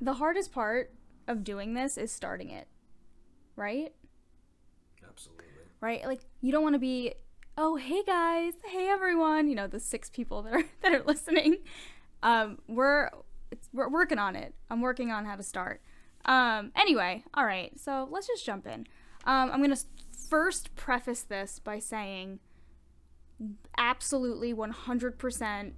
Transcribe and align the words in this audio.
the 0.00 0.14
hardest 0.14 0.52
part 0.52 0.92
of 1.26 1.44
doing 1.44 1.74
this 1.74 1.96
is 1.96 2.12
starting 2.12 2.50
it, 2.50 2.68
right? 3.56 3.92
Absolutely. 5.08 5.44
Right? 5.80 6.04
Like 6.04 6.20
you 6.40 6.52
don't 6.52 6.62
want 6.62 6.74
to 6.74 6.78
be, 6.78 7.14
oh 7.56 7.76
hey 7.76 8.02
guys, 8.04 8.54
hey 8.64 8.88
everyone, 8.88 9.48
you 9.48 9.54
know 9.54 9.66
the 9.66 9.80
six 9.80 10.10
people 10.10 10.42
that 10.42 10.52
are 10.54 10.64
that 10.82 10.92
are 10.92 11.02
listening. 11.02 11.58
Um, 12.22 12.58
we're 12.66 13.10
we're 13.72 13.88
working 13.88 14.18
on 14.18 14.36
it. 14.36 14.54
I'm 14.70 14.80
working 14.80 15.10
on 15.10 15.24
how 15.24 15.36
to 15.36 15.42
start. 15.42 15.80
Um, 16.24 16.72
anyway, 16.74 17.22
all 17.34 17.44
right. 17.44 17.78
So 17.78 18.08
let's 18.10 18.26
just 18.26 18.44
jump 18.44 18.66
in. 18.66 18.86
Um, 19.24 19.50
I'm 19.52 19.60
gonna 19.60 19.76
first 20.28 20.74
preface 20.74 21.22
this 21.22 21.58
by 21.58 21.78
saying, 21.78 22.40
absolutely 23.78 24.52
100%, 24.54 25.72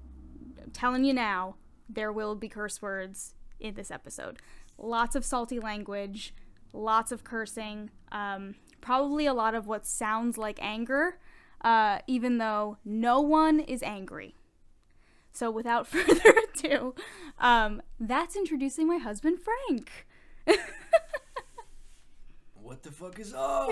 telling 0.73 1.05
you 1.05 1.13
now, 1.13 1.57
there 1.89 2.13
will 2.13 2.35
be 2.35 2.49
curse 2.49 2.81
words 2.81 3.35
in 3.61 3.75
this 3.75 3.91
episode. 3.91 4.39
Lots 4.77 5.17
of 5.17 5.25
salty 5.25 5.59
language, 5.59 6.35
lots 6.73 7.13
of 7.13 7.25
cursing, 7.25 7.91
um, 8.13 8.55
probably 8.81 9.27
a 9.27 9.35
lot 9.35 9.55
of 9.55 9.67
what 9.67 9.87
sounds 9.87 10.39
like 10.39 10.59
anger, 10.63 11.19
uh, 11.63 11.99
even 12.07 12.39
though 12.39 12.79
no 12.85 13.21
one 13.21 13.61
is 13.61 13.83
angry. 13.83 14.35
So, 15.33 15.51
without 15.51 15.87
further 15.89 16.35
ado, 16.55 16.95
um, 17.39 17.83
that's 18.01 18.37
introducing 18.37 18.87
my 18.87 18.99
husband, 18.99 19.39
Frank. 19.41 20.07
What 22.69 22.83
the 22.83 22.91
fuck 22.91 23.19
is 23.19 23.33
up? 23.35 23.71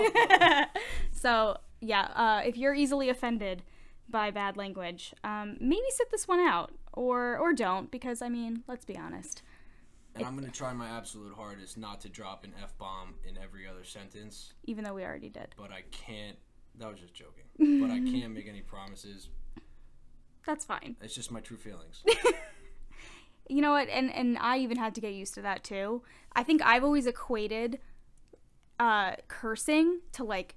so, 1.11 1.57
yeah, 1.81 2.09
uh, 2.15 2.41
if 2.43 2.57
you're 2.57 2.73
easily 2.73 3.09
offended 3.09 3.61
by 4.09 4.31
bad 4.31 4.57
language, 4.57 5.13
um, 5.23 5.55
maybe 5.59 5.85
sit 5.91 6.09
this 6.09 6.27
one 6.27 6.39
out, 6.39 6.71
or 6.93 7.37
or 7.37 7.53
don't, 7.53 7.91
because 7.91 8.23
I 8.23 8.29
mean, 8.29 8.63
let's 8.67 8.85
be 8.85 8.97
honest. 8.97 9.43
And 10.17 10.25
I'm 10.25 10.35
gonna 10.35 10.49
try 10.51 10.73
my 10.73 10.87
absolute 10.89 11.33
hardest 11.35 11.77
not 11.77 12.01
to 12.01 12.09
drop 12.09 12.43
an 12.43 12.53
f 12.61 12.77
bomb 12.77 13.15
in 13.27 13.37
every 13.37 13.67
other 13.67 13.83
sentence, 13.83 14.53
Even 14.65 14.83
though 14.83 14.93
we 14.93 15.03
already 15.03 15.29
did. 15.29 15.49
but 15.57 15.71
I 15.71 15.83
can't. 15.91 16.37
That 16.79 16.89
was 16.89 16.99
just 16.99 17.13
joking. 17.13 17.45
but 17.81 17.89
I 17.91 17.99
can't 17.99 18.33
make 18.33 18.47
any 18.47 18.61
promises. 18.61 19.29
That's 20.45 20.63
fine. 20.65 20.95
It's 21.01 21.15
just 21.15 21.31
my 21.31 21.39
true 21.41 21.57
feelings. 21.57 22.03
You 23.49 23.61
know 23.61 23.71
what? 23.71 23.87
And 23.87 24.13
and 24.13 24.37
I 24.39 24.57
even 24.57 24.77
had 24.77 24.93
to 24.95 25.01
get 25.01 25.13
used 25.13 25.33
to 25.35 25.41
that 25.43 25.63
too. 25.63 26.01
I 26.33 26.43
think 26.43 26.61
I've 26.61 26.83
always 26.83 27.07
equated 27.07 27.79
uh, 28.79 29.13
cursing 29.27 30.01
to 30.13 30.23
like 30.23 30.55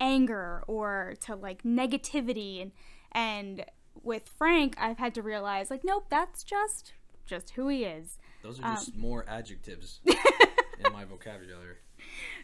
anger 0.00 0.64
or 0.66 1.14
to 1.20 1.36
like 1.36 1.62
negativity, 1.62 2.60
and 2.60 2.72
and 3.12 3.64
with 4.02 4.28
Frank, 4.36 4.74
I've 4.78 4.98
had 4.98 5.14
to 5.14 5.22
realize 5.22 5.70
like, 5.70 5.84
nope, 5.84 6.06
that's 6.10 6.42
just 6.42 6.94
just 7.26 7.50
who 7.50 7.68
he 7.68 7.84
is. 7.84 8.18
Those 8.42 8.60
are 8.60 8.74
just 8.74 8.96
more 8.96 9.24
adjectives 9.28 10.00
in 10.04 10.92
my 10.92 11.04
vocabulary. 11.04 11.76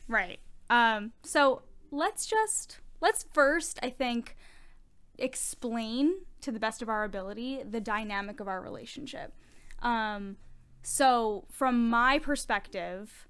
Right. 0.06 0.38
Um, 0.70 1.12
so 1.22 1.62
let's 1.90 2.26
just 2.26 2.78
let's 3.00 3.24
first, 3.32 3.78
I 3.82 3.90
think, 3.90 4.36
explain 5.18 6.14
to 6.40 6.52
the 6.52 6.60
best 6.60 6.82
of 6.82 6.88
our 6.88 7.04
ability 7.04 7.62
the 7.68 7.80
dynamic 7.80 8.40
of 8.40 8.48
our 8.48 8.60
relationship. 8.60 9.32
Um, 9.82 10.36
so 10.82 11.44
from 11.50 11.90
my 11.90 12.18
perspective, 12.18 13.26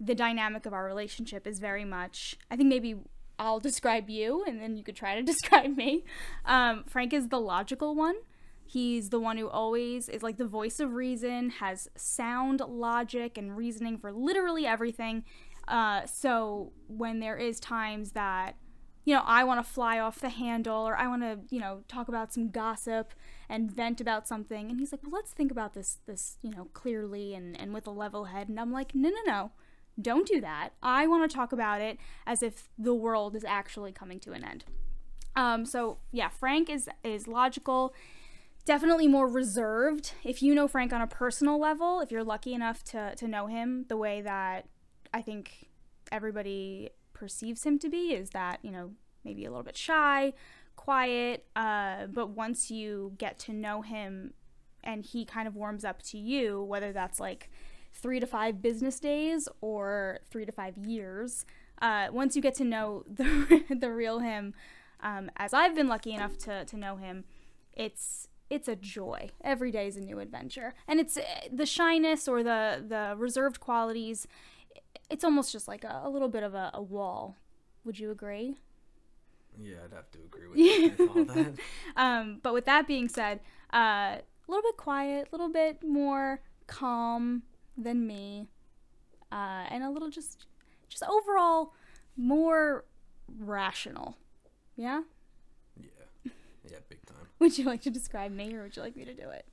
the 0.00 0.14
dynamic 0.14 0.66
of 0.66 0.72
our 0.72 0.84
relationship 0.84 1.46
is 1.46 1.60
very 1.60 1.84
much. 1.84 2.36
I 2.50 2.56
think 2.56 2.68
maybe 2.68 2.96
I'll 3.38 3.60
describe 3.70 4.10
you, 4.10 4.44
and 4.46 4.60
then 4.60 4.76
you 4.76 4.84
could 4.84 4.96
try 4.96 5.14
to 5.14 5.22
describe 5.32 5.76
me. 5.76 6.04
Um, 6.44 6.84
Frank 6.86 7.12
is 7.12 7.28
the 7.28 7.40
logical 7.40 7.94
one. 7.94 8.16
He's 8.64 9.10
the 9.10 9.20
one 9.20 9.36
who 9.36 9.48
always 9.48 10.08
is 10.08 10.22
like 10.22 10.38
the 10.38 10.46
voice 10.46 10.80
of 10.80 10.94
reason, 10.94 11.50
has 11.50 11.88
sound 11.96 12.60
logic 12.60 13.36
and 13.36 13.56
reasoning 13.56 13.98
for 13.98 14.12
literally 14.12 14.66
everything. 14.66 15.24
Uh, 15.68 16.06
so 16.06 16.72
when 16.88 17.20
there 17.20 17.36
is 17.36 17.60
times 17.60 18.12
that 18.12 18.56
you 19.04 19.14
know 19.14 19.22
I 19.24 19.44
want 19.44 19.64
to 19.64 19.72
fly 19.72 19.98
off 19.98 20.20
the 20.20 20.28
handle 20.28 20.88
or 20.88 20.96
I 20.96 21.06
want 21.06 21.22
to 21.22 21.40
you 21.50 21.60
know 21.60 21.82
talk 21.88 22.08
about 22.08 22.32
some 22.32 22.50
gossip 22.50 23.12
and 23.48 23.70
vent 23.70 24.00
about 24.00 24.26
something, 24.26 24.70
and 24.70 24.80
he's 24.80 24.92
like, 24.92 25.02
well, 25.02 25.12
let's 25.12 25.32
think 25.32 25.50
about 25.50 25.74
this 25.74 25.98
this 26.06 26.38
you 26.40 26.50
know 26.50 26.68
clearly 26.72 27.34
and 27.34 27.58
and 27.60 27.74
with 27.74 27.86
a 27.86 27.90
level 27.90 28.26
head, 28.26 28.48
and 28.48 28.58
I'm 28.58 28.72
like, 28.72 28.94
no 28.94 29.10
no 29.10 29.22
no, 29.26 29.52
don't 30.00 30.26
do 30.26 30.40
that. 30.40 30.70
I 30.82 31.06
want 31.06 31.28
to 31.28 31.34
talk 31.34 31.52
about 31.52 31.80
it 31.80 31.98
as 32.26 32.42
if 32.42 32.68
the 32.78 32.94
world 32.94 33.36
is 33.36 33.44
actually 33.44 33.92
coming 33.92 34.18
to 34.20 34.32
an 34.32 34.44
end. 34.44 34.64
Um, 35.36 35.64
so 35.64 35.98
yeah, 36.10 36.28
Frank 36.28 36.70
is 36.70 36.88
is 37.04 37.26
logical 37.26 37.94
definitely 38.64 39.08
more 39.08 39.28
reserved. 39.28 40.12
If 40.24 40.42
you 40.42 40.54
know 40.54 40.68
Frank 40.68 40.92
on 40.92 41.00
a 41.00 41.06
personal 41.06 41.58
level, 41.58 42.00
if 42.00 42.10
you're 42.10 42.24
lucky 42.24 42.54
enough 42.54 42.84
to, 42.84 43.14
to 43.16 43.28
know 43.28 43.46
him 43.46 43.86
the 43.88 43.96
way 43.96 44.20
that 44.22 44.66
I 45.12 45.22
think 45.22 45.68
everybody 46.10 46.90
perceives 47.12 47.64
him 47.64 47.78
to 47.80 47.88
be, 47.88 48.12
is 48.12 48.30
that, 48.30 48.60
you 48.62 48.70
know, 48.70 48.92
maybe 49.24 49.44
a 49.44 49.50
little 49.50 49.64
bit 49.64 49.76
shy, 49.76 50.32
quiet. 50.76 51.46
Uh, 51.56 52.06
but 52.06 52.30
once 52.30 52.70
you 52.70 53.12
get 53.18 53.38
to 53.40 53.52
know 53.52 53.82
him 53.82 54.34
and 54.84 55.04
he 55.04 55.24
kind 55.24 55.46
of 55.46 55.54
warms 55.54 55.84
up 55.84 56.02
to 56.02 56.18
you, 56.18 56.62
whether 56.62 56.92
that's 56.92 57.20
like 57.20 57.50
three 57.92 58.20
to 58.20 58.26
five 58.26 58.62
business 58.62 58.98
days 58.98 59.48
or 59.60 60.20
three 60.30 60.44
to 60.44 60.52
five 60.52 60.76
years, 60.78 61.44
uh, 61.80 62.08
once 62.12 62.36
you 62.36 62.42
get 62.42 62.54
to 62.54 62.64
know 62.64 63.04
the, 63.12 63.64
the 63.70 63.90
real 63.90 64.20
him, 64.20 64.54
um, 65.00 65.30
as 65.36 65.52
I've 65.52 65.74
been 65.74 65.88
lucky 65.88 66.12
enough 66.12 66.38
to, 66.38 66.64
to 66.64 66.76
know 66.76 66.96
him, 66.96 67.24
it's 67.74 68.28
it's 68.52 68.68
a 68.68 68.76
joy. 68.76 69.30
Every 69.42 69.70
day 69.70 69.86
is 69.86 69.96
a 69.96 70.00
new 70.00 70.18
adventure, 70.18 70.74
and 70.86 71.00
it's 71.00 71.16
uh, 71.16 71.22
the 71.50 71.64
shyness 71.64 72.28
or 72.28 72.42
the 72.42 72.84
the 72.86 73.14
reserved 73.16 73.60
qualities. 73.60 74.28
It's 75.08 75.24
almost 75.24 75.52
just 75.52 75.66
like 75.66 75.84
a, 75.84 76.02
a 76.04 76.10
little 76.10 76.28
bit 76.28 76.42
of 76.42 76.54
a, 76.54 76.70
a 76.74 76.82
wall. 76.82 77.36
Would 77.84 77.98
you 77.98 78.10
agree? 78.10 78.58
Yeah, 79.58 79.76
I'd 79.84 79.92
have 79.94 80.10
to 80.12 80.18
agree 80.18 80.48
with 80.48 80.58
you 80.58 80.92
with 80.98 81.16
all 81.16 81.24
that. 81.24 81.54
Um, 81.96 82.40
but 82.42 82.52
with 82.52 82.66
that 82.66 82.86
being 82.86 83.08
said, 83.08 83.40
uh, 83.72 84.16
a 84.18 84.48
little 84.48 84.62
bit 84.62 84.76
quiet, 84.76 85.28
a 85.28 85.34
little 85.34 85.50
bit 85.50 85.82
more 85.82 86.40
calm 86.66 87.42
than 87.76 88.06
me, 88.06 88.48
uh, 89.30 89.64
and 89.70 89.82
a 89.82 89.90
little 89.90 90.10
just 90.10 90.46
just 90.90 91.02
overall 91.04 91.72
more 92.18 92.84
rational. 93.38 94.18
Yeah. 94.76 95.02
Yeah, 95.80 96.32
yeah, 96.70 96.78
big 96.88 97.04
time. 97.06 97.21
Would 97.42 97.58
you 97.58 97.64
like 97.64 97.82
to 97.82 97.90
describe 97.90 98.30
me, 98.30 98.54
or 98.54 98.62
would 98.62 98.76
you 98.76 98.82
like 98.82 98.94
me 98.94 99.04
to 99.04 99.14
do 99.14 99.28
it? 99.30 99.44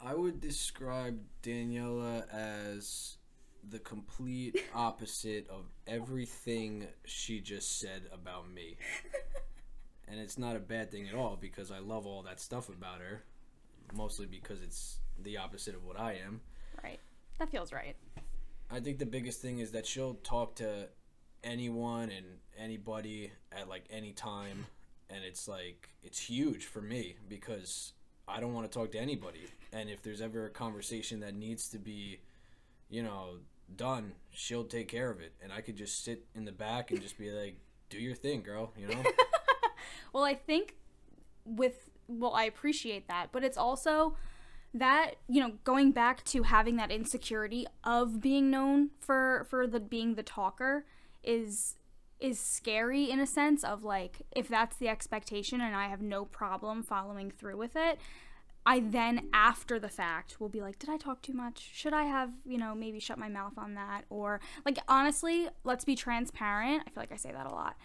I 0.00 0.14
would 0.14 0.40
describe 0.40 1.18
Daniela 1.42 2.32
as 2.32 3.16
the 3.68 3.80
complete 3.80 4.56
opposite 4.72 5.48
of 5.50 5.64
everything 5.88 6.86
she 7.06 7.40
just 7.40 7.80
said 7.80 8.02
about 8.12 8.48
me. 8.48 8.76
and 10.08 10.20
it's 10.20 10.38
not 10.38 10.54
a 10.54 10.60
bad 10.60 10.92
thing 10.92 11.08
at 11.08 11.16
all 11.16 11.34
because 11.34 11.72
I 11.72 11.80
love 11.80 12.06
all 12.06 12.22
that 12.22 12.38
stuff 12.38 12.68
about 12.68 13.00
her. 13.00 13.24
Mostly 13.92 14.26
because 14.26 14.62
it's 14.62 15.00
the 15.20 15.38
opposite 15.38 15.74
of 15.74 15.84
what 15.84 15.98
I 15.98 16.18
am. 16.24 16.40
Right. 16.84 17.00
That 17.40 17.50
feels 17.50 17.72
right. 17.72 17.96
I 18.70 18.78
think 18.78 19.00
the 19.00 19.06
biggest 19.06 19.42
thing 19.42 19.58
is 19.58 19.72
that 19.72 19.86
she'll 19.86 20.14
talk 20.22 20.54
to 20.56 20.88
anyone 21.42 22.10
and 22.10 22.26
anybody 22.56 23.32
at 23.50 23.68
like 23.68 23.86
any 23.90 24.12
time 24.12 24.66
and 25.10 25.24
it's 25.24 25.48
like 25.48 25.90
it's 26.02 26.18
huge 26.20 26.64
for 26.64 26.80
me 26.80 27.16
because 27.28 27.92
I 28.26 28.40
don't 28.40 28.54
want 28.54 28.70
to 28.70 28.78
talk 28.78 28.92
to 28.92 28.98
anybody. 28.98 29.46
And 29.72 29.88
if 29.88 30.02
there's 30.02 30.20
ever 30.20 30.46
a 30.46 30.50
conversation 30.50 31.20
that 31.20 31.34
needs 31.34 31.68
to 31.70 31.78
be 31.78 32.20
you 32.88 33.02
know 33.02 33.38
done 33.76 34.12
she'll 34.30 34.64
take 34.64 34.88
care 34.88 35.10
of 35.10 35.20
it. 35.20 35.32
And 35.42 35.52
I 35.52 35.60
could 35.60 35.76
just 35.76 36.04
sit 36.04 36.24
in 36.34 36.44
the 36.44 36.52
back 36.52 36.90
and 36.90 37.00
just 37.02 37.18
be 37.18 37.30
like 37.30 37.56
do 37.90 37.98
your 37.98 38.14
thing 38.14 38.42
girl 38.42 38.72
you 38.76 38.86
know? 38.86 39.02
Well, 40.12 40.24
I 40.24 40.34
think 40.34 40.76
with 41.44 41.90
well, 42.06 42.34
I 42.34 42.44
appreciate 42.44 43.08
that, 43.08 43.28
but 43.32 43.44
it's 43.44 43.58
also 43.58 44.16
that 44.74 45.16
you 45.28 45.40
know 45.40 45.52
going 45.64 45.92
back 45.92 46.24
to 46.24 46.42
having 46.42 46.76
that 46.76 46.90
insecurity 46.90 47.66
of 47.84 48.20
being 48.20 48.50
known 48.50 48.90
for 49.00 49.46
for 49.48 49.66
the 49.66 49.80
being 49.80 50.14
the 50.14 50.22
talker 50.22 50.84
is 51.22 51.76
is 52.20 52.38
scary 52.38 53.10
in 53.10 53.20
a 53.20 53.26
sense 53.26 53.62
of 53.62 53.84
like 53.84 54.22
if 54.34 54.48
that's 54.48 54.76
the 54.76 54.88
expectation 54.88 55.60
and 55.60 55.76
I 55.76 55.88
have 55.88 56.02
no 56.02 56.24
problem 56.24 56.82
following 56.82 57.30
through 57.30 57.56
with 57.56 57.76
it 57.76 57.98
I 58.66 58.80
then 58.80 59.28
after 59.32 59.78
the 59.78 59.88
fact 59.88 60.40
will 60.40 60.48
be 60.48 60.60
like 60.60 60.78
did 60.78 60.90
I 60.90 60.96
talk 60.96 61.22
too 61.22 61.32
much? 61.32 61.70
Should 61.72 61.94
I 61.94 62.04
have 62.04 62.30
you 62.44 62.58
know 62.58 62.74
maybe 62.74 63.00
shut 63.00 63.18
my 63.18 63.28
mouth 63.28 63.54
on 63.56 63.74
that? 63.74 64.02
Or 64.10 64.40
like 64.66 64.78
honestly 64.88 65.48
let's 65.64 65.84
be 65.84 65.94
transparent. 65.94 66.82
I 66.86 66.90
feel 66.90 67.02
like 67.02 67.12
I 67.12 67.16
say 67.16 67.32
that 67.32 67.46
a 67.46 67.54
lot. 67.54 67.76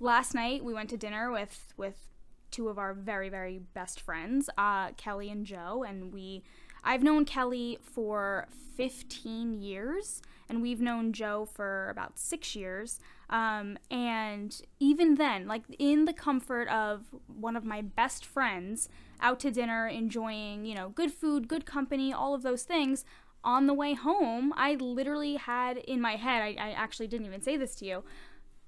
Last 0.00 0.34
night 0.34 0.64
we 0.64 0.74
went 0.74 0.90
to 0.90 0.96
dinner 0.96 1.30
with 1.30 1.72
with 1.76 2.08
two 2.54 2.68
of 2.68 2.78
our 2.78 2.94
very 2.94 3.28
very 3.28 3.58
best 3.74 4.00
friends 4.00 4.48
uh, 4.56 4.92
kelly 4.92 5.28
and 5.28 5.44
joe 5.44 5.84
and 5.86 6.14
we 6.14 6.44
i've 6.84 7.02
known 7.02 7.24
kelly 7.24 7.78
for 7.82 8.46
15 8.76 9.54
years 9.54 10.22
and 10.48 10.62
we've 10.62 10.80
known 10.80 11.12
joe 11.12 11.44
for 11.44 11.88
about 11.90 12.18
six 12.18 12.54
years 12.54 13.00
um, 13.30 13.78
and 13.90 14.60
even 14.78 15.14
then 15.14 15.46
like 15.46 15.62
in 15.78 16.04
the 16.04 16.12
comfort 16.12 16.68
of 16.68 17.04
one 17.26 17.56
of 17.56 17.64
my 17.64 17.80
best 17.80 18.24
friends 18.24 18.88
out 19.20 19.40
to 19.40 19.50
dinner 19.50 19.86
enjoying 19.86 20.64
you 20.64 20.74
know 20.74 20.88
good 20.90 21.12
food 21.12 21.48
good 21.48 21.64
company 21.64 22.12
all 22.12 22.34
of 22.34 22.42
those 22.42 22.62
things 22.62 23.04
on 23.44 23.66
the 23.66 23.74
way 23.74 23.94
home, 23.94 24.52
I 24.56 24.74
literally 24.74 25.36
had 25.36 25.76
in 25.76 26.00
my 26.00 26.16
head, 26.16 26.42
I, 26.42 26.56
I 26.58 26.70
actually 26.72 27.06
didn't 27.06 27.26
even 27.26 27.42
say 27.42 27.56
this 27.56 27.74
to 27.76 27.84
you. 27.84 28.04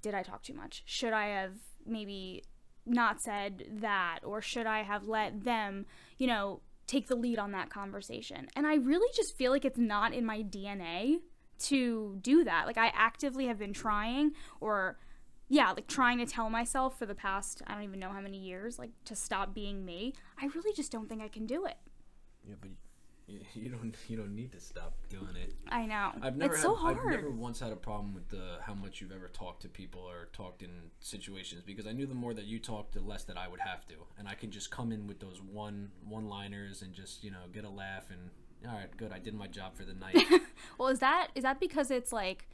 Did 0.02 0.14
I 0.14 0.22
talk 0.22 0.42
too 0.42 0.54
much? 0.54 0.82
Should 0.84 1.12
I 1.12 1.28
have 1.28 1.54
maybe 1.86 2.44
not 2.84 3.20
said 3.20 3.64
that? 3.80 4.20
Or 4.22 4.42
should 4.42 4.66
I 4.66 4.82
have 4.82 5.08
let 5.08 5.44
them, 5.44 5.86
you 6.18 6.26
know, 6.26 6.60
take 6.86 7.08
the 7.08 7.16
lead 7.16 7.38
on 7.38 7.52
that 7.52 7.70
conversation? 7.70 8.48
And 8.54 8.66
I 8.66 8.74
really 8.74 9.10
just 9.16 9.36
feel 9.36 9.50
like 9.50 9.64
it's 9.64 9.78
not 9.78 10.12
in 10.12 10.26
my 10.26 10.42
DNA 10.42 11.20
to 11.58 12.18
do 12.20 12.44
that. 12.44 12.66
Like 12.66 12.78
I 12.78 12.88
actively 12.94 13.46
have 13.46 13.58
been 13.58 13.72
trying 13.72 14.32
or 14.60 14.98
yeah, 15.48 15.70
like 15.70 15.86
trying 15.86 16.18
to 16.18 16.26
tell 16.26 16.50
myself 16.50 16.98
for 16.98 17.06
the 17.06 17.14
past 17.14 17.62
I 17.66 17.74
don't 17.74 17.84
even 17.84 18.00
know 18.00 18.10
how 18.10 18.20
many 18.20 18.38
years 18.38 18.78
like 18.78 18.90
to 19.04 19.16
stop 19.16 19.54
being 19.54 19.84
me. 19.84 20.14
I 20.40 20.46
really 20.46 20.72
just 20.74 20.92
don't 20.92 21.08
think 21.08 21.22
I 21.22 21.28
can 21.28 21.46
do 21.46 21.66
it. 21.66 21.76
Yeah, 22.46 22.54
but 22.60 22.70
you, 23.26 23.40
you 23.54 23.68
don't 23.68 23.94
you 24.08 24.16
don't 24.16 24.34
need 24.34 24.52
to 24.52 24.60
stop 24.60 24.94
doing 25.08 25.36
it. 25.36 25.54
I 25.68 25.86
know. 25.86 26.12
I've 26.22 26.36
never 26.36 26.54
it's 26.54 26.62
had, 26.62 26.68
so 26.68 26.74
hard. 26.74 26.98
I've 26.98 27.10
never 27.10 27.30
once 27.30 27.60
had 27.60 27.72
a 27.72 27.76
problem 27.76 28.14
with 28.14 28.28
the 28.28 28.58
how 28.62 28.74
much 28.74 29.00
you've 29.00 29.12
ever 29.12 29.28
talked 29.28 29.62
to 29.62 29.68
people 29.68 30.00
or 30.00 30.28
talked 30.32 30.62
in 30.62 30.70
situations 31.00 31.62
because 31.64 31.86
I 31.86 31.92
knew 31.92 32.06
the 32.06 32.14
more 32.14 32.34
that 32.34 32.44
you 32.44 32.58
talked, 32.58 32.94
the 32.94 33.00
less 33.00 33.24
that 33.24 33.36
I 33.36 33.48
would 33.48 33.60
have 33.60 33.86
to, 33.86 33.94
and 34.18 34.28
I 34.28 34.34
can 34.34 34.50
just 34.50 34.70
come 34.70 34.92
in 34.92 35.06
with 35.06 35.20
those 35.20 35.40
one 35.40 35.90
one 36.04 36.28
liners 36.28 36.82
and 36.82 36.92
just 36.92 37.24
you 37.24 37.30
know 37.30 37.44
get 37.52 37.64
a 37.64 37.70
laugh 37.70 38.10
and 38.10 38.30
all 38.66 38.72
right, 38.74 38.94
good, 38.96 39.12
I 39.12 39.18
did 39.18 39.34
my 39.34 39.46
job 39.46 39.74
for 39.76 39.84
the 39.84 39.94
night. 40.04 40.16
Well, 40.78 40.88
is 40.88 40.98
that 41.00 41.28
is 41.34 41.42
that 41.42 41.60
because 41.60 41.90
it's 41.90 42.12
like 42.12 42.48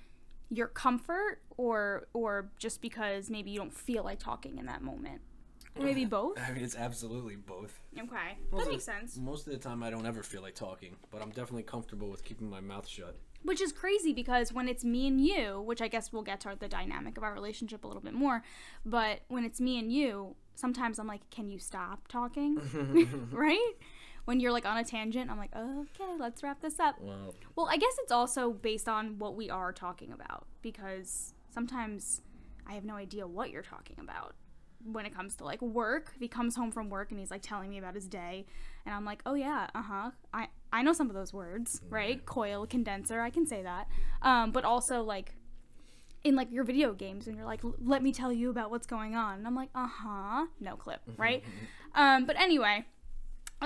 your 0.50 0.66
comfort 0.69 1.40
or 1.56 2.06
or 2.12 2.50
just 2.58 2.81
because 2.82 3.31
maybe 3.31 3.50
you 3.50 3.58
don't 3.58 3.72
feel 3.75 4.04
like 4.04 4.19
talking 4.19 4.58
in 4.58 4.66
that 4.66 4.82
moment? 4.82 5.20
Or 5.76 5.84
maybe 5.84 6.04
both? 6.19 6.38
I 6.38 6.52
mean, 6.52 6.62
it's 6.64 6.76
absolutely 6.76 7.37
both. 7.37 7.81
Okay. 7.99 8.37
Most 8.50 8.64
That 8.64 8.70
makes 8.70 8.84
the- 8.84 8.93
sense. 8.93 9.16
Most 9.16 9.46
of 9.46 9.52
the 9.54 9.58
time, 9.58 9.82
I 9.82 9.88
don't 9.90 10.04
ever 10.06 10.22
feel 10.22 10.43
like 10.43 10.54
talking, 10.54 10.96
but 11.10 11.22
I'm 11.22 11.31
definitely 11.31 11.62
comfortable 11.62 12.10
with 12.10 12.25
keeping 12.25 12.50
my 12.50 12.60
mouth 12.60 12.87
shut. 12.87 13.16
Which 13.44 13.60
is 13.60 13.72
crazy 13.72 14.12
because 14.12 14.52
when 14.52 14.69
it's 14.69 14.84
me 14.84 15.08
and 15.08 15.20
you, 15.20 15.62
which 15.62 15.81
I 15.82 15.88
guess 15.88 16.12
we'll 16.12 16.22
get 16.22 16.40
to 16.43 16.55
the 16.56 16.69
dynamic 16.69 17.16
of 17.16 17.25
our 17.25 17.32
relationship 17.32 17.84
a 17.84 17.88
little 17.88 18.02
bit 18.02 18.12
more, 18.14 18.44
but 18.87 19.22
when 19.28 19.44
it's 19.44 19.60
me 19.60 19.78
and 19.81 19.90
you, 19.90 20.37
sometimes 20.55 21.00
I'm 21.00 21.08
like, 21.08 21.28
can 21.31 21.48
you 21.50 21.58
stop 21.58 22.06
talking? 22.06 22.58
right? 23.32 23.72
When 24.24 24.38
you're 24.40 24.52
like 24.52 24.64
on 24.66 24.76
a 24.78 24.84
tangent, 24.84 25.30
I'm 25.30 25.38
like, 25.38 25.54
okay, 25.56 26.12
let's 26.19 26.42
wrap 26.42 26.60
this 26.60 26.78
up. 26.78 26.96
Well, 27.00 27.34
Well, 27.56 27.69
I 27.70 27.76
guess 27.76 27.94
it's 28.02 28.12
also 28.12 28.52
based 28.52 28.88
on 28.88 29.19
what 29.19 29.34
we 29.34 29.50
are 29.50 29.72
talking 29.72 30.12
about 30.12 30.46
because 30.62 31.34
sometimes 31.50 32.22
I 32.66 32.74
have 32.74 32.84
no 32.84 32.94
idea 32.94 33.26
what 33.26 33.50
you're 33.50 33.62
talking 33.62 33.96
about 33.98 34.34
when 34.84 35.06
it 35.06 35.14
comes 35.14 35.34
to 35.36 35.44
like 35.44 35.60
work. 35.60 36.12
If 36.14 36.20
he 36.20 36.28
comes 36.28 36.54
home 36.54 36.70
from 36.70 36.88
work 36.88 37.10
and 37.10 37.19
he's 37.19 37.30
like 37.30 37.42
telling 37.42 37.70
me 37.70 37.78
about 37.78 37.94
his 37.94 38.06
day, 38.08 38.46
and 38.86 38.94
I'm 38.94 39.04
like, 39.04 39.22
oh 39.26 39.34
yeah, 39.34 39.69
uh 39.74 39.82
huh. 39.82 40.10
I 40.32 40.48
I 40.72 40.82
know 40.82 40.92
some 40.92 41.08
of 41.08 41.14
those 41.14 41.32
words, 41.32 41.80
right? 41.90 42.24
Coil, 42.24 42.66
condenser, 42.66 43.20
I 43.20 43.30
can 43.30 43.46
say 43.46 43.62
that. 43.62 43.88
Um, 44.22 44.52
but 44.52 44.64
also 44.64 45.02
like 45.02 45.34
in 46.24 46.36
like 46.36 46.52
your 46.52 46.62
video 46.62 46.92
games 46.92 47.26
and 47.26 47.36
you're 47.36 47.44
like 47.44 47.60
let 47.84 48.00
me 48.00 48.12
tell 48.12 48.32
you 48.32 48.48
about 48.48 48.70
what's 48.70 48.86
going 48.86 49.16
on 49.16 49.38
and 49.38 49.44
i'm 49.46 49.56
like 49.56 49.70
uh-huh 49.74 50.46
no 50.60 50.76
clip 50.76 51.00
right 51.16 51.42
um 51.96 52.24
but 52.26 52.36
anyway 52.40 52.84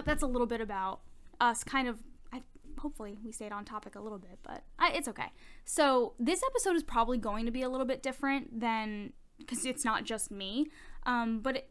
that's 0.04 0.22
a 0.22 0.26
little 0.26 0.46
bit 0.46 0.60
about 0.60 1.00
us 1.40 1.64
kind 1.64 1.88
of 1.88 1.98
I, 2.32 2.42
hopefully 2.78 3.18
we 3.24 3.32
stayed 3.32 3.52
on 3.52 3.64
topic 3.64 3.94
a 3.94 4.00
little 4.00 4.18
bit 4.18 4.38
but 4.42 4.64
I, 4.78 4.92
it's 4.92 5.08
okay 5.08 5.32
so 5.64 6.14
this 6.18 6.42
episode 6.50 6.76
is 6.76 6.82
probably 6.82 7.18
going 7.18 7.46
to 7.46 7.52
be 7.52 7.62
a 7.62 7.68
little 7.68 7.86
bit 7.86 8.02
different 8.02 8.60
than 8.60 9.12
because 9.38 9.64
it's 9.64 9.84
not 9.84 10.04
just 10.04 10.30
me 10.30 10.68
um 11.04 11.40
but 11.40 11.56
it, 11.56 11.70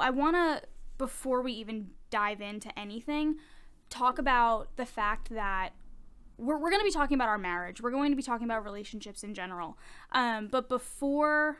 i 0.00 0.10
want 0.10 0.36
to 0.36 0.62
before 0.98 1.42
we 1.42 1.52
even 1.52 1.90
dive 2.10 2.40
into 2.40 2.76
anything 2.78 3.36
talk 3.90 4.18
about 4.18 4.76
the 4.76 4.86
fact 4.86 5.30
that 5.30 5.72
we're, 6.38 6.56
we're 6.56 6.70
going 6.70 6.80
to 6.80 6.84
be 6.84 6.90
talking 6.90 7.14
about 7.14 7.28
our 7.28 7.38
marriage. 7.38 7.80
We're 7.80 7.90
going 7.90 8.10
to 8.10 8.16
be 8.16 8.22
talking 8.22 8.44
about 8.44 8.64
relationships 8.64 9.22
in 9.22 9.34
general. 9.34 9.78
Um, 10.12 10.48
but 10.48 10.68
before, 10.68 11.58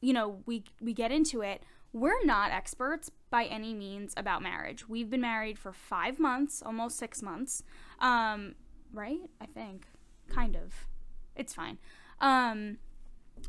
you 0.00 0.12
know, 0.12 0.42
we 0.46 0.64
we 0.80 0.92
get 0.92 1.10
into 1.12 1.40
it, 1.40 1.62
we're 1.94 2.24
not 2.24 2.50
experts 2.50 3.10
by 3.30 3.44
any 3.44 3.72
means 3.72 4.12
about 4.16 4.42
marriage. 4.42 4.88
We've 4.88 5.08
been 5.08 5.20
married 5.20 5.60
for 5.60 5.72
five 5.72 6.18
months, 6.18 6.60
almost 6.60 6.98
six 6.98 7.22
months, 7.22 7.62
um, 8.00 8.56
right? 8.92 9.20
I 9.40 9.46
think, 9.46 9.86
kind 10.28 10.56
of. 10.56 10.74
It's 11.36 11.54
fine. 11.54 11.78
Um, 12.20 12.78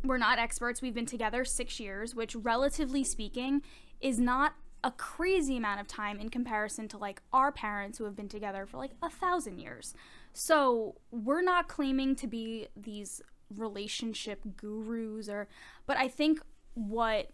we're 0.03 0.19
not 0.19 0.37
experts. 0.37 0.79
We've 0.79 0.93
been 0.93 1.07
together 1.07 1.43
six 1.43 1.79
years, 1.79 2.13
which, 2.13 2.35
relatively 2.35 3.03
speaking, 3.03 3.63
is 3.99 4.19
not 4.19 4.53
a 4.83 4.91
crazy 4.91 5.57
amount 5.57 5.81
of 5.81 5.87
time 5.87 6.19
in 6.19 6.29
comparison 6.29 6.87
to 6.89 6.99
like 6.99 7.23
our 7.33 7.51
parents 7.51 7.97
who 7.97 8.03
have 8.03 8.15
been 8.15 8.29
together 8.29 8.67
for 8.67 8.77
like 8.77 8.91
a 9.01 9.09
thousand 9.09 9.57
years. 9.57 9.95
So 10.33 10.97
we're 11.09 11.41
not 11.41 11.67
claiming 11.67 12.15
to 12.17 12.27
be 12.27 12.67
these 12.77 13.23
relationship 13.49 14.41
gurus 14.55 15.29
or, 15.29 15.47
but 15.87 15.97
I 15.97 16.07
think 16.07 16.39
what 16.75 17.31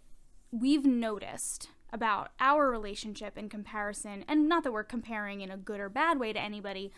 we've 0.51 0.85
noticed 0.85 1.69
about 1.93 2.31
our 2.39 2.69
relationship 2.69 3.37
in 3.37 3.49
comparison, 3.49 4.23
and 4.27 4.47
not 4.47 4.63
that 4.63 4.71
we're 4.71 4.83
comparing 4.83 5.41
in 5.41 5.51
a 5.51 5.57
good 5.57 5.79
or 5.79 5.89
bad 5.89 6.19
way 6.19 6.31
to 6.33 6.39
anybody, 6.39 6.91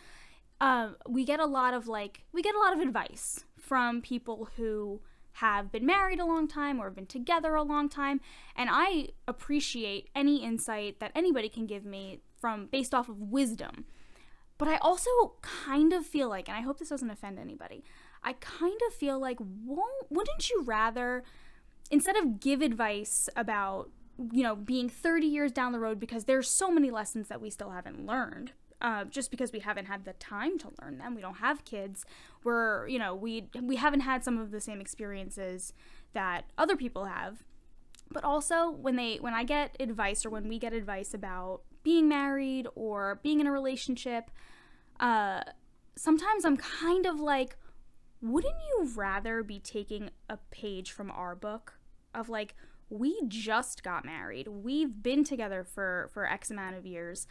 uh, 0.60 0.90
we 1.08 1.24
get 1.24 1.40
a 1.40 1.46
lot 1.46 1.74
of 1.74 1.88
like, 1.88 2.24
we 2.32 2.42
get 2.42 2.54
a 2.54 2.58
lot 2.58 2.72
of 2.72 2.80
advice 2.80 3.44
from 3.58 4.00
people 4.00 4.48
who 4.56 5.00
have 5.38 5.72
been 5.72 5.84
married 5.84 6.20
a 6.20 6.24
long 6.24 6.46
time 6.46 6.80
or 6.80 6.84
have 6.84 6.94
been 6.94 7.06
together 7.06 7.56
a 7.56 7.62
long 7.62 7.88
time 7.88 8.20
and 8.54 8.68
i 8.72 9.08
appreciate 9.26 10.08
any 10.14 10.44
insight 10.44 11.00
that 11.00 11.10
anybody 11.14 11.48
can 11.48 11.66
give 11.66 11.84
me 11.84 12.20
from 12.40 12.66
based 12.66 12.94
off 12.94 13.08
of 13.08 13.20
wisdom. 13.20 13.84
But 14.58 14.68
i 14.68 14.76
also 14.76 15.10
kind 15.42 15.92
of 15.92 16.06
feel 16.06 16.28
like 16.28 16.48
and 16.48 16.56
i 16.56 16.60
hope 16.60 16.78
this 16.78 16.90
doesn't 16.90 17.10
offend 17.10 17.40
anybody 17.40 17.82
i 18.22 18.34
kind 18.34 18.80
of 18.86 18.94
feel 18.94 19.18
like 19.18 19.38
won't 19.40 20.06
wouldn't 20.08 20.48
you 20.48 20.62
rather 20.64 21.24
instead 21.90 22.16
of 22.16 22.40
give 22.40 22.62
advice 22.62 23.28
about 23.36 23.90
you 24.32 24.42
know 24.42 24.54
being 24.54 24.88
30 24.88 25.26
years 25.26 25.52
down 25.52 25.72
the 25.72 25.80
road 25.80 25.98
because 25.98 26.24
there's 26.24 26.48
so 26.48 26.70
many 26.70 26.90
lessons 26.90 27.28
that 27.28 27.40
we 27.40 27.50
still 27.50 27.70
haven't 27.70 28.06
learned 28.06 28.52
uh, 28.80 29.04
just 29.04 29.30
because 29.30 29.50
we 29.50 29.60
haven't 29.60 29.86
had 29.86 30.04
the 30.04 30.12
time 30.14 30.58
to 30.58 30.70
learn 30.80 30.98
them 30.98 31.14
we 31.14 31.20
don't 31.20 31.38
have 31.38 31.64
kids 31.64 32.04
we're 32.44 32.86
you 32.86 32.98
know 32.98 33.14
we 33.14 33.48
we 33.60 33.76
haven't 33.76 34.00
had 34.00 34.22
some 34.22 34.38
of 34.38 34.50
the 34.50 34.60
same 34.60 34.80
experiences 34.80 35.72
that 36.14 36.44
other 36.56 36.76
people 36.76 37.04
have. 37.04 37.44
But 38.10 38.24
also 38.24 38.70
when 38.70 38.96
they 38.96 39.16
when 39.16 39.34
i 39.34 39.42
get 39.42 39.76
advice 39.80 40.24
or 40.24 40.30
when 40.30 40.46
we 40.46 40.58
get 40.58 40.72
advice 40.72 41.14
about 41.14 41.62
being 41.82 42.08
married 42.08 42.68
or 42.76 43.18
being 43.22 43.40
in 43.40 43.46
a 43.46 43.50
relationship 43.50 44.30
uh 45.00 45.42
sometimes 45.96 46.44
i'm 46.44 46.56
kind 46.56 47.06
of 47.06 47.18
like 47.18 47.56
wouldn't 48.24 48.54
you 48.70 48.90
rather 48.94 49.42
be 49.42 49.58
taking 49.58 50.10
a 50.28 50.38
page 50.50 50.90
from 50.90 51.10
our 51.10 51.34
book 51.34 51.74
of 52.14 52.28
like 52.28 52.54
we 52.90 53.20
just 53.28 53.82
got 53.82 54.04
married 54.04 54.48
we've 54.48 55.02
been 55.02 55.24
together 55.24 55.64
for 55.64 56.08
for 56.12 56.26
x 56.28 56.50
amount 56.50 56.76
of 56.76 56.86
years 56.86 57.26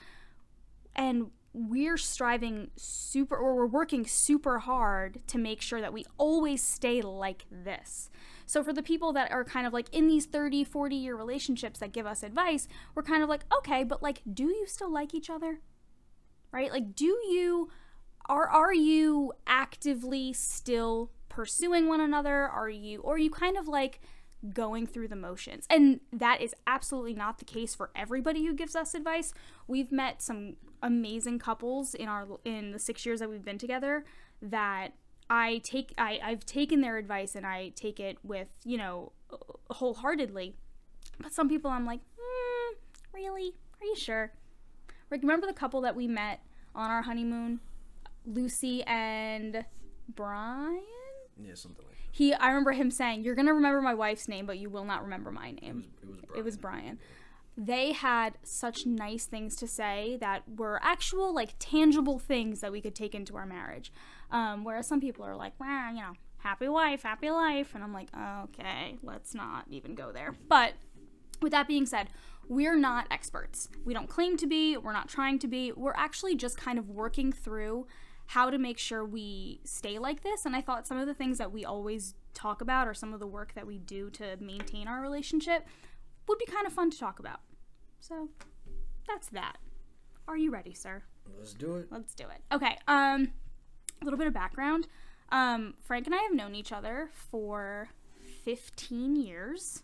and 0.96 1.32
we're 1.54 1.98
striving 1.98 2.72
super 2.76 3.36
or 3.36 3.56
we're 3.56 3.66
working 3.68 4.06
super 4.06 4.60
hard 4.60 5.20
to 5.28 5.38
make 5.38 5.62
sure 5.62 5.82
that 5.82 5.94
we 5.94 6.04
always 6.18 6.64
stay 6.64 7.02
like 7.02 7.46
this? 7.52 8.10
So 8.48 8.64
for 8.64 8.74
the 8.74 8.82
people 8.82 9.14
that 9.14 9.32
are 9.32 9.44
kind 9.44 9.68
of 9.68 9.74
like 9.74 9.88
in 9.92 10.08
these 10.08 10.26
30 10.26 10.64
40 10.64 10.96
year 10.96 11.16
relationships 11.16 11.80
that 11.80 11.92
give 11.92 12.06
us 12.06 12.24
advice 12.24 12.68
we're 12.96 13.04
kind 13.04 13.24
of 13.24 13.30
like 13.30 13.46
okay 13.56 13.84
but 13.84 14.02
like 14.02 14.22
do 14.32 14.46
you 14.46 14.66
still 14.68 14.92
like 14.92 15.14
each 15.14 15.30
other? 15.30 15.60
Right? 16.52 16.72
Like 16.72 16.96
do 16.96 17.06
you 17.06 17.70
are 18.28 18.48
are 18.48 18.74
you 18.74 19.34
actively 19.48 20.34
still 20.34 21.12
pursuing 21.30 21.88
one 21.88 22.00
another 22.00 22.48
are 22.48 22.70
you 22.70 23.00
or 23.02 23.16
are 23.16 23.20
you 23.20 23.30
kind 23.30 23.58
of 23.58 23.68
like 23.68 24.00
going 24.54 24.86
through 24.86 25.08
the 25.08 25.16
motions 25.16 25.66
and 25.70 26.02
that 26.12 26.42
is 26.42 26.54
absolutely 26.68 27.14
not 27.14 27.38
the 27.40 27.46
case 27.46 27.74
for 27.74 27.90
everybody 27.96 28.46
who 28.46 28.54
gives 28.54 28.76
us 28.76 28.94
advice 28.94 29.34
we've 29.68 29.92
met 29.92 30.22
some 30.22 30.56
amazing 30.82 31.40
couples 31.40 31.94
in 31.96 32.10
our 32.10 32.28
in 32.44 32.72
the 32.72 32.80
6 32.80 33.06
years 33.06 33.20
that 33.22 33.30
we've 33.30 33.46
been 33.46 33.58
together 33.58 34.04
that 34.42 34.94
I 35.30 35.60
take 35.64 35.94
I 35.98 36.20
I've 36.24 36.46
taken 36.46 36.82
their 36.82 36.98
advice 36.98 37.36
and 37.36 37.46
I 37.46 37.70
take 37.70 38.00
it 38.00 38.18
with, 38.24 38.50
you 38.64 38.78
know, 38.78 39.14
wholeheartedly. 39.70 40.56
But 41.20 41.34
some 41.34 41.50
people 41.50 41.72
I'm 41.72 41.86
like, 41.86 42.02
hmm, 42.18 42.76
really? 43.14 43.56
Are 43.82 43.86
you 43.86 43.96
sure? 43.96 44.34
Remember 45.10 45.46
the 45.46 45.54
couple 45.54 45.82
that 45.82 45.96
we 45.96 46.08
met 46.08 46.42
on 46.76 46.90
our 46.90 47.04
honeymoon? 47.04 47.60
Lucy 48.26 48.84
and 48.84 49.66
Brian? 50.10 50.82
yeah, 51.38 51.56
something 51.56 51.86
like 51.86 51.98
He 52.12 52.34
I 52.34 52.48
remember 52.48 52.72
him 52.72 52.92
saying, 52.92 53.24
You're 53.24 53.36
gonna 53.36 53.54
remember 53.54 53.82
my 53.82 53.94
wife's 53.94 54.28
name, 54.28 54.46
but 54.46 54.58
you 54.58 54.70
will 54.70 54.86
not 54.86 55.04
remember 55.04 55.32
my 55.32 55.52
name. 55.52 55.86
It 56.02 56.08
was, 56.08 56.20
it 56.20 56.22
was 56.22 56.22
Brian. 56.22 56.40
It 56.40 56.44
was 56.44 56.58
Brian. 56.58 57.00
They 57.56 57.92
had 57.92 58.40
such 58.44 58.88
nice 58.88 59.26
things 59.26 59.56
to 59.58 59.68
say 59.68 60.18
that 60.20 60.42
were 60.58 60.80
actual, 60.82 61.36
like, 61.36 61.54
tangible 61.60 62.18
things 62.18 62.62
that 62.62 62.72
we 62.72 62.82
could 62.82 62.96
take 62.96 63.14
into 63.14 63.38
our 63.38 63.46
marriage. 63.46 63.94
Um, 64.32 64.64
whereas 64.64 64.88
some 64.88 65.00
people 65.00 65.24
are 65.24 65.36
like, 65.36 65.54
well, 65.60 65.94
you 65.94 66.02
know, 66.02 66.14
happy 66.40 66.68
wife, 66.68 67.04
happy 67.04 67.30
life. 67.30 67.76
And 67.76 67.84
I'm 67.84 67.94
like, 67.94 68.10
okay, 68.16 68.98
let's 69.04 69.36
not 69.36 69.66
even 69.70 69.94
go 69.94 70.12
there. 70.12 70.34
But 70.50 70.74
with 71.44 71.52
that 71.52 71.68
being 71.68 71.86
said, 71.86 72.10
we're 72.50 72.76
not 72.76 73.06
experts. 73.12 73.70
We 73.86 73.94
don't 73.94 74.10
claim 74.10 74.36
to 74.38 74.48
be, 74.48 74.76
we're 74.76 74.94
not 74.94 75.08
trying 75.08 75.38
to 75.40 75.48
be. 75.48 75.72
We're 75.72 75.94
actually 75.94 76.36
just 76.36 76.58
kind 76.58 76.80
of 76.80 76.90
working 76.90 77.32
through 77.32 77.86
how 78.28 78.50
to 78.50 78.58
make 78.58 78.78
sure 78.78 79.06
we 79.06 79.60
stay 79.64 80.00
like 80.00 80.24
this. 80.24 80.46
And 80.46 80.56
I 80.56 80.62
thought 80.62 80.88
some 80.88 80.98
of 80.98 81.08
the 81.08 81.14
things 81.14 81.38
that 81.38 81.52
we 81.52 81.66
always 81.66 82.16
talk 82.34 82.62
about 82.62 82.88
or 82.88 82.94
some 82.94 83.14
of 83.14 83.20
the 83.20 83.28
work 83.28 83.54
that 83.54 83.68
we 83.68 83.78
do 83.78 84.10
to 84.12 84.38
maintain 84.40 84.88
our 84.88 85.02
relationship 85.02 85.68
would 86.28 86.40
be 86.40 86.46
kind 86.46 86.66
of 86.66 86.74
fun 86.74 86.90
to 86.90 86.98
talk 86.98 87.20
about. 87.20 87.42
So 88.00 88.30
that's 89.08 89.28
that. 89.30 89.58
Are 90.28 90.38
you 90.38 90.52
ready, 90.52 90.74
sir? 90.74 91.04
Let's 91.38 91.54
do 91.54 91.76
it. 91.76 91.88
Let's 91.92 92.14
do 92.14 92.24
it. 92.24 92.42
Okay. 92.52 92.78
Um, 92.88 93.32
a 94.02 94.06
little 94.06 94.18
bit 94.18 94.28
of 94.28 94.34
background. 94.34 94.88
Um, 95.30 95.76
Frank 95.82 96.06
and 96.06 96.16
I 96.16 96.20
have 96.20 96.34
known 96.34 96.56
each 96.56 96.72
other 96.72 97.10
for 97.14 97.90
15 98.44 99.16
years, 99.16 99.84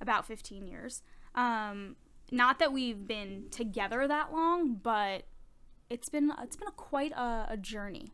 about 0.00 0.26
15 0.26 0.66
years. 0.66 1.02
Um, 1.34 1.96
not 2.30 2.58
that 2.58 2.72
we've 2.72 3.06
been 3.06 3.46
together 3.50 4.06
that 4.06 4.32
long, 4.32 4.74
but 4.74 5.24
it's 5.90 6.08
been 6.08 6.32
it's 6.42 6.56
been 6.56 6.68
a 6.68 6.72
quite 6.72 7.12
a, 7.12 7.46
a 7.50 7.56
journey. 7.56 8.12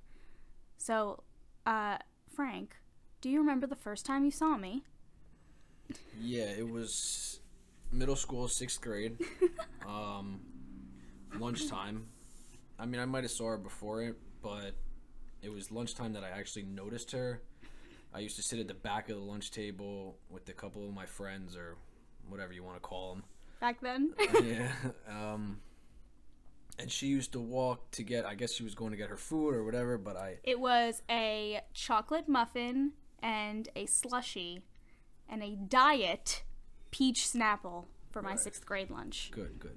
So, 0.78 1.22
uh, 1.66 1.98
Frank, 2.34 2.76
do 3.20 3.28
you 3.30 3.38
remember 3.40 3.66
the 3.66 3.76
first 3.76 4.04
time 4.04 4.24
you 4.24 4.30
saw 4.30 4.56
me? 4.56 4.84
Yeah, 6.20 6.44
it 6.44 6.68
was 6.68 7.40
middle 7.92 8.16
school, 8.16 8.48
sixth 8.48 8.80
grade. 8.80 9.18
um, 9.88 10.40
lunchtime. 11.38 12.06
I 12.78 12.86
mean, 12.86 13.00
I 13.00 13.04
might 13.04 13.24
have 13.24 13.30
saw 13.30 13.50
her 13.50 13.56
before 13.56 14.02
it, 14.02 14.16
but 14.42 14.74
it 15.42 15.50
was 15.50 15.70
lunchtime 15.70 16.12
that 16.14 16.24
I 16.24 16.30
actually 16.30 16.64
noticed 16.64 17.12
her. 17.12 17.40
I 18.12 18.20
used 18.20 18.36
to 18.36 18.42
sit 18.42 18.58
at 18.60 18.68
the 18.68 18.74
back 18.74 19.08
of 19.08 19.16
the 19.16 19.22
lunch 19.22 19.50
table 19.50 20.16
with 20.30 20.48
a 20.48 20.52
couple 20.52 20.86
of 20.86 20.94
my 20.94 21.06
friends, 21.06 21.56
or 21.56 21.76
whatever 22.28 22.52
you 22.52 22.62
want 22.62 22.76
to 22.76 22.80
call 22.80 23.14
them. 23.14 23.24
Back 23.60 23.80
then? 23.80 24.14
yeah. 24.44 24.70
Um, 25.08 25.60
and 26.78 26.90
she 26.90 27.06
used 27.06 27.32
to 27.32 27.40
walk 27.40 27.90
to 27.92 28.02
get. 28.02 28.24
I 28.24 28.34
guess 28.34 28.52
she 28.52 28.62
was 28.64 28.74
going 28.74 28.90
to 28.90 28.96
get 28.96 29.08
her 29.10 29.16
food 29.16 29.54
or 29.54 29.64
whatever. 29.64 29.98
But 29.98 30.16
I. 30.16 30.38
It 30.42 30.58
was 30.60 31.02
a 31.10 31.60
chocolate 31.72 32.28
muffin 32.28 32.92
and 33.22 33.68
a 33.74 33.86
slushy, 33.86 34.62
and 35.28 35.42
a 35.42 35.50
diet 35.56 36.42
peach 36.90 37.20
Snapple 37.26 37.86
for 38.10 38.22
my 38.22 38.30
Right. 38.30 38.40
sixth 38.40 38.64
grade 38.66 38.90
lunch. 38.90 39.30
Good, 39.32 39.58
good. 39.58 39.76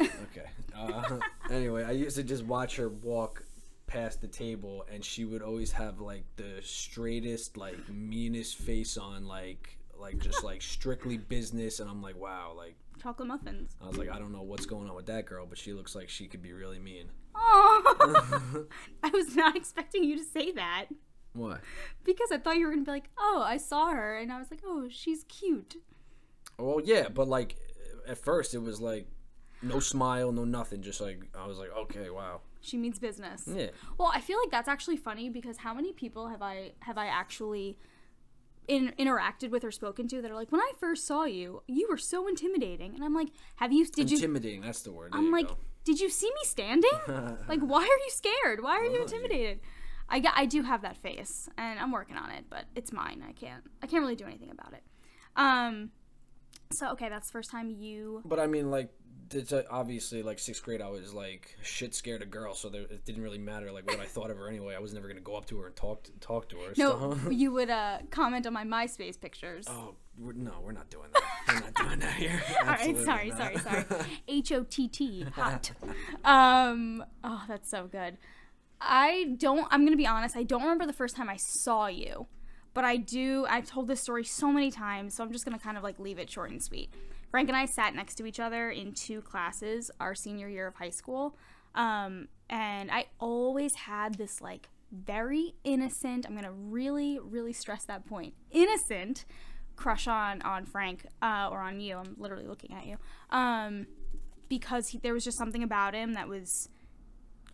Okay. 0.00 0.48
Uh, 0.76 1.18
anyway, 1.50 1.84
I 1.84 1.92
used 1.92 2.16
to 2.16 2.22
just 2.22 2.44
watch 2.44 2.76
her 2.76 2.88
walk 2.88 3.44
past 3.86 4.20
the 4.20 4.28
table, 4.28 4.84
and 4.92 5.04
she 5.04 5.24
would 5.24 5.42
always 5.42 5.72
have 5.72 6.00
like 6.00 6.24
the 6.36 6.60
straightest, 6.62 7.56
like 7.56 7.76
meanest 7.88 8.56
face 8.56 8.96
on, 8.96 9.26
like 9.26 9.76
like 9.98 10.18
just 10.18 10.42
like 10.42 10.62
strictly 10.62 11.18
business. 11.18 11.80
And 11.80 11.90
I'm 11.90 12.00
like, 12.02 12.16
wow, 12.16 12.54
like 12.56 12.76
Chocolate 13.00 13.28
muffins. 13.28 13.76
I 13.82 13.86
was 13.88 13.96
like, 13.96 14.10
I 14.10 14.18
don't 14.18 14.32
know 14.32 14.42
what's 14.42 14.66
going 14.66 14.88
on 14.88 14.94
with 14.94 15.06
that 15.06 15.26
girl, 15.26 15.46
but 15.46 15.56
she 15.58 15.72
looks 15.72 15.94
like 15.94 16.08
she 16.08 16.26
could 16.26 16.42
be 16.42 16.52
really 16.52 16.78
mean. 16.78 17.06
Oh, 17.34 18.66
I 19.02 19.08
was 19.10 19.34
not 19.34 19.56
expecting 19.56 20.04
you 20.04 20.16
to 20.18 20.24
say 20.24 20.52
that 20.52 20.86
What? 21.32 21.60
because 22.04 22.30
I 22.32 22.38
thought 22.38 22.56
you 22.58 22.66
were 22.66 22.72
gonna 22.72 22.84
be 22.84 22.90
like, 22.90 23.08
"Oh, 23.18 23.42
I 23.46 23.56
saw 23.56 23.90
her," 23.90 24.16
and 24.18 24.30
I 24.32 24.38
was 24.38 24.50
like, 24.50 24.60
"Oh, 24.64 24.88
she's 24.90 25.24
cute." 25.24 25.76
Well, 26.58 26.80
yeah, 26.84 27.08
but 27.08 27.28
like 27.28 27.56
at 28.06 28.18
first 28.18 28.52
it 28.54 28.58
was 28.58 28.80
like 28.80 29.06
no 29.62 29.80
smile, 29.80 30.32
no 30.32 30.44
nothing. 30.44 30.82
Just 30.82 31.00
like 31.00 31.22
I 31.34 31.46
was 31.46 31.58
like, 31.58 31.70
okay, 31.76 32.10
wow, 32.10 32.40
She 32.60 32.76
means 32.76 32.98
business. 32.98 33.44
yeah. 33.46 33.68
Well, 33.96 34.10
I 34.14 34.20
feel 34.20 34.38
like 34.42 34.50
that's 34.50 34.68
actually 34.68 34.96
funny 34.98 35.30
because 35.30 35.58
how 35.58 35.72
many 35.72 35.92
people 35.92 36.28
have 36.28 36.42
I 36.42 36.72
have 36.80 36.98
I 36.98 37.06
actually 37.06 37.78
in, 38.68 38.92
interacted 38.98 39.50
with 39.50 39.64
or 39.64 39.70
spoken 39.70 40.08
to 40.08 40.22
that 40.22 40.30
are 40.30 40.34
like, 40.34 40.52
when 40.52 40.60
I 40.60 40.72
first 40.78 41.06
saw 41.06 41.24
you, 41.24 41.62
you 41.66 41.86
were 41.90 41.96
so 41.96 42.28
intimidating, 42.28 42.94
and 42.94 43.04
I'm 43.04 43.14
like, 43.14 43.28
have 43.56 43.72
you? 43.72 43.86
Did 43.86 44.10
you? 44.10 44.16
Intimidating. 44.16 44.60
That's 44.62 44.82
the 44.82 44.92
word. 44.92 45.12
There 45.12 45.20
I'm 45.20 45.30
like, 45.30 45.48
go. 45.48 45.56
did 45.84 46.00
you 46.00 46.08
see 46.08 46.28
me 46.28 46.40
standing? 46.44 46.90
like, 47.48 47.60
why 47.60 47.82
are 47.82 47.84
you 47.84 48.10
scared? 48.10 48.62
Why 48.62 48.76
are 48.76 48.84
you 48.84 49.02
intimidated? 49.02 49.60
I 50.08 50.22
I 50.34 50.46
do 50.46 50.62
have 50.62 50.82
that 50.82 50.96
face, 50.96 51.48
and 51.56 51.78
I'm 51.78 51.92
working 51.92 52.16
on 52.16 52.30
it, 52.30 52.46
but 52.50 52.64
it's 52.74 52.92
mine. 52.92 53.24
I 53.26 53.32
can't, 53.32 53.62
I 53.82 53.86
can't 53.86 54.02
really 54.02 54.16
do 54.16 54.24
anything 54.26 54.50
about 54.50 54.72
it. 54.72 54.82
Um, 55.36 55.90
so 56.72 56.90
okay, 56.92 57.08
that's 57.08 57.28
the 57.28 57.32
first 57.32 57.50
time 57.50 57.70
you. 57.70 58.22
But 58.24 58.40
I 58.40 58.46
mean, 58.46 58.70
like, 58.70 58.90
it's 59.32 59.52
uh, 59.52 59.62
obviously 59.70 60.22
like 60.22 60.38
sixth 60.38 60.62
grade. 60.62 60.80
I 60.80 60.88
was 60.88 61.14
like 61.14 61.56
shit 61.62 61.94
scared 61.94 62.22
of 62.22 62.30
girls, 62.30 62.58
so 62.58 62.68
there, 62.68 62.82
it 62.82 63.04
didn't 63.04 63.22
really 63.22 63.38
matter 63.38 63.70
like 63.70 63.86
what 63.86 64.00
I 64.00 64.06
thought 64.06 64.30
of 64.30 64.36
her 64.38 64.48
anyway. 64.48 64.74
I 64.74 64.80
was 64.80 64.92
never 64.92 65.08
gonna 65.08 65.20
go 65.20 65.36
up 65.36 65.46
to 65.46 65.58
her 65.58 65.66
and 65.66 65.76
talk 65.76 66.04
to, 66.04 66.12
talk 66.20 66.48
to 66.50 66.56
her. 66.56 66.72
No, 66.76 67.18
so. 67.22 67.30
you 67.30 67.52
would 67.52 67.70
uh, 67.70 67.98
comment 68.10 68.46
on 68.46 68.52
my 68.52 68.64
MySpace 68.64 69.20
pictures. 69.20 69.66
Oh 69.68 69.94
we're, 70.18 70.32
no, 70.32 70.52
we're 70.62 70.72
not 70.72 70.90
doing 70.90 71.08
that. 71.12 71.22
We're 71.48 71.60
not 71.60 71.74
doing 71.74 71.98
that 72.00 72.14
here. 72.14 72.42
All 72.60 72.66
right, 72.66 72.96
sorry, 72.98 73.28
not. 73.30 73.38
sorry, 73.38 73.56
sorry. 73.58 73.84
H 74.28 74.52
O 74.52 74.64
T 74.64 74.88
T, 74.88 75.24
hot. 75.34 75.72
Um, 76.24 77.04
oh, 77.24 77.44
that's 77.48 77.70
so 77.70 77.86
good. 77.86 78.18
I 78.80 79.34
don't. 79.38 79.66
I'm 79.70 79.84
gonna 79.84 79.96
be 79.96 80.06
honest. 80.06 80.36
I 80.36 80.42
don't 80.42 80.62
remember 80.62 80.86
the 80.86 80.92
first 80.92 81.16
time 81.16 81.28
I 81.28 81.36
saw 81.36 81.86
you, 81.86 82.26
but 82.74 82.84
I 82.84 82.96
do. 82.96 83.46
I've 83.48 83.66
told 83.66 83.86
this 83.86 84.00
story 84.00 84.24
so 84.24 84.52
many 84.52 84.70
times, 84.70 85.14
so 85.14 85.24
I'm 85.24 85.32
just 85.32 85.44
gonna 85.44 85.58
kind 85.58 85.76
of 85.76 85.82
like 85.82 85.98
leave 85.98 86.18
it 86.18 86.30
short 86.30 86.50
and 86.50 86.62
sweet. 86.62 86.92
Frank 87.30 87.48
and 87.48 87.56
I 87.56 87.66
sat 87.66 87.94
next 87.94 88.16
to 88.16 88.26
each 88.26 88.40
other 88.40 88.70
in 88.70 88.92
two 88.92 89.20
classes 89.22 89.90
our 90.00 90.14
senior 90.14 90.48
year 90.48 90.66
of 90.66 90.74
high 90.74 90.90
school, 90.90 91.36
um, 91.74 92.28
and 92.48 92.90
I 92.90 93.06
always 93.18 93.74
had 93.74 94.14
this 94.14 94.40
like 94.40 94.68
very 94.92 95.54
innocent. 95.64 96.26
I'm 96.26 96.34
gonna 96.34 96.52
really, 96.52 97.18
really 97.18 97.52
stress 97.52 97.84
that 97.84 98.06
point. 98.06 98.34
Innocent 98.50 99.24
crush 99.76 100.06
on 100.06 100.42
on 100.42 100.66
Frank 100.66 101.06
uh, 101.22 101.48
or 101.50 101.60
on 101.60 101.80
you. 101.80 101.96
I'm 101.96 102.16
literally 102.18 102.46
looking 102.46 102.74
at 102.74 102.86
you. 102.86 102.98
Um, 103.30 103.86
because 104.48 104.88
he, 104.88 104.98
there 104.98 105.14
was 105.14 105.24
just 105.24 105.38
something 105.38 105.62
about 105.62 105.94
him 105.94 106.12
that 106.14 106.28
was 106.28 106.68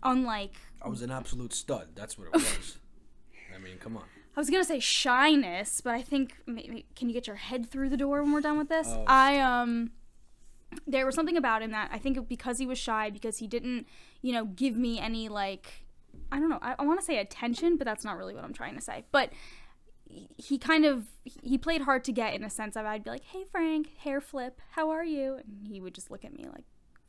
unlike. 0.03 0.55
I 0.83 0.89
was 0.89 1.03
an 1.03 1.11
absolute 1.11 1.53
stud. 1.53 1.89
That's 1.95 2.19
what 2.19 2.29
it 2.29 2.33
was. 2.33 2.79
I 3.55 3.59
mean, 3.59 3.79
come 3.79 3.97
on. 3.97 4.05
I 4.37 4.41
was 4.41 4.51
gonna 4.51 4.65
say 4.65 4.81
shyness, 4.81 5.81
but 5.81 5.95
I 5.95 6.03
think 6.03 6.37
maybe 6.47 6.85
can 6.95 7.09
you 7.09 7.15
get 7.15 7.27
your 7.27 7.37
head 7.37 7.71
through 7.71 7.89
the 7.89 7.97
door 7.97 8.23
when 8.23 8.33
we're 8.33 8.43
done 8.43 8.59
with 8.59 8.69
this? 8.69 8.89
Oh. 8.91 9.05
I 9.07 9.39
um. 9.41 9.93
There 10.87 11.07
was 11.07 11.15
something 11.15 11.37
about 11.37 11.63
him 11.63 11.71
that 11.71 11.91
I 11.93 11.99
think 11.99 12.29
because 12.29 12.59
he 12.59 12.67
was 12.67 12.77
shy, 12.77 13.09
because 13.09 13.39
he 13.39 13.47
didn't, 13.47 13.87
you 14.21 14.33
know, 14.33 14.45
give 14.45 14.77
me 14.77 14.99
any 14.99 15.29
like, 15.29 15.87
I 16.31 16.39
don't 16.39 16.51
know, 16.51 16.59
I, 16.61 16.75
I 16.79 16.85
want 16.85 16.99
to 17.01 17.07
say 17.07 17.19
attention, 17.19 17.79
but 17.79 17.87
that's 17.87 18.05
not 18.05 18.19
really 18.19 18.35
what 18.35 18.45
I'm 18.45 18.53
trying 18.53 18.75
to 18.75 18.81
say. 18.83 19.05
But 19.11 19.33
he 20.37 20.59
kind 20.59 20.85
of 20.85 21.07
he 21.25 21.57
played 21.57 21.83
hard 21.83 22.05
to 22.05 22.13
get 22.13 22.35
in 22.35 22.45
a 22.45 22.51
sense 22.51 22.77
of 22.77 22.85
I'd 22.85 23.05
be 23.05 23.11
like, 23.11 23.25
"Hey 23.25 23.45
Frank, 23.51 23.97
hair 23.99 24.21
flip, 24.21 24.61
how 24.73 24.91
are 24.91 25.05
you?" 25.05 25.37
and 25.37 25.67
he 25.67 25.81
would 25.81 25.95
just 25.95 26.11
look 26.11 26.25
at 26.25 26.37
me 26.37 26.47
like, 26.53 26.65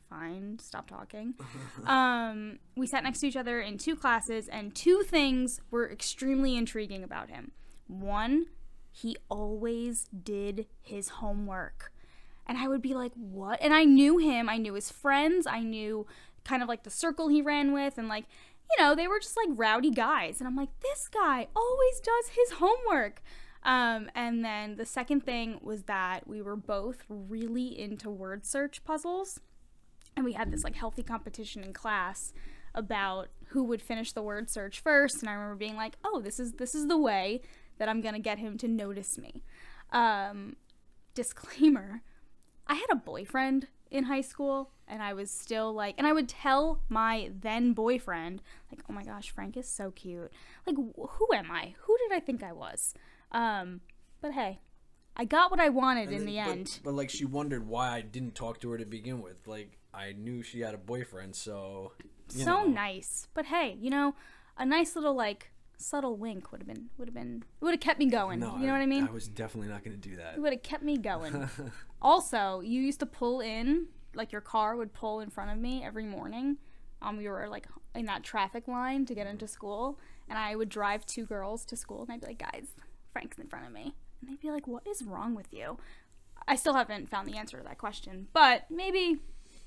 "Fine, 0.08 0.58
stop 0.60 0.88
talking." 0.88 1.34
um, 1.86 2.58
we 2.76 2.86
sat 2.86 3.04
next 3.04 3.20
to 3.20 3.28
each 3.28 3.36
other 3.36 3.60
in 3.60 3.78
two 3.78 3.96
classes, 3.96 4.48
and 4.48 4.74
two 4.74 5.02
things 5.02 5.60
were 5.70 5.90
extremely 5.90 6.56
intriguing 6.56 7.02
about 7.02 7.30
him. 7.30 7.52
One, 7.86 8.46
he 8.90 9.16
always 9.28 10.04
did 10.04 10.66
his 10.80 11.08
homework. 11.08 11.92
And 12.46 12.56
I 12.56 12.66
would 12.66 12.80
be 12.80 12.94
like, 12.94 13.12
"What?" 13.14 13.60
And 13.60 13.74
I 13.74 13.84
knew 13.84 14.18
him, 14.18 14.48
I 14.48 14.56
knew 14.56 14.74
his 14.74 14.90
friends, 14.90 15.46
I 15.46 15.60
knew 15.60 16.06
kind 16.44 16.62
of 16.62 16.68
like 16.68 16.82
the 16.82 16.90
circle 16.90 17.28
he 17.28 17.42
ran 17.42 17.72
with 17.72 17.98
and 17.98 18.08
like 18.08 18.24
you 18.70 18.82
know, 18.82 18.94
they 18.94 19.08
were 19.08 19.20
just 19.20 19.36
like 19.36 19.48
rowdy 19.50 19.90
guys. 19.90 20.40
And 20.40 20.46
I'm 20.46 20.56
like, 20.56 20.68
this 20.80 21.08
guy 21.08 21.48
always 21.54 22.00
does 22.00 22.28
his 22.28 22.58
homework. 22.58 23.22
Um, 23.62 24.10
and 24.14 24.44
then 24.44 24.76
the 24.76 24.86
second 24.86 25.24
thing 25.24 25.58
was 25.62 25.84
that 25.84 26.26
we 26.26 26.42
were 26.42 26.56
both 26.56 27.04
really 27.08 27.78
into 27.78 28.10
word 28.10 28.46
search 28.46 28.84
puzzles. 28.84 29.40
And 30.18 30.24
we 30.24 30.32
had 30.32 30.50
this 30.50 30.64
like 30.64 30.74
healthy 30.74 31.04
competition 31.04 31.62
in 31.62 31.72
class 31.72 32.32
about 32.74 33.28
who 33.50 33.62
would 33.62 33.80
finish 33.80 34.10
the 34.12 34.20
word 34.20 34.50
search 34.50 34.80
first. 34.80 35.20
And 35.20 35.30
I 35.30 35.34
remember 35.34 35.54
being 35.54 35.76
like, 35.76 35.94
oh, 36.04 36.20
this 36.20 36.40
is 36.40 36.54
this 36.54 36.74
is 36.74 36.88
the 36.88 36.98
way 36.98 37.40
that 37.78 37.88
I'm 37.88 38.00
gonna 38.00 38.18
get 38.18 38.40
him 38.40 38.58
to 38.58 38.66
notice 38.66 39.16
me. 39.16 39.44
Um, 39.92 40.56
disclaimer 41.14 42.02
I 42.66 42.74
had 42.74 42.90
a 42.90 42.96
boyfriend 42.96 43.68
in 43.90 44.04
high 44.04 44.20
school 44.20 44.70
and 44.86 45.02
I 45.02 45.14
was 45.14 45.30
still 45.30 45.72
like 45.72 45.94
and 45.98 46.06
I 46.06 46.12
would 46.12 46.28
tell 46.28 46.80
my 46.88 47.30
then 47.40 47.72
boyfriend 47.72 48.42
like 48.70 48.82
oh 48.88 48.92
my 48.92 49.02
gosh 49.04 49.30
Frank 49.30 49.56
is 49.56 49.68
so 49.68 49.90
cute 49.90 50.30
like 50.66 50.76
wh- 50.76 51.08
who 51.10 51.28
am 51.34 51.50
I 51.50 51.74
who 51.82 51.96
did 51.98 52.14
I 52.16 52.20
think 52.20 52.42
I 52.42 52.52
was 52.52 52.92
um 53.32 53.80
but 54.20 54.32
hey 54.32 54.60
I 55.16 55.24
got 55.24 55.50
what 55.50 55.58
I 55.58 55.70
wanted 55.70 56.10
in 56.10 56.18
And 56.20 56.28
the 56.28 56.36
but- 56.36 56.48
end 56.48 56.78
But, 56.84 56.94
like, 56.94 57.10
she 57.10 57.24
wondered 57.24 57.66
why 57.66 57.90
I 57.96 58.00
didn't 58.02 58.36
talk 58.36 58.60
to 58.60 58.70
her 58.70 58.78
to 58.78 58.84
begin 58.84 59.20
with. 59.20 59.48
Like, 59.48 59.76
I 59.98 60.14
knew 60.16 60.42
she 60.42 60.60
had 60.60 60.74
a 60.74 60.78
boyfriend, 60.78 61.34
so. 61.34 61.92
so 62.28 62.44
know. 62.44 62.64
nice 62.66 63.26
but 63.34 63.46
hey 63.46 63.76
you 63.80 63.90
know 63.90 64.14
a 64.56 64.66
nice 64.66 64.94
little 64.94 65.14
like 65.14 65.50
subtle 65.76 66.16
wink 66.16 66.50
would 66.50 66.60
have 66.60 66.68
been 66.68 66.90
would 66.98 67.08
have 67.08 67.14
been 67.14 67.42
would 67.60 67.72
have 67.72 67.80
kept 67.80 67.98
me 67.98 68.06
going 68.06 68.40
No, 68.40 68.56
you 68.58 68.66
know 68.66 68.72
what 68.72 68.82
I 68.82 68.86
mean 68.86 69.06
I 69.08 69.10
was 69.10 69.28
definitely 69.28 69.68
not 69.68 69.84
going 69.84 69.98
to 69.98 70.08
do 70.08 70.16
that. 70.16 70.34
it 70.36 70.40
would 70.40 70.52
have 70.52 70.62
kept 70.62 70.82
me 70.82 70.98
going 70.98 71.48
Also, 72.00 72.60
you 72.60 72.80
used 72.80 73.00
to 73.00 73.06
pull 73.06 73.40
in, 73.40 73.88
like 74.14 74.30
your 74.30 74.40
car 74.40 74.76
would 74.76 74.92
pull 74.92 75.20
in 75.20 75.30
front 75.30 75.50
of 75.50 75.58
me 75.58 75.82
every 75.84 76.04
morning. 76.04 76.58
Um, 77.02 77.16
we 77.16 77.28
were 77.28 77.48
like 77.48 77.66
in 77.94 78.06
that 78.06 78.22
traffic 78.22 78.68
line 78.68 79.04
to 79.06 79.14
get 79.14 79.26
into 79.26 79.48
school, 79.48 79.98
and 80.28 80.38
I 80.38 80.54
would 80.54 80.68
drive 80.68 81.06
two 81.06 81.24
girls 81.24 81.64
to 81.66 81.76
school, 81.76 82.02
and 82.02 82.12
I'd 82.12 82.20
be 82.20 82.28
like, 82.28 82.38
"Guys, 82.38 82.68
Frank's 83.12 83.38
in 83.38 83.48
front 83.48 83.66
of 83.66 83.72
me," 83.72 83.94
and 84.20 84.30
they'd 84.30 84.40
be 84.40 84.50
like, 84.50 84.66
"What 84.66 84.86
is 84.86 85.02
wrong 85.02 85.34
with 85.34 85.52
you?" 85.52 85.78
I 86.46 86.56
still 86.56 86.74
haven't 86.74 87.10
found 87.10 87.28
the 87.28 87.36
answer 87.36 87.58
to 87.58 87.64
that 87.64 87.78
question, 87.78 88.28
but 88.32 88.70
maybe, 88.70 89.18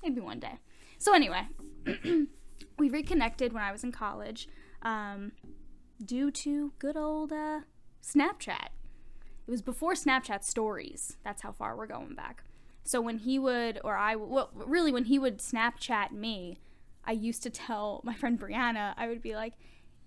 maybe 0.02 0.20
one 0.20 0.40
day. 0.40 0.58
So 0.98 1.14
anyway, 1.14 1.48
we 2.78 2.90
reconnected 2.90 3.52
when 3.52 3.62
I 3.62 3.72
was 3.72 3.84
in 3.84 3.92
college. 3.92 4.48
um, 4.82 5.32
due 6.04 6.30
to 6.30 6.72
good 6.78 6.96
old 6.96 7.32
uh, 7.32 7.60
Snapchat. 8.02 8.68
It 9.46 9.50
was 9.50 9.62
before 9.62 9.94
Snapchat 9.94 10.44
stories. 10.44 11.16
That's 11.24 11.42
how 11.42 11.52
far 11.52 11.76
we're 11.76 11.86
going 11.86 12.14
back. 12.14 12.44
So 12.84 13.00
when 13.00 13.18
he 13.18 13.38
would, 13.38 13.80
or 13.84 13.96
I, 13.96 14.16
well, 14.16 14.50
really 14.54 14.92
when 14.92 15.04
he 15.04 15.18
would 15.18 15.38
Snapchat 15.38 16.12
me, 16.12 16.58
I 17.04 17.12
used 17.12 17.42
to 17.44 17.50
tell 17.50 18.00
my 18.04 18.14
friend 18.14 18.38
Brianna, 18.40 18.94
I 18.96 19.08
would 19.08 19.22
be 19.22 19.34
like, 19.34 19.54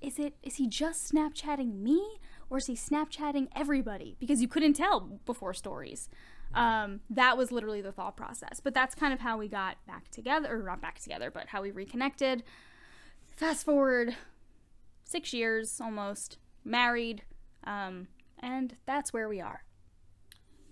is 0.02 0.20
it, 0.20 0.36
is 0.44 0.56
he 0.56 0.68
just 0.68 1.12
Snapchatting 1.12 1.80
me 1.80 2.20
or 2.50 2.58
is 2.58 2.68
he 2.68 2.76
Snapchatting 2.76 3.48
everybody? 3.56 4.16
Because 4.20 4.42
you 4.42 4.48
couldn't 4.48 4.74
tell 4.74 5.20
before 5.26 5.54
stories. 5.54 6.10
Um, 6.56 7.02
that 7.10 7.38
was 7.38 7.52
literally 7.52 7.82
the 7.82 7.92
thought 7.92 8.16
process. 8.16 8.60
But 8.64 8.74
that's 8.74 8.96
kind 8.96 9.14
of 9.14 9.20
how 9.20 9.38
we 9.38 9.48
got 9.48 9.78
back 9.86 10.10
together, 10.10 10.58
or 10.58 10.64
not 10.64 10.82
back 10.82 11.00
together, 11.00 11.30
but 11.30 11.50
how 11.50 11.62
we 11.62 11.72
reconnected. 11.72 12.44
Fast 13.36 13.66
forward 13.66 14.16
six 15.04 15.34
years 15.34 15.80
almost, 15.82 16.38
married, 16.64 17.24
um, 17.66 18.08
and 18.40 18.76
that's 18.86 19.12
where 19.12 19.28
we 19.28 19.42
are. 19.42 19.64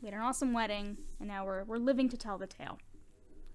We 0.01 0.07
had 0.07 0.15
an 0.15 0.21
awesome 0.21 0.53
wedding, 0.53 0.97
and 1.19 1.27
now 1.27 1.45
we're 1.45 1.63
we're 1.63 1.77
living 1.77 2.09
to 2.09 2.17
tell 2.17 2.37
the 2.37 2.47
tale. 2.47 2.79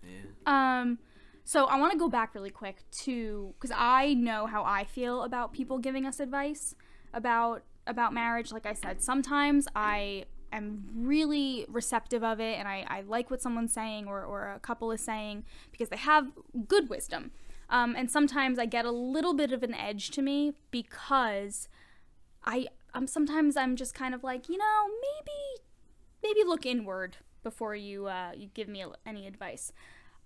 Yeah. 0.02 0.80
Um, 0.80 0.99
so 1.44 1.64
I 1.64 1.78
want 1.78 1.92
to 1.92 1.99
go 1.99 2.08
back 2.08 2.35
really 2.35 2.50
quick 2.50 2.85
to 3.04 3.54
because 3.58 3.75
I 3.75 4.14
know 4.14 4.47
how 4.47 4.64
I 4.64 4.85
feel 4.85 5.23
about 5.23 5.52
people 5.52 5.78
giving 5.78 6.04
us 6.04 6.20
advice 6.20 6.75
about 7.12 7.62
about 7.87 8.12
marriage. 8.12 8.52
Like 8.52 8.66
I 8.66 8.75
said, 8.75 9.02
sometimes 9.02 9.66
I 9.75 10.25
am 10.57 10.85
really 10.95 11.67
receptive 11.69 12.25
of 12.25 12.40
it, 12.40 12.59
and 12.59 12.67
I, 12.69 12.85
I 12.88 13.00
like 13.02 13.31
what 13.31 13.43
someone's 13.43 13.73
saying 13.73 14.07
or 14.07 14.23
or 14.23 14.52
a 14.52 14.59
couple 14.59 14.90
is 14.93 15.00
saying 15.00 15.45
because 15.71 15.88
they 15.88 15.97
have 15.97 16.33
good 16.67 16.88
wisdom. 16.88 17.31
Um, 17.71 17.95
and 17.97 18.11
sometimes 18.11 18.59
I 18.59 18.64
get 18.64 18.85
a 18.85 18.90
little 18.90 19.35
bit 19.35 19.52
of 19.52 19.62
an 19.62 19.75
edge 19.75 20.11
to 20.12 20.23
me 20.23 20.55
because 20.71 21.69
I 22.45 22.69
I'm 22.95 23.07
sometimes 23.07 23.57
I'm 23.57 23.76
just 23.76 23.95
kind 23.95 24.14
of 24.14 24.25
like 24.25 24.49
you 24.49 24.57
know 24.57 24.87
maybe 24.87 25.62
maybe 26.23 26.47
look 26.47 26.64
inward 26.64 27.19
before 27.43 27.75
you 27.75 28.07
uh, 28.07 28.33
you 28.37 28.49
give 28.55 28.69
me 28.69 28.85
any 29.07 29.26
advice. 29.26 29.73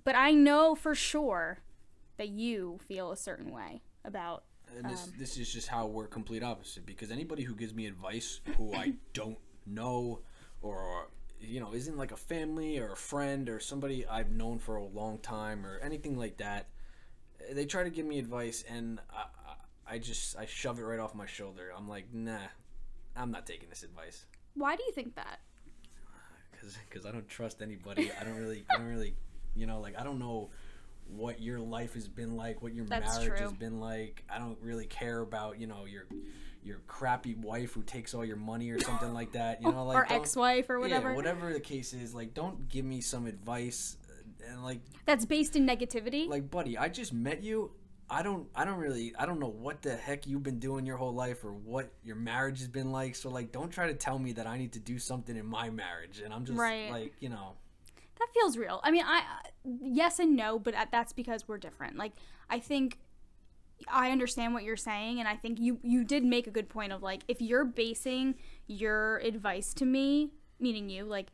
But 0.05 0.17
I 0.17 0.33
know 0.33 0.75
for 0.75 0.95
sure 0.95 1.61
that 2.17 2.29
you 2.29 2.79
feel 2.87 3.12
a 3.12 3.17
certain 3.17 3.50
way 3.50 3.83
about. 4.05 4.45
And 4.76 4.88
this 4.88 5.05
Um, 5.05 5.12
this 5.19 5.37
is 5.37 5.52
just 5.52 5.69
how 5.69 5.87
we're 5.87 6.07
complete 6.07 6.43
opposite 6.43 6.87
because 6.87 7.11
anybody 7.11 7.43
who 7.43 7.55
gives 7.55 7.75
me 7.75 7.87
advice 7.87 8.41
who 8.57 8.75
I 8.75 8.95
don't 9.12 9.38
know 9.66 10.21
or 10.61 11.09
you 11.40 11.61
know 11.61 11.75
isn't 11.75 11.97
like 11.97 12.12
a 12.12 12.16
family 12.16 12.78
or 12.78 12.92
a 12.92 12.97
friend 12.97 13.49
or 13.49 13.61
somebody 13.61 14.07
I've 14.07 14.31
known 14.31 14.59
for 14.59 14.76
a 14.76 14.85
long 14.85 15.19
time 15.19 15.66
or 15.66 15.78
anything 15.78 16.16
like 16.16 16.38
that, 16.38 16.69
they 17.52 17.66
try 17.66 17.83
to 17.83 17.90
give 17.90 18.07
me 18.07 18.19
advice 18.19 18.64
and 18.69 19.00
I, 19.11 19.95
I 19.95 19.99
just 19.99 20.37
I 20.37 20.47
shove 20.47 20.78
it 20.78 20.83
right 20.83 21.00
off 21.00 21.14
my 21.14 21.26
shoulder. 21.26 21.71
I'm 21.76 21.88
like, 21.88 22.12
nah, 22.12 22.38
I'm 23.16 23.31
not 23.31 23.47
taking 23.47 23.69
this 23.69 23.83
advice 23.83 24.26
Why 24.54 24.76
do 24.76 24.83
you 24.85 24.92
think 24.92 25.16
that? 25.16 25.40
because 26.88 27.07
I 27.07 27.11
don't 27.11 27.28
trust 27.28 27.62
anybody. 27.62 28.11
I 28.21 28.25
don't 28.25 28.37
really 28.37 28.64
I 28.71 28.76
don't 28.76 28.88
really 28.88 29.14
you 29.54 29.66
know 29.66 29.81
like 29.81 29.99
I 29.99 30.04
don't 30.04 30.19
know 30.19 30.50
what 31.09 31.40
your 31.40 31.59
life 31.61 31.95
has 31.95 32.09
been 32.09 32.37
like, 32.37 32.62
what 32.62 32.75
your 32.75 32.87
That's 32.87 33.19
marriage 33.19 33.38
true. 33.38 33.49
has 33.49 33.52
been 33.52 33.81
like. 33.81 34.23
I 34.31 34.38
don't 34.38 34.59
really 34.62 34.87
care 34.87 35.21
about 35.21 35.59
you 35.59 35.66
know 35.66 35.85
your 35.85 36.04
your 36.64 36.78
crappy 36.87 37.35
wife 37.35 37.73
who 37.75 37.83
takes 37.83 38.14
all 38.14 38.25
your 38.25 38.37
money 38.37 38.71
or 38.71 38.78
something 38.81 39.12
like 39.12 39.33
that. 39.40 39.62
You 39.62 39.73
know, 39.73 39.85
like 39.87 39.97
or 39.97 40.12
ex-wife 40.12 40.71
or 40.71 40.78
whatever. 40.81 41.11
Yeah, 41.11 41.16
whatever 41.16 41.52
the 41.52 41.61
case 41.61 41.92
is, 41.92 42.14
like 42.14 42.35
don't 42.35 42.69
give 42.69 42.85
me 42.85 43.00
some 43.00 43.26
advice 43.26 43.97
uh, 44.09 44.50
and 44.52 44.62
like 44.64 44.81
That's 45.04 45.25
based 45.25 45.57
in 45.57 45.66
negativity. 45.66 46.28
like 46.28 46.50
buddy, 46.50 46.78
I 46.78 46.88
just 46.88 47.12
met 47.12 47.42
you. 47.42 47.73
I 48.11 48.23
don't 48.23 48.47
I 48.54 48.64
don't 48.66 48.78
really 48.78 49.14
I 49.19 49.25
don't 49.25 49.40
know 49.40 49.49
what 49.49 49.81
the 49.83 49.97
heck 49.97 50.26
you've 50.26 50.42
been 50.42 50.59
doing 50.59 50.85
your 50.85 50.99
whole 50.99 51.14
life 51.14 51.45
or 51.45 51.52
what 51.52 51.90
your 52.04 52.16
marriage 52.16 52.59
has 52.59 52.69
been 52.69 52.92
like. 52.92 53.14
So 53.14 53.31
like 53.31 53.52
don't 53.52 53.71
try 53.71 53.87
to 53.87 53.95
tell 53.95 54.19
me 54.19 54.32
that 54.34 54.47
I 54.47 54.58
need 54.58 54.73
to 54.73 54.80
do 54.80 54.99
something 54.99 55.34
in 55.37 55.47
my 55.47 55.71
marriage 55.71 56.21
and 56.23 56.32
I'm 56.34 56.45
just 56.45 56.58
Right. 56.58 56.91
like, 56.91 57.15
you 57.21 57.30
know, 57.30 57.54
that 58.19 58.28
feels 58.34 58.56
real. 58.58 58.80
I 58.84 58.91
mean, 58.91 59.04
I 59.06 59.23
yes 59.65 60.19
and 60.19 60.37
no, 60.37 60.58
but 60.58 60.75
that's 60.93 61.13
because 61.15 61.49
we're 61.49 61.56
different. 61.58 61.97
Like 61.97 62.13
I 62.50 62.58
think 62.58 62.99
I 63.88 64.10
understand 64.10 64.54
what 64.54 64.62
you're 64.62 64.76
saying 64.76 65.18
and 65.18 65.28
I 65.28 65.36
think 65.36 65.58
you 65.60 65.78
you 65.82 66.04
did 66.04 66.25
make 66.25 66.47
a 66.47 66.50
good 66.50 66.68
point 66.68 66.92
of 66.92 67.02
like 67.02 67.23
if 67.28 67.40
you're 67.40 67.64
basing 67.64 68.36
your 68.66 69.18
advice 69.18 69.75
to 69.75 69.84
me, 69.84 70.30
meaning 70.58 70.88
you, 70.88 71.04
like 71.04 71.28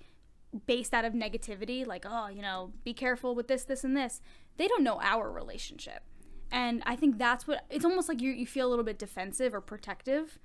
based 0.67 0.95
out 0.95 1.05
of 1.05 1.13
negativity, 1.13 1.87
like 1.87 2.05
oh, 2.09 2.29
you 2.29 2.43
know, 2.43 2.73
be 2.85 2.95
careful 2.95 3.35
with 3.35 3.49
this 3.49 3.65
this 3.65 3.85
and 3.85 3.97
this. 3.97 4.21
They 4.57 4.69
don't 4.69 4.83
know 4.83 5.01
our 5.01 5.31
relationship. 5.31 6.03
And 6.51 6.83
I 6.87 6.97
think 6.97 7.19
that's 7.19 7.47
what 7.47 7.65
it's 7.71 7.85
almost 7.85 8.09
like 8.09 8.21
you 8.21 8.31
you 8.33 8.47
feel 8.47 8.67
a 8.67 8.71
little 8.71 8.85
bit 8.85 8.99
defensive 8.99 9.55
or 9.55 9.61
protective. 9.61 10.39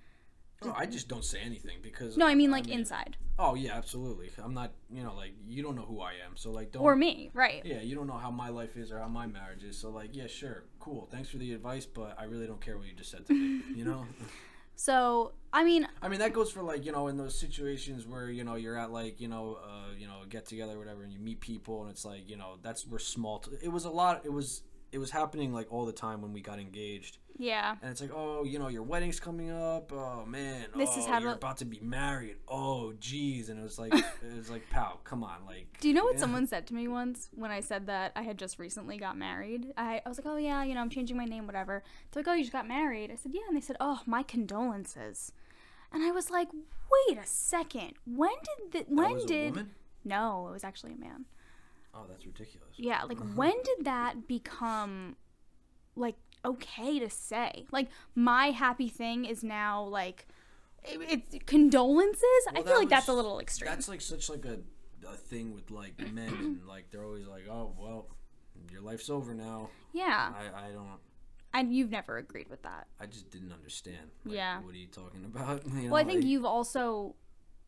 no, 0.63 0.73
I 0.75 0.85
just 0.85 1.07
don't 1.07 1.25
say 1.25 1.39
anything 1.43 1.79
because 1.81 2.17
No, 2.17 2.27
I 2.27 2.35
mean 2.35 2.51
like 2.51 2.67
inside. 2.67 3.17
Oh 3.39 3.55
yeah, 3.55 3.73
absolutely. 3.73 4.29
I'm 4.37 4.53
not, 4.53 4.73
you 4.91 5.03
know, 5.03 5.15
like 5.15 5.33
you 5.47 5.63
don't 5.63 5.75
know 5.75 5.85
who 5.85 6.01
I 6.01 6.11
am, 6.25 6.35
so 6.35 6.51
like 6.51 6.71
don't. 6.71 6.83
Or 6.83 6.95
me, 6.95 7.31
right. 7.33 7.65
yeah, 7.65 7.81
you 7.81 7.95
don't 7.95 8.05
know 8.05 8.17
how 8.17 8.29
my 8.29 8.49
life 8.49 8.77
is 8.77 8.91
or 8.91 8.99
how 8.99 9.07
my 9.07 9.25
marriage 9.25 9.63
is, 9.63 9.77
so 9.77 9.89
like 9.89 10.15
yeah, 10.15 10.27
sure, 10.27 10.65
cool. 10.83 11.07
Thanks 11.11 11.29
for 11.29 11.37
the 11.37 11.53
advice, 11.53 11.85
but 11.85 12.15
I 12.19 12.25
really 12.25 12.45
don't 12.45 12.59
care 12.59 12.77
what 12.77 12.87
you 12.87 12.93
just 12.93 13.09
said 13.09 13.25
to 13.27 13.33
me. 13.33 13.61
You 13.75 13.85
know. 13.85 14.05
So, 14.75 15.33
I 15.51 15.63
mean, 15.63 15.87
I 16.01 16.07
mean 16.09 16.19
that 16.19 16.33
goes 16.33 16.51
for 16.51 16.61
like 16.61 16.85
you 16.85 16.91
know 16.91 17.07
in 17.07 17.15
those 17.15 17.39
situations 17.39 18.05
where 18.05 18.29
you 18.29 18.43
know 18.43 18.55
you're 18.55 18.77
at 18.77 18.91
like 18.91 19.21
you 19.21 19.27
know 19.27 19.59
uh, 19.63 19.93
you 19.97 20.07
know 20.07 20.21
get 20.27 20.45
together 20.45 20.73
or 20.75 20.79
whatever 20.79 21.03
and 21.03 21.13
you 21.13 21.19
meet 21.19 21.39
people 21.39 21.83
and 21.83 21.91
it's 21.91 22.03
like 22.03 22.27
you 22.27 22.35
know 22.35 22.57
that's 22.61 22.85
we're 22.87 22.99
small. 22.99 23.39
T- 23.39 23.51
it 23.61 23.69
was 23.69 23.85
a 23.85 23.89
lot. 23.89 24.21
It 24.25 24.33
was 24.33 24.63
it 24.91 24.97
was 24.97 25.11
happening 25.11 25.53
like 25.53 25.71
all 25.71 25.85
the 25.85 25.93
time 25.93 26.21
when 26.21 26.33
we 26.33 26.41
got 26.41 26.59
engaged 26.59 27.17
yeah. 27.37 27.75
and 27.81 27.91
it's 27.91 28.01
like 28.01 28.11
oh 28.13 28.43
you 28.43 28.59
know 28.59 28.67
your 28.67 28.83
wedding's 28.83 29.19
coming 29.19 29.51
up 29.51 29.91
oh 29.91 30.23
man 30.25 30.65
This 30.75 30.91
oh, 30.93 30.99
is 30.99 31.05
how 31.05 31.19
you're 31.19 31.31
to- 31.31 31.37
about 31.37 31.57
to 31.57 31.65
be 31.65 31.79
married 31.81 32.35
oh 32.47 32.93
geez 32.99 33.49
and 33.49 33.59
it 33.59 33.63
was 33.63 33.79
like 33.79 33.93
it 33.93 34.37
was 34.37 34.49
like 34.49 34.69
pal 34.69 34.99
come 35.03 35.23
on 35.23 35.45
like 35.45 35.67
Do 35.79 35.87
you 35.87 35.93
know 35.93 36.03
what 36.03 36.15
yeah. 36.15 36.21
someone 36.21 36.47
said 36.47 36.67
to 36.67 36.73
me 36.73 36.87
once 36.87 37.29
when 37.35 37.51
I 37.51 37.59
said 37.59 37.87
that 37.87 38.11
I 38.15 38.21
had 38.21 38.37
just 38.37 38.59
recently 38.59 38.97
got 38.97 39.17
married? 39.17 39.73
I, 39.77 40.01
I 40.05 40.09
was 40.09 40.17
like, 40.17 40.27
oh 40.27 40.37
yeah, 40.37 40.63
you 40.63 40.73
know, 40.75 40.81
I'm 40.81 40.89
changing 40.89 41.17
my 41.17 41.25
name, 41.25 41.45
whatever. 41.45 41.83
They're 42.11 42.21
like, 42.23 42.27
oh, 42.27 42.33
you 42.33 42.43
just 42.43 42.53
got 42.53 42.67
married. 42.67 43.11
I 43.11 43.15
said, 43.15 43.33
yeah, 43.33 43.41
and 43.47 43.55
they 43.57 43.61
said, 43.61 43.77
oh, 43.79 44.01
my 44.05 44.23
condolences. 44.23 45.31
And 45.91 46.03
I 46.03 46.11
was 46.11 46.29
like, 46.29 46.49
wait 46.53 47.17
a 47.17 47.25
second, 47.25 47.93
when 48.05 48.31
did 48.31 48.71
the, 48.71 48.95
That 48.95 48.95
when 48.95 49.25
did 49.25 49.51
woman? 49.51 49.71
no, 50.03 50.47
it 50.49 50.51
was 50.51 50.63
actually 50.63 50.93
a 50.93 50.97
man. 50.97 51.25
Oh, 51.93 52.05
that's 52.09 52.25
ridiculous. 52.25 52.69
Yeah, 52.77 53.03
like 53.03 53.19
uh-huh. 53.19 53.29
when 53.35 53.53
did 53.63 53.85
that 53.85 54.27
become 54.27 55.15
like 55.95 56.15
okay 56.45 56.99
to 56.99 57.09
say? 57.09 57.65
Like 57.71 57.89
my 58.15 58.47
happy 58.47 58.89
thing 58.89 59.25
is 59.25 59.43
now 59.43 59.83
like 59.83 60.27
it, 60.83 60.99
it's 61.31 61.45
condolences. 61.45 62.23
I 62.53 62.61
feel 62.61 62.77
like 62.77 62.89
that's 62.89 63.07
a 63.07 63.13
little 63.13 63.39
extreme. 63.39 63.69
That's 63.69 63.87
like 63.87 64.01
such 64.01 64.29
like 64.29 64.45
a, 64.45 64.59
a 65.07 65.15
thing 65.15 65.53
with 65.53 65.71
like 65.71 65.93
men, 66.13 66.27
and 66.33 66.67
like 66.67 66.91
they're 66.91 67.05
always 67.05 67.25
like, 67.27 67.47
oh 67.49 67.73
well, 67.79 68.07
your 68.71 68.81
life's 68.81 69.09
over 69.09 69.33
now. 69.33 69.69
yeah, 69.93 70.31
I 70.35 70.67
I 70.67 70.71
don't. 70.71 70.99
and 71.53 71.73
you've 71.73 71.91
never 71.91 72.17
agreed 72.17 72.49
with 72.49 72.63
that. 72.63 72.87
I 72.99 73.05
just 73.05 73.29
didn't 73.31 73.51
understand. 73.53 74.11
Like, 74.25 74.35
Yeah. 74.35 74.59
What 74.61 74.73
are 74.73 74.77
you 74.77 74.87
talking 74.87 75.23
about? 75.33 75.63
You 75.67 75.89
Well, 75.89 76.01
I 76.01 76.03
think 76.03 76.21
like- 76.21 76.27
you've 76.29 76.45
also 76.45 77.15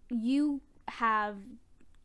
you 0.10 0.62
have 0.88 1.38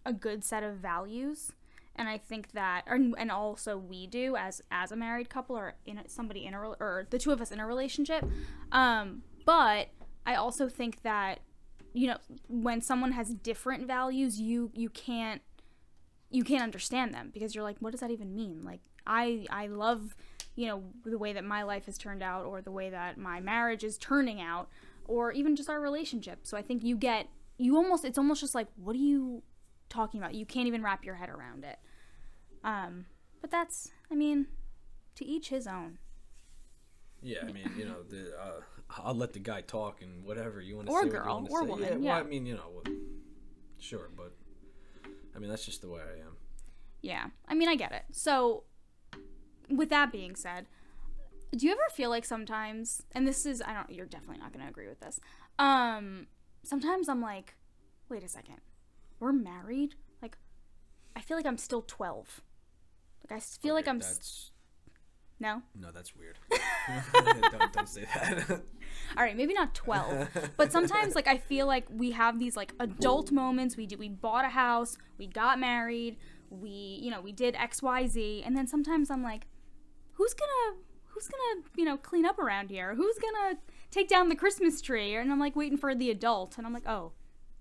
a 0.07 0.13
good 0.13 0.43
set 0.45 0.63
of 0.63 0.77
values, 0.77 1.53
and 2.01 2.09
I 2.09 2.17
think 2.17 2.53
that, 2.53 2.85
or, 2.89 2.95
and 2.95 3.31
also 3.31 3.77
we 3.77 4.07
do 4.07 4.35
as 4.35 4.63
as 4.71 4.91
a 4.91 4.97
married 4.97 5.29
couple 5.29 5.55
or 5.55 5.75
in 5.85 6.01
somebody 6.07 6.47
in 6.47 6.55
a 6.55 6.59
or 6.59 7.07
the 7.11 7.19
two 7.19 7.31
of 7.31 7.43
us 7.43 7.53
in 7.53 7.61
a 7.61 7.67
relationship. 7.67 8.25
Um, 8.73 9.23
but 9.45 9.89
I 10.25 10.35
also 10.35 10.67
think 10.67 11.03
that 11.03 11.41
you 11.93 12.07
know 12.07 12.17
when 12.49 12.81
someone 12.81 13.13
has 13.13 13.35
different 13.35 13.87
values, 13.87 14.41
you 14.41 14.71
you 14.75 14.89
can't 14.89 15.43
you 16.31 16.43
can't 16.43 16.63
understand 16.63 17.13
them 17.13 17.31
because 17.35 17.55
you're 17.55 17.65
like, 17.65 17.77
what 17.81 17.91
does 17.91 18.01
that 18.01 18.11
even 18.11 18.35
mean? 18.35 18.65
Like 18.65 18.81
I 19.07 19.45
I 19.51 19.67
love 19.67 20.17
you 20.57 20.69
know 20.69 20.83
the 21.05 21.19
way 21.19 21.35
that 21.35 21.45
my 21.45 21.65
life 21.65 21.85
has 21.85 21.99
turned 21.99 22.23
out 22.23 22.47
or 22.47 22.63
the 22.63 22.73
way 22.73 22.89
that 22.89 23.19
my 23.19 23.41
marriage 23.41 23.85
is 23.85 23.99
turning 23.99 24.41
out 24.41 24.71
or 25.05 25.33
even 25.33 25.55
just 25.55 25.69
our 25.69 25.81
relationship. 25.81 26.41
So 26.45 26.57
I 26.57 26.63
think 26.63 26.83
you 26.83 26.97
get 26.97 27.29
you 27.59 27.77
almost 27.77 28.07
it's 28.07 28.17
almost 28.17 28.41
just 28.41 28.55
like 28.55 28.69
what 28.77 28.97
are 28.97 29.01
you 29.01 29.43
talking 29.91 30.19
about? 30.21 30.35
You 30.35 30.47
can't 30.47 30.67
even 30.67 30.83
wrap 30.83 31.05
your 31.05 31.17
head 31.17 31.29
around 31.29 31.65
it. 31.65 31.79
Um 32.65 33.07
but 33.41 33.51
that's 33.51 33.91
I 34.11 34.15
mean 34.15 34.47
to 35.17 35.25
each 35.27 35.49
his 35.49 35.67
own. 35.67 35.99
Yeah, 37.23 37.41
I 37.47 37.53
mean, 37.53 37.71
you 37.77 37.85
know, 37.85 38.03
the 38.09 38.33
uh, 38.41 38.61
I'll 38.99 39.15
let 39.15 39.35
the 39.35 39.39
guy 39.41 39.61
talk 39.61 40.01
and 40.01 40.25
whatever 40.25 40.61
you 40.61 40.77
want 40.77 40.89
to 40.89 40.93
Or 40.93 41.03
say. 41.03 41.09
girl, 41.11 41.47
or 41.51 41.61
say. 41.63 41.67
woman, 41.67 42.03
Yeah, 42.03 42.15
well. 42.15 42.21
I 42.21 42.29
mean, 42.29 42.47
you 42.47 42.55
know, 42.55 42.71
well, 42.73 42.95
sure, 43.79 44.09
but 44.17 44.33
I 45.37 45.39
mean 45.39 45.51
that's 45.51 45.67
just 45.67 45.83
the 45.83 45.89
way 45.89 46.01
I 46.01 46.21
am. 46.21 46.37
Yeah. 47.03 47.27
I 47.49 47.55
mean, 47.55 47.69
I 47.69 47.77
get 47.77 47.93
it. 47.93 48.03
So, 48.13 48.65
with 49.69 49.89
that 49.91 50.13
being 50.13 50.37
said, 50.37 50.67
do 51.57 51.65
you 51.67 51.73
ever 51.73 51.81
feel 51.95 52.11
like 52.11 52.25
sometimes, 52.25 53.03
and 53.13 53.27
this 53.27 53.47
is, 53.47 53.63
I 53.67 53.73
don't, 53.73 53.91
you're 53.91 54.07
definitely 54.07 54.39
not 54.39 54.53
going 54.53 54.65
to 54.65 54.71
agree 54.71 54.87
with 54.89 55.01
this. 55.01 55.19
Um, 55.59 56.27
sometimes 56.63 57.09
I'm 57.09 57.21
like, 57.23 57.55
wait 58.09 58.23
a 58.23 58.29
second, 58.29 58.59
we're 59.19 59.33
married? 59.33 59.95
Like, 60.21 60.37
I 61.17 61.21
feel 61.21 61.37
like 61.39 61.47
I'm 61.47 61.57
still 61.59 61.83
12. 61.87 62.43
Like, 63.29 63.39
I 63.39 63.41
feel 63.41 63.75
like 63.75 63.89
I'm, 63.89 63.99
That's 63.99 64.51
No? 65.39 65.63
No, 65.75 65.91
that's 65.93 66.15
weird. 66.17 66.39
don't, 67.53 67.73
don't 67.73 67.89
say 67.89 68.07
that. 68.15 68.49
All 69.17 69.23
right, 69.23 69.37
maybe 69.37 69.55
not 69.55 69.75
12. 69.75 70.29
but 70.57 70.73
sometimes 70.73 71.15
like 71.15 71.27
I 71.27 71.39
feel 71.39 71.67
like 71.67 71.87
we 71.91 72.13
have 72.13 72.39
these 72.39 72.57
like 72.57 72.73
adult 72.81 73.31
moments. 73.33 73.77
We 73.77 73.87
did 73.87 73.99
we 73.99 74.09
bought 74.09 74.45
a 74.45 74.49
house, 74.49 74.97
we 75.19 75.27
got 75.27 75.59
married, 75.59 76.17
we, 76.49 76.99
you 77.03 77.11
know, 77.11 77.21
we 77.21 77.33
did 77.33 77.55
XYZ, 77.55 78.47
and 78.47 78.57
then 78.57 78.67
sometimes 78.67 79.11
I'm 79.11 79.23
like 79.23 79.47
who's 80.13 80.35
going 80.35 80.49
to 80.49 80.83
who's 81.07 81.29
going 81.29 81.63
to, 81.63 81.71
you 81.77 81.85
know, 81.85 81.97
clean 81.97 82.25
up 82.25 82.39
around 82.39 82.71
here? 82.71 82.95
Who's 82.95 83.19
going 83.19 83.35
to 83.35 83.59
take 83.91 84.09
down 84.09 84.29
the 84.29 84.37
Christmas 84.37 84.81
tree? 84.81 85.17
And 85.17 85.33
I'm 85.33 85.41
like 85.41 85.57
waiting 85.57 85.79
for 85.79 85.95
the 85.95 86.11
adult 86.11 86.59
and 86.59 86.67
I'm 86.67 86.73
like, 86.73 86.89
"Oh, 86.89 87.13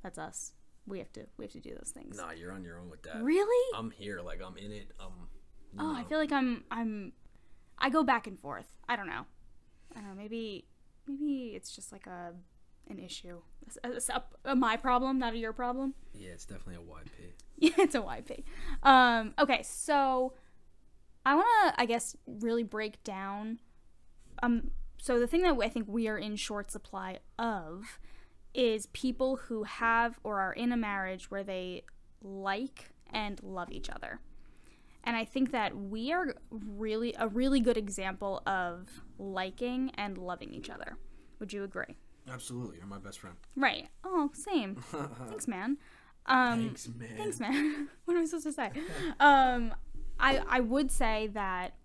that's 0.04 0.18
us. 0.18 0.54
We 0.86 1.00
have 1.00 1.12
to 1.14 1.26
we 1.38 1.46
have 1.46 1.52
to 1.54 1.60
do 1.60 1.72
those 1.76 1.92
things." 1.94 2.18
nah, 2.18 2.32
you're 2.32 2.52
on 2.52 2.64
your 2.64 2.80
own 2.80 2.90
with 2.90 3.04
that. 3.04 3.22
Really? 3.24 3.78
I'm 3.78 3.92
here, 3.92 4.22
like 4.22 4.42
I'm 4.46 4.58
in 4.58 4.72
it. 4.72 4.92
Um, 5.00 5.28
Oh, 5.78 5.96
I 5.96 6.04
feel 6.04 6.18
like 6.18 6.32
I'm 6.32 6.64
I'm 6.72 7.14
I 7.78 7.90
go 7.90 8.04
back 8.04 8.28
and 8.28 8.40
forth. 8.40 8.68
I 8.88 8.96
don't 8.96 9.08
know. 9.08 9.26
I 9.96 10.00
don't 10.00 10.10
know. 10.10 10.16
Maybe 10.16 10.66
maybe 11.08 11.54
it's 11.56 11.76
just 11.76 11.92
like 11.92 12.08
a 12.08 12.34
an 12.90 13.00
issue. 13.00 13.42
It's 13.84 14.10
a, 14.10 14.24
a 14.46 14.56
my 14.56 14.78
problem, 14.78 15.20
not 15.20 15.34
a 15.34 15.38
your 15.38 15.54
problem. 15.54 15.94
yeah, 16.14 16.30
it's 16.30 16.46
definitely 16.46 16.76
a 16.76 16.80
YP. 16.80 17.32
Yeah, 17.62 17.72
it's 17.78 17.94
a 17.94 18.00
YP. 18.00 18.44
Um, 18.84 19.34
okay, 19.38 19.62
so 19.64 20.34
I 21.26 21.36
want 21.36 21.48
to, 21.76 21.82
I 21.82 21.86
guess, 21.86 22.16
really 22.26 22.64
break 22.64 23.04
down. 23.04 23.60
Um, 24.42 24.72
so 24.98 25.20
the 25.20 25.28
thing 25.28 25.42
that 25.42 25.58
I 25.62 25.68
think 25.68 25.86
we 25.90 26.08
are 26.08 26.18
in 26.18 26.38
short 26.38 26.72
supply 26.72 27.20
of 27.38 28.00
is 28.54 28.86
people 28.88 29.36
who 29.36 29.64
have 29.64 30.20
or 30.24 30.40
are 30.40 30.54
in 30.54 30.72
a 30.72 30.78
marriage 30.78 31.30
where 31.30 31.44
they 31.44 31.84
like 32.22 32.92
and 33.12 33.44
love 33.44 33.72
each 33.72 33.90
other. 33.90 34.22
And 35.04 35.16
I 35.16 35.26
think 35.26 35.52
that 35.52 35.76
we 35.76 36.12
are 36.12 36.36
really 36.52 37.16
a 37.18 37.28
really 37.28 37.60
good 37.60 37.78
example 37.78 38.42
of 38.46 38.90
liking 39.18 39.92
and 39.96 40.18
loving 40.18 40.54
each 40.54 40.70
other. 40.70 40.98
Would 41.40 41.54
you 41.54 41.64
agree? 41.64 41.96
Absolutely, 42.32 42.78
you're 42.78 42.86
my 42.86 43.00
best 43.00 43.20
friend. 43.20 43.36
Right. 43.56 43.88
Oh, 44.04 44.30
same. 44.34 44.76
Thanks, 45.28 45.48
man. 45.48 45.78
Um, 46.26 46.60
Thanks, 46.60 46.90
man. 46.96 47.18
Thanks, 47.18 47.40
man. 47.40 47.90
what 48.06 48.16
am 48.16 48.24
I 48.24 48.26
supposed 48.26 48.46
to 48.46 48.52
say? 48.52 48.72
Um, 49.20 49.74
I 50.20 50.42
I 50.48 50.60
would 50.60 50.92
say 50.92 51.28
that 51.34 51.76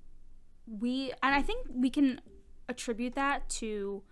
we 0.66 1.12
and 1.22 1.34
I 1.34 1.42
think 1.42 1.66
we 1.72 1.88
can 1.90 2.20
attribute 2.68 3.14
that 3.14 3.48
to 3.48 4.02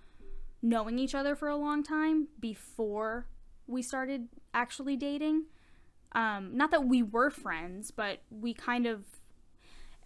knowing 0.62 0.98
each 0.98 1.14
other 1.14 1.34
for 1.34 1.48
a 1.48 1.56
long 1.56 1.82
time 1.82 2.28
before 2.38 3.26
we 3.66 3.82
started 3.82 4.28
actually 4.54 4.96
dating. 4.96 5.46
Um, 6.14 6.56
not 6.56 6.70
that 6.70 6.84
we 6.84 7.02
were 7.02 7.30
friends, 7.30 7.90
but 7.90 8.22
we 8.30 8.54
kind 8.54 8.86
of 8.86 9.04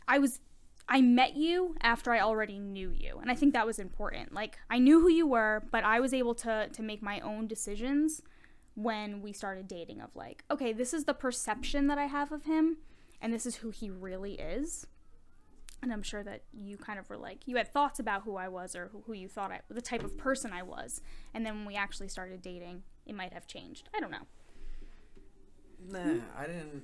I 0.08 0.18
was 0.18 0.40
I 0.88 1.00
met 1.00 1.36
you 1.36 1.74
after 1.82 2.12
I 2.12 2.20
already 2.20 2.58
knew 2.58 2.90
you, 2.90 3.18
and 3.20 3.30
I 3.30 3.34
think 3.34 3.54
that 3.54 3.66
was 3.66 3.78
important. 3.78 4.32
Like 4.32 4.58
I 4.70 4.78
knew 4.78 5.00
who 5.00 5.10
you 5.10 5.26
were, 5.26 5.64
but 5.72 5.84
I 5.84 6.00
was 6.00 6.14
able 6.14 6.34
to 6.36 6.68
to 6.72 6.82
make 6.82 7.02
my 7.02 7.20
own 7.20 7.46
decisions 7.46 8.22
when 8.74 9.22
we 9.22 9.32
started 9.32 9.66
dating 9.66 10.00
of 10.00 10.14
like, 10.14 10.44
okay, 10.50 10.72
this 10.72 10.92
is 10.92 11.04
the 11.04 11.14
perception 11.14 11.86
that 11.86 11.98
I 11.98 12.06
have 12.06 12.30
of 12.30 12.44
him 12.44 12.76
and 13.20 13.32
this 13.32 13.46
is 13.46 13.56
who 13.56 13.70
he 13.70 13.90
really 13.90 14.34
is. 14.34 14.86
And 15.82 15.92
I'm 15.92 16.02
sure 16.02 16.22
that 16.22 16.42
you 16.52 16.76
kind 16.76 16.98
of 16.98 17.08
were 17.08 17.16
like, 17.16 17.46
you 17.46 17.56
had 17.56 17.72
thoughts 17.72 17.98
about 17.98 18.22
who 18.22 18.36
I 18.36 18.48
was 18.48 18.74
or 18.74 18.90
who, 19.06 19.12
you 19.12 19.28
thought 19.28 19.52
I, 19.52 19.60
the 19.68 19.82
type 19.82 20.02
of 20.02 20.16
person 20.16 20.52
I 20.52 20.62
was. 20.62 21.00
And 21.34 21.44
then 21.44 21.56
when 21.56 21.66
we 21.66 21.74
actually 21.74 22.08
started 22.08 22.42
dating, 22.42 22.82
it 23.06 23.14
might 23.14 23.32
have 23.32 23.46
changed. 23.46 23.88
I 23.94 24.00
don't 24.00 24.10
know. 24.10 24.26
Nah, 25.90 26.20
I 26.36 26.46
didn't. 26.46 26.82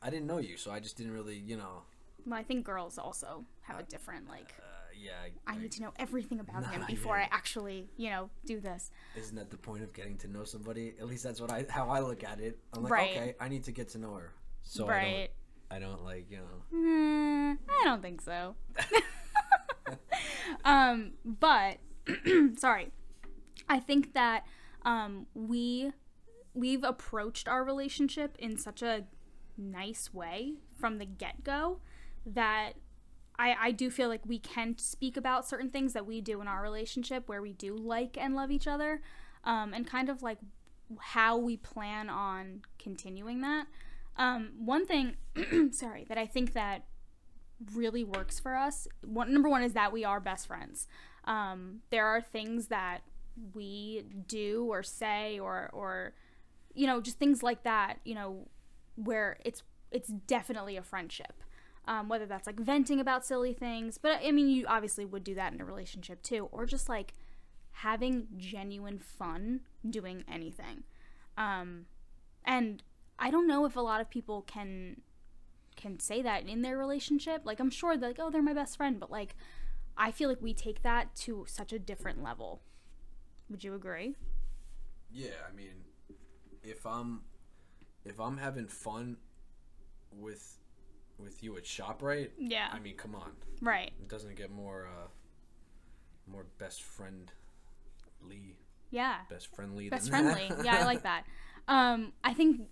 I 0.00 0.10
didn't 0.10 0.26
know 0.26 0.38
you, 0.38 0.56
so 0.56 0.70
I 0.72 0.80
just 0.80 0.96
didn't 0.96 1.12
really, 1.12 1.36
you 1.36 1.56
know. 1.56 1.82
Well, 2.26 2.38
I 2.38 2.42
think 2.42 2.64
girls 2.64 2.98
also 2.98 3.44
have 3.62 3.78
a 3.78 3.82
different, 3.84 4.28
like, 4.28 4.52
Uh, 4.58 4.64
yeah. 4.96 5.28
I 5.46 5.56
need 5.56 5.70
to 5.72 5.82
know 5.82 5.92
everything 5.98 6.40
about 6.40 6.66
him 6.72 6.84
before 6.88 7.16
yeah. 7.16 7.24
I 7.30 7.36
actually, 7.36 7.88
you 7.96 8.10
know, 8.10 8.30
do 8.44 8.58
this. 8.60 8.90
Isn't 9.16 9.36
that 9.36 9.50
the 9.50 9.56
point 9.56 9.82
of 9.84 9.92
getting 9.92 10.16
to 10.18 10.28
know 10.28 10.44
somebody? 10.44 10.94
At 11.00 11.06
least 11.06 11.22
that's 11.24 11.40
what 11.40 11.50
I 11.52 11.64
how 11.68 11.88
I 11.88 12.00
look 12.00 12.24
at 12.24 12.40
it. 12.40 12.58
I'm 12.72 12.82
like, 12.82 12.92
Right. 12.92 13.10
okay, 13.16 13.34
I 13.40 13.48
need 13.48 13.64
to 13.64 13.72
get 13.72 13.88
to 13.90 13.98
know 13.98 14.14
her. 14.14 14.32
So 14.62 14.86
right. 14.86 15.30
I 15.70 15.78
don't. 15.78 15.88
I 15.90 15.92
don't 15.94 16.04
like 16.04 16.30
you 16.30 16.38
know. 16.38 16.76
Mm, 16.78 17.58
I 17.68 17.84
don't 17.84 18.02
think 18.02 18.20
so. 18.20 18.54
um, 20.64 21.12
but 21.24 21.78
sorry, 22.58 22.92
I 23.68 23.80
think 23.80 24.14
that 24.14 24.44
um, 24.82 25.26
we 25.34 25.92
we've 26.54 26.84
approached 26.84 27.48
our 27.48 27.64
relationship 27.64 28.36
in 28.38 28.56
such 28.56 28.82
a 28.82 29.04
nice 29.56 30.12
way 30.12 30.54
from 30.78 30.98
the 30.98 31.04
get 31.04 31.44
go 31.44 31.78
that 32.24 32.72
I, 33.38 33.56
I 33.60 33.70
do 33.72 33.90
feel 33.90 34.08
like 34.08 34.24
we 34.26 34.38
can 34.38 34.76
speak 34.78 35.16
about 35.16 35.48
certain 35.48 35.70
things 35.70 35.92
that 35.94 36.06
we 36.06 36.20
do 36.20 36.40
in 36.40 36.48
our 36.48 36.62
relationship 36.62 37.28
where 37.28 37.42
we 37.42 37.52
do 37.52 37.74
like 37.74 38.16
and 38.18 38.34
love 38.34 38.50
each 38.50 38.66
other 38.66 39.00
um, 39.44 39.72
and 39.72 39.86
kind 39.86 40.08
of 40.08 40.22
like 40.22 40.38
how 40.98 41.36
we 41.36 41.56
plan 41.56 42.08
on 42.08 42.62
continuing 42.78 43.40
that. 43.40 43.66
Um, 44.16 44.50
one 44.58 44.86
thing, 44.86 45.16
sorry, 45.72 46.04
that 46.08 46.18
I 46.18 46.26
think 46.26 46.52
that 46.52 46.84
really 47.74 48.04
works 48.04 48.38
for 48.38 48.54
us. 48.54 48.86
One 49.04 49.32
number 49.32 49.48
one 49.48 49.62
is 49.62 49.72
that 49.72 49.92
we 49.92 50.04
are 50.04 50.20
best 50.20 50.46
friends. 50.46 50.86
Um, 51.24 51.80
there 51.90 52.06
are 52.06 52.20
things 52.20 52.66
that 52.66 53.00
we 53.54 54.04
do 54.28 54.66
or 54.68 54.82
say 54.82 55.38
or 55.38 55.70
or 55.72 56.12
you 56.74 56.86
know 56.86 57.00
just 57.00 57.18
things 57.18 57.42
like 57.42 57.62
that. 57.64 57.98
You 58.04 58.14
know 58.14 58.48
where 58.96 59.38
it's 59.44 59.62
it's 59.90 60.08
definitely 60.08 60.76
a 60.76 60.82
friendship. 60.82 61.42
Um, 61.84 62.08
whether 62.08 62.26
that's 62.26 62.46
like 62.46 62.60
venting 62.60 63.00
about 63.00 63.26
silly 63.26 63.52
things, 63.52 63.98
but 63.98 64.20
I 64.24 64.30
mean 64.30 64.48
you 64.48 64.66
obviously 64.68 65.04
would 65.04 65.24
do 65.24 65.34
that 65.34 65.52
in 65.52 65.60
a 65.60 65.64
relationship 65.64 66.22
too, 66.22 66.48
or 66.52 66.64
just 66.64 66.88
like 66.88 67.14
having 67.72 68.28
genuine 68.36 68.98
fun 68.98 69.60
doing 69.88 70.24
anything. 70.30 70.84
Um, 71.36 71.86
and 72.44 72.82
I 73.18 73.30
don't 73.30 73.48
know 73.48 73.64
if 73.64 73.76
a 73.76 73.80
lot 73.80 74.00
of 74.00 74.10
people 74.10 74.42
can 74.42 75.00
can 75.74 75.98
say 75.98 76.22
that 76.22 76.46
in 76.46 76.62
their 76.62 76.78
relationship. 76.78 77.42
Like 77.44 77.58
I'm 77.58 77.70
sure 77.70 77.96
they're 77.96 78.10
like, 78.10 78.18
oh, 78.20 78.30
they're 78.30 78.42
my 78.42 78.52
best 78.52 78.76
friend, 78.76 79.00
but 79.00 79.10
like 79.10 79.34
I 79.96 80.10
feel 80.10 80.28
like 80.28 80.40
we 80.40 80.54
take 80.54 80.82
that 80.82 81.14
to 81.16 81.44
such 81.48 81.72
a 81.72 81.78
different 81.78 82.22
level. 82.22 82.62
Would 83.50 83.64
you 83.64 83.74
agree? 83.74 84.16
Yeah, 85.10 85.30
I 85.48 85.54
mean, 85.54 85.84
if 86.62 86.86
I'm 86.86 87.22
if 88.04 88.18
I'm 88.20 88.36
having 88.38 88.66
fun 88.66 89.16
with 90.12 90.58
with 91.18 91.42
you 91.42 91.56
at 91.56 91.64
Shoprite, 91.64 92.30
Yeah. 92.38 92.68
I 92.72 92.78
mean, 92.80 92.96
come 92.96 93.14
on, 93.14 93.32
Right. 93.60 93.92
it 94.00 94.08
doesn't 94.08 94.36
get 94.36 94.50
more 94.50 94.86
uh 94.86 95.08
more 96.26 96.44
best 96.58 96.82
friend 96.82 97.30
Lee, 98.20 98.56
Yeah. 98.90 99.18
best 99.28 99.54
friendly, 99.54 99.88
Best 99.88 100.10
than 100.10 100.24
that. 100.26 100.36
friendly. 100.48 100.64
yeah, 100.64 100.76
I 100.78 100.84
like 100.84 101.02
that. 101.10 101.24
Um, 101.68 102.12
I 102.24 102.32
think 102.34 102.68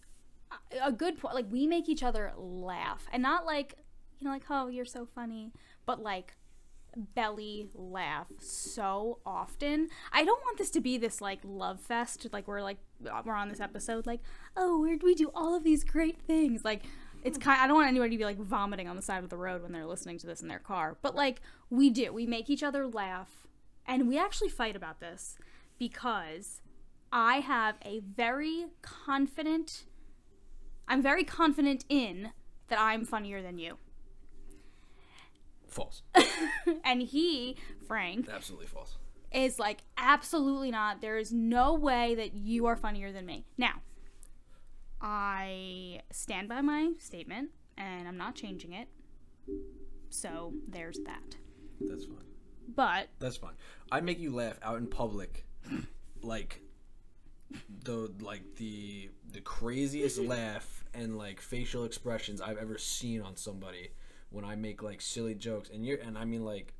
a 0.82 0.92
good 0.92 1.18
point. 1.18 1.34
Like 1.34 1.50
we 1.50 1.66
make 1.66 1.88
each 1.88 2.02
other 2.02 2.32
laugh, 2.36 3.06
and 3.12 3.22
not 3.22 3.46
like 3.46 3.74
you 4.20 4.26
know, 4.26 4.32
like 4.32 4.44
oh, 4.50 4.68
you're 4.68 4.84
so 4.84 5.06
funny, 5.06 5.52
but 5.86 6.02
like 6.02 6.34
belly 6.96 7.68
laugh 7.74 8.26
so 8.38 9.18
often. 9.24 9.88
I 10.12 10.24
don't 10.24 10.40
want 10.42 10.58
this 10.58 10.70
to 10.70 10.80
be 10.80 10.98
this 10.98 11.20
like 11.20 11.40
love 11.44 11.80
fest. 11.80 12.26
Like 12.32 12.46
we're 12.48 12.62
like 12.62 12.78
we're 13.24 13.34
on 13.34 13.48
this 13.48 13.60
episode. 13.60 14.06
Like 14.06 14.20
oh, 14.56 14.80
we 14.80 14.96
we 14.96 15.14
do 15.14 15.30
all 15.34 15.54
of 15.54 15.64
these 15.64 15.84
great 15.84 16.20
things. 16.22 16.64
Like 16.64 16.82
it's 17.22 17.38
kind. 17.38 17.60
I 17.60 17.66
don't 17.66 17.76
want 17.76 17.88
anybody 17.88 18.12
to 18.12 18.18
be 18.18 18.24
like 18.24 18.38
vomiting 18.38 18.88
on 18.88 18.96
the 18.96 19.02
side 19.02 19.22
of 19.22 19.30
the 19.30 19.36
road 19.36 19.62
when 19.62 19.72
they're 19.72 19.86
listening 19.86 20.18
to 20.18 20.26
this 20.26 20.40
in 20.40 20.48
their 20.48 20.58
car. 20.58 20.96
But 21.02 21.14
like 21.14 21.40
we 21.68 21.90
do, 21.90 22.12
we 22.12 22.26
make 22.26 22.48
each 22.48 22.62
other 22.62 22.86
laugh, 22.86 23.46
and 23.86 24.08
we 24.08 24.18
actually 24.18 24.48
fight 24.48 24.76
about 24.76 25.00
this 25.00 25.36
because 25.78 26.60
I 27.12 27.40
have 27.40 27.76
a 27.84 28.00
very 28.00 28.66
confident. 28.82 29.84
I'm 30.88 31.02
very 31.02 31.24
confident 31.24 31.84
in 31.88 32.32
that 32.68 32.80
I'm 32.80 33.04
funnier 33.04 33.42
than 33.42 33.58
you. 33.58 33.78
False, 35.70 36.02
and 36.84 37.02
he, 37.02 37.56
Frank, 37.86 38.28
absolutely 38.32 38.66
false. 38.66 38.96
is 39.32 39.58
like, 39.58 39.78
absolutely 39.96 40.70
not. 40.70 41.00
There 41.00 41.18
is 41.18 41.32
no 41.32 41.74
way 41.74 42.14
that 42.16 42.34
you 42.34 42.66
are 42.66 42.76
funnier 42.76 43.12
than 43.12 43.26
me. 43.26 43.44
Now, 43.56 43.82
I 45.00 46.02
stand 46.10 46.48
by 46.48 46.60
my 46.60 46.92
statement 46.98 47.50
and 47.78 48.06
I'm 48.06 48.18
not 48.18 48.34
changing 48.34 48.72
it. 48.72 48.88
So 50.10 50.52
there's 50.68 50.98
that. 51.06 51.36
That's 51.80 52.04
fine. 52.04 52.16
But 52.74 53.08
That's 53.18 53.36
fine. 53.36 53.54
I 53.90 54.00
make 54.00 54.18
you 54.18 54.34
laugh 54.34 54.58
out 54.62 54.78
in 54.78 54.86
public, 54.86 55.46
like 56.22 56.60
the 57.84 58.12
like 58.20 58.42
the 58.56 59.10
the 59.32 59.40
craziest 59.40 60.18
laugh 60.20 60.84
and 60.94 61.16
like 61.18 61.40
facial 61.40 61.84
expressions 61.84 62.40
I've 62.40 62.58
ever 62.58 62.78
seen 62.78 63.22
on 63.22 63.36
somebody 63.36 63.90
when 64.30 64.44
I 64.44 64.56
make 64.56 64.82
like 64.82 65.00
silly 65.00 65.34
jokes 65.34 65.70
and 65.70 65.84
you're 65.84 65.98
and 65.98 66.16
I 66.18 66.24
mean 66.24 66.44
like 66.44 66.74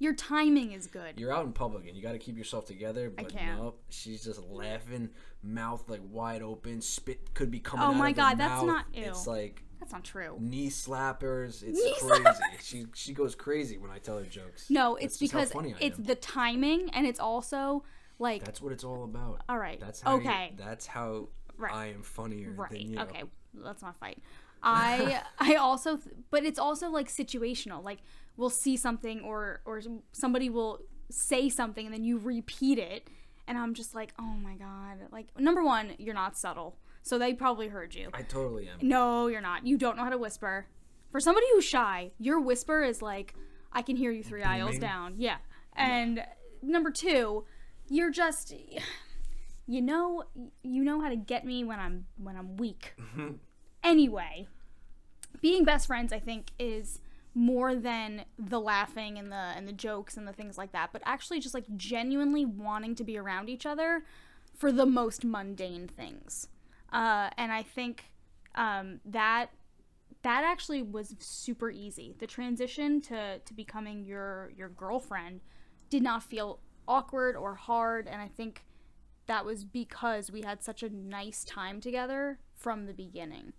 your 0.00 0.14
timing 0.14 0.72
is 0.72 0.86
good. 0.86 1.18
you're 1.18 1.32
out 1.32 1.44
in 1.44 1.52
public 1.52 1.88
and 1.88 1.96
you 1.96 2.02
got 2.02 2.12
to 2.12 2.18
keep 2.18 2.36
yourself 2.38 2.66
together. 2.66 3.10
But 3.10 3.30
can't. 3.36 3.58
nope, 3.58 3.80
she's 3.88 4.22
just 4.24 4.40
laughing, 4.44 5.10
mouth 5.42 5.82
like 5.88 6.00
wide 6.08 6.40
open, 6.42 6.80
spit 6.80 7.34
could 7.34 7.50
be 7.50 7.58
coming. 7.60 7.84
Oh 7.84 7.88
out 7.90 7.96
my 7.96 8.10
of 8.10 8.16
her 8.16 8.22
God, 8.22 8.38
that's 8.38 8.62
mouth. 8.62 8.66
not- 8.66 8.84
ew. 8.94 9.04
It's 9.04 9.26
like 9.26 9.64
That's 9.80 9.90
not 9.92 10.04
true. 10.04 10.36
knee 10.38 10.70
slappers. 10.70 11.62
It's 11.64 11.78
Knee 11.78 11.94
crazy. 12.00 12.38
She 12.62 12.86
she 12.94 13.12
goes 13.12 13.34
crazy 13.34 13.76
when 13.78 13.90
I 13.90 13.98
tell 13.98 14.18
her 14.18 14.24
jokes. 14.24 14.70
No, 14.70 14.94
That's 15.00 15.06
it's 15.06 15.18
because 15.18 15.52
I 15.54 15.74
it's 15.80 15.98
am. 15.98 16.04
the 16.04 16.14
timing 16.14 16.90
and 16.90 17.04
it's 17.06 17.18
also 17.20 17.82
like 18.20 18.44
That's 18.44 18.60
what 18.62 18.72
it's 18.72 18.84
all 18.84 19.02
about. 19.04 19.42
all 19.48 19.58
right. 19.58 19.80
That's 19.80 20.00
how 20.00 20.14
you- 20.14 20.20
okay. 20.28 20.52
that's 20.56 20.86
how 20.86 21.28
Right. 21.56 21.72
I 21.74 21.86
am 21.86 22.02
funnier 22.04 22.52
right. 22.52 22.70
than 22.70 22.80
you. 22.82 23.00
Okay. 23.00 23.24
Let's 23.54 23.82
not 23.82 23.96
fight. 23.98 24.18
I 24.62 25.22
I 25.38 25.54
also 25.56 25.98
but 26.30 26.44
it's 26.44 26.58
also 26.58 26.90
like 26.90 27.08
situational. 27.08 27.82
Like 27.84 27.98
we'll 28.36 28.50
see 28.50 28.76
something 28.76 29.20
or 29.20 29.60
or 29.64 29.82
somebody 30.12 30.50
will 30.50 30.80
say 31.10 31.48
something 31.48 31.86
and 31.86 31.94
then 31.94 32.04
you 32.04 32.18
repeat 32.18 32.78
it 32.78 33.08
and 33.46 33.56
I'm 33.56 33.74
just 33.74 33.94
like, 33.94 34.12
"Oh 34.18 34.34
my 34.42 34.54
god." 34.54 35.08
Like 35.10 35.28
number 35.38 35.64
1, 35.64 35.94
you're 35.98 36.14
not 36.14 36.36
subtle. 36.36 36.76
So 37.02 37.18
they 37.18 37.32
probably 37.32 37.68
heard 37.68 37.94
you. 37.94 38.10
I 38.12 38.22
totally 38.22 38.68
am. 38.68 38.86
No, 38.86 39.28
you're 39.28 39.40
not. 39.40 39.66
You 39.66 39.78
don't 39.78 39.96
know 39.96 40.04
how 40.04 40.10
to 40.10 40.18
whisper. 40.18 40.66
For 41.10 41.20
somebody 41.20 41.46
who's 41.54 41.64
shy, 41.64 42.10
your 42.18 42.38
whisper 42.40 42.82
is 42.82 43.00
like, 43.00 43.34
I 43.72 43.80
can 43.80 43.96
hear 43.96 44.10
you 44.10 44.22
three 44.22 44.42
aisles 44.42 44.78
down. 44.78 45.14
Yeah. 45.16 45.36
And 45.74 46.22
number 46.60 46.90
two, 46.90 47.46
you're 47.88 48.10
just, 48.10 48.52
you 49.66 49.80
know, 49.80 50.24
you 50.62 50.84
know 50.84 51.00
how 51.00 51.08
to 51.08 51.16
get 51.16 51.46
me 51.46 51.64
when 51.64 51.80
I'm 51.80 52.04
when 52.22 52.36
I'm 52.36 52.56
weak. 52.56 52.94
anyway, 53.82 54.46
being 55.40 55.64
best 55.64 55.86
friends, 55.86 56.12
I 56.12 56.18
think, 56.18 56.48
is 56.58 57.00
more 57.34 57.74
than 57.74 58.24
the 58.38 58.58
laughing 58.58 59.18
and 59.18 59.30
the 59.30 59.36
and 59.36 59.68
the 59.68 59.72
jokes 59.72 60.16
and 60.16 60.26
the 60.26 60.32
things 60.32 60.58
like 60.58 60.72
that, 60.72 60.90
but 60.92 61.02
actually 61.04 61.40
just 61.40 61.54
like 61.54 61.64
genuinely 61.76 62.44
wanting 62.44 62.94
to 62.96 63.04
be 63.04 63.16
around 63.16 63.48
each 63.48 63.66
other 63.66 64.04
for 64.56 64.72
the 64.72 64.86
most 64.86 65.24
mundane 65.24 65.86
things. 65.86 66.48
Uh, 66.92 67.30
and 67.36 67.52
I 67.52 67.62
think 67.62 68.10
um, 68.54 69.00
that 69.04 69.50
that 70.22 70.42
actually 70.44 70.82
was 70.82 71.14
super 71.20 71.70
easy. 71.70 72.14
The 72.18 72.26
transition 72.26 73.00
to 73.02 73.38
to 73.38 73.54
becoming 73.54 74.04
your 74.04 74.50
your 74.56 74.68
girlfriend 74.68 75.40
did 75.90 76.02
not 76.02 76.22
feel 76.22 76.60
awkward 76.86 77.36
or 77.36 77.54
hard, 77.54 78.08
and 78.08 78.20
I 78.20 78.28
think 78.28 78.64
that 79.26 79.44
was 79.44 79.64
because 79.64 80.30
we 80.32 80.42
had 80.42 80.62
such 80.62 80.82
a 80.82 80.88
nice 80.88 81.44
time 81.44 81.80
together 81.80 82.38
from 82.56 82.86
the 82.86 82.94
beginning. 82.94 83.52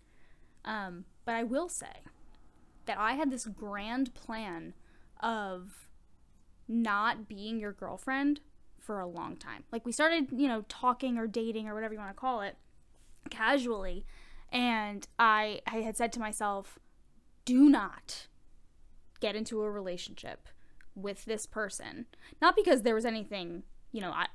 Um, 0.69 1.05
but 1.25 1.34
I 1.34 1.43
will 1.43 1.67
say 1.67 2.03
that 2.86 2.99
I 2.99 3.13
had 3.13 3.32
this 3.32 3.45
grand 3.47 4.13
plan 4.13 4.75
of 5.19 5.88
not 6.67 7.27
being 7.27 7.60
your 7.60 7.73
girlfriend 7.73 8.39
for 8.79 8.99
a 8.99 9.08
long 9.08 9.36
time. 9.36 9.63
Like 9.71 9.84
we 9.84 9.91
started, 9.91 10.27
you 10.32 10.47
know, 10.47 10.63
talking 10.69 11.17
or 11.17 11.25
dating 11.25 11.67
or 11.67 11.73
whatever 11.73 11.93
you 11.95 11.99
want 11.99 12.12
to 12.12 12.19
call 12.19 12.41
it 12.41 12.55
casually 13.32 14.05
and 14.51 15.08
I 15.17 15.62
I 15.67 15.77
had 15.77 15.97
said 15.97 16.12
to 16.13 16.19
myself, 16.19 16.77
do 17.45 17.69
not 17.69 18.27
get 19.19 19.36
into 19.36 19.62
a 19.62 19.71
relationship 19.71 20.47
with 20.95 21.25
this 21.25 21.45
person. 21.45 22.05
Not 22.41 22.55
because 22.55 22.84
there 22.84 22.95
was 22.95 23.05
anything, 23.05 23.63
you 23.91 24.02
know, 24.02 24.12
I, 24.12 24.28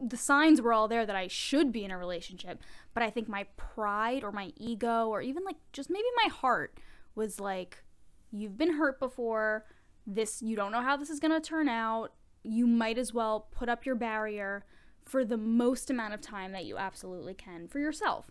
the 0.00 0.16
signs 0.16 0.60
were 0.60 0.72
all 0.72 0.88
there 0.88 1.04
that 1.04 1.16
I 1.16 1.26
should 1.28 1.70
be 1.70 1.84
in 1.84 1.90
a 1.90 1.98
relationship, 1.98 2.60
but 2.94 3.02
I 3.02 3.10
think 3.10 3.28
my 3.28 3.44
pride 3.56 4.24
or 4.24 4.32
my 4.32 4.52
ego 4.56 5.08
or 5.08 5.20
even 5.20 5.44
like 5.44 5.56
just 5.72 5.90
maybe 5.90 6.06
my 6.24 6.30
heart 6.30 6.78
was 7.14 7.38
like 7.38 7.82
you've 8.30 8.56
been 8.56 8.74
hurt 8.74 8.98
before. 8.98 9.66
This 10.06 10.40
you 10.40 10.56
don't 10.56 10.72
know 10.72 10.82
how 10.82 10.96
this 10.96 11.10
is 11.10 11.20
going 11.20 11.32
to 11.32 11.40
turn 11.40 11.68
out. 11.68 12.12
You 12.42 12.66
might 12.66 12.96
as 12.96 13.12
well 13.12 13.48
put 13.50 13.68
up 13.68 13.84
your 13.84 13.96
barrier 13.96 14.64
for 15.04 15.24
the 15.24 15.36
most 15.36 15.90
amount 15.90 16.14
of 16.14 16.20
time 16.20 16.52
that 16.52 16.64
you 16.64 16.78
absolutely 16.78 17.34
can 17.34 17.68
for 17.68 17.78
yourself. 17.78 18.30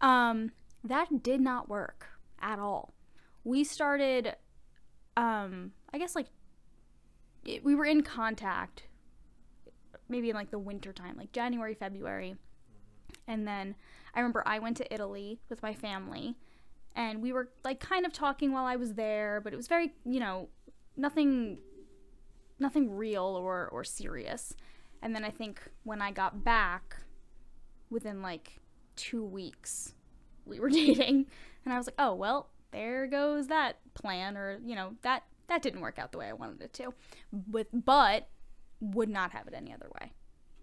Um, 0.00 0.52
that 0.82 1.22
did 1.22 1.40
not 1.40 1.68
work 1.68 2.08
at 2.40 2.58
all. 2.58 2.94
We 3.44 3.64
started, 3.64 4.36
um, 5.16 5.72
I 5.92 5.98
guess 5.98 6.14
like 6.14 6.28
it, 7.44 7.64
we 7.64 7.74
were 7.74 7.84
in 7.84 8.02
contact 8.02 8.84
maybe 10.10 10.30
in 10.30 10.36
like 10.36 10.50
the 10.50 10.58
winter 10.58 10.92
time, 10.92 11.16
like 11.16 11.32
January, 11.32 11.74
February. 11.74 12.36
And 13.26 13.46
then 13.46 13.76
I 14.14 14.20
remember 14.20 14.42
I 14.44 14.58
went 14.58 14.76
to 14.78 14.94
Italy 14.94 15.40
with 15.48 15.62
my 15.62 15.72
family 15.72 16.36
and 16.96 17.22
we 17.22 17.32
were 17.32 17.50
like 17.64 17.80
kind 17.80 18.04
of 18.04 18.12
talking 18.12 18.52
while 18.52 18.66
I 18.66 18.76
was 18.76 18.94
there, 18.94 19.40
but 19.40 19.52
it 19.52 19.56
was 19.56 19.68
very, 19.68 19.92
you 20.04 20.20
know, 20.20 20.48
nothing 20.96 21.58
nothing 22.58 22.94
real 22.94 23.24
or 23.24 23.68
or 23.68 23.84
serious. 23.84 24.54
And 25.02 25.14
then 25.14 25.24
I 25.24 25.30
think 25.30 25.62
when 25.84 26.02
I 26.02 26.10
got 26.10 26.44
back 26.44 26.96
within 27.88 28.20
like 28.20 28.60
2 28.96 29.24
weeks 29.24 29.94
we 30.44 30.60
were 30.60 30.68
dating 30.70 31.26
and 31.64 31.72
I 31.72 31.78
was 31.78 31.86
like, 31.86 31.96
"Oh, 31.98 32.14
well, 32.14 32.50
there 32.72 33.06
goes 33.06 33.46
that 33.48 33.76
plan 33.94 34.36
or, 34.36 34.60
you 34.64 34.74
know, 34.74 34.96
that 35.02 35.24
that 35.46 35.62
didn't 35.62 35.80
work 35.80 35.98
out 35.98 36.12
the 36.12 36.18
way 36.18 36.28
I 36.28 36.32
wanted 36.32 36.60
it 36.62 36.72
to." 36.74 36.92
With 37.50 37.68
but 37.72 38.28
would 38.80 39.08
not 39.08 39.32
have 39.32 39.46
it 39.46 39.54
any 39.54 39.72
other 39.72 39.88
way. 40.00 40.12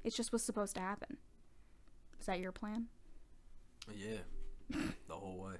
It 0.03 0.13
just 0.13 0.31
was 0.31 0.43
supposed 0.43 0.75
to 0.75 0.81
happen. 0.81 1.17
Is 2.19 2.25
that 2.25 2.39
your 2.39 2.51
plan? 2.51 2.87
Yeah. 3.95 4.17
the 4.69 5.13
whole 5.13 5.37
way. 5.37 5.55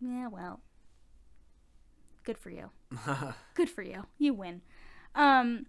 Yeah, 0.00 0.28
well. 0.28 0.60
Good 2.24 2.38
for 2.38 2.50
you. 2.50 2.70
Good 3.54 3.70
for 3.70 3.82
you. 3.82 4.06
You 4.18 4.34
win. 4.34 4.62
Um 5.14 5.66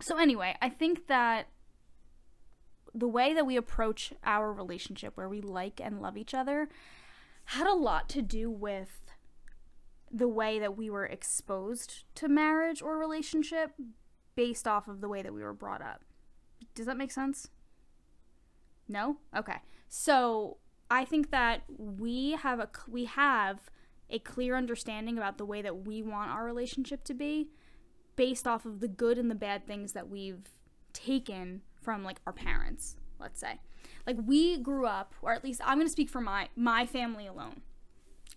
so 0.00 0.18
anyway, 0.18 0.56
I 0.60 0.68
think 0.68 1.06
that 1.06 1.48
the 2.94 3.08
way 3.08 3.34
that 3.34 3.46
we 3.46 3.56
approach 3.56 4.12
our 4.24 4.52
relationship 4.52 5.16
where 5.16 5.28
we 5.28 5.40
like 5.40 5.80
and 5.82 6.00
love 6.00 6.16
each 6.16 6.34
other 6.34 6.68
had 7.50 7.66
a 7.66 7.74
lot 7.74 8.08
to 8.10 8.22
do 8.22 8.50
with 8.50 9.00
the 10.10 10.28
way 10.28 10.58
that 10.58 10.76
we 10.76 10.88
were 10.88 11.04
exposed 11.06 12.04
to 12.14 12.28
marriage 12.28 12.80
or 12.80 12.98
relationship 12.98 13.72
based 14.36 14.68
off 14.68 14.86
of 14.86 15.00
the 15.00 15.08
way 15.08 15.22
that 15.22 15.34
we 15.34 15.42
were 15.42 15.52
brought 15.52 15.82
up. 15.82 16.02
Does 16.74 16.86
that 16.86 16.96
make 16.96 17.10
sense? 17.10 17.48
No? 18.88 19.16
Okay. 19.36 19.56
So, 19.88 20.58
I 20.90 21.04
think 21.04 21.30
that 21.30 21.62
we 21.68 22.32
have 22.32 22.60
a 22.60 22.68
we 22.88 23.06
have 23.06 23.70
a 24.08 24.18
clear 24.18 24.56
understanding 24.56 25.18
about 25.18 25.36
the 25.36 25.44
way 25.44 25.62
that 25.62 25.86
we 25.86 26.02
want 26.02 26.30
our 26.30 26.44
relationship 26.44 27.02
to 27.04 27.14
be 27.14 27.48
based 28.14 28.46
off 28.46 28.64
of 28.64 28.80
the 28.80 28.88
good 28.88 29.18
and 29.18 29.30
the 29.30 29.34
bad 29.34 29.66
things 29.66 29.92
that 29.92 30.08
we've 30.08 30.54
taken 30.92 31.62
from 31.80 32.04
like 32.04 32.20
our 32.26 32.32
parents, 32.32 32.96
let's 33.18 33.40
say. 33.40 33.60
Like 34.06 34.16
we 34.24 34.58
grew 34.58 34.86
up, 34.86 35.14
or 35.22 35.32
at 35.32 35.44
least 35.44 35.60
I'm 35.64 35.78
going 35.78 35.86
to 35.86 35.92
speak 35.92 36.08
for 36.08 36.20
my 36.20 36.48
my 36.54 36.86
family 36.86 37.26
alone. 37.26 37.62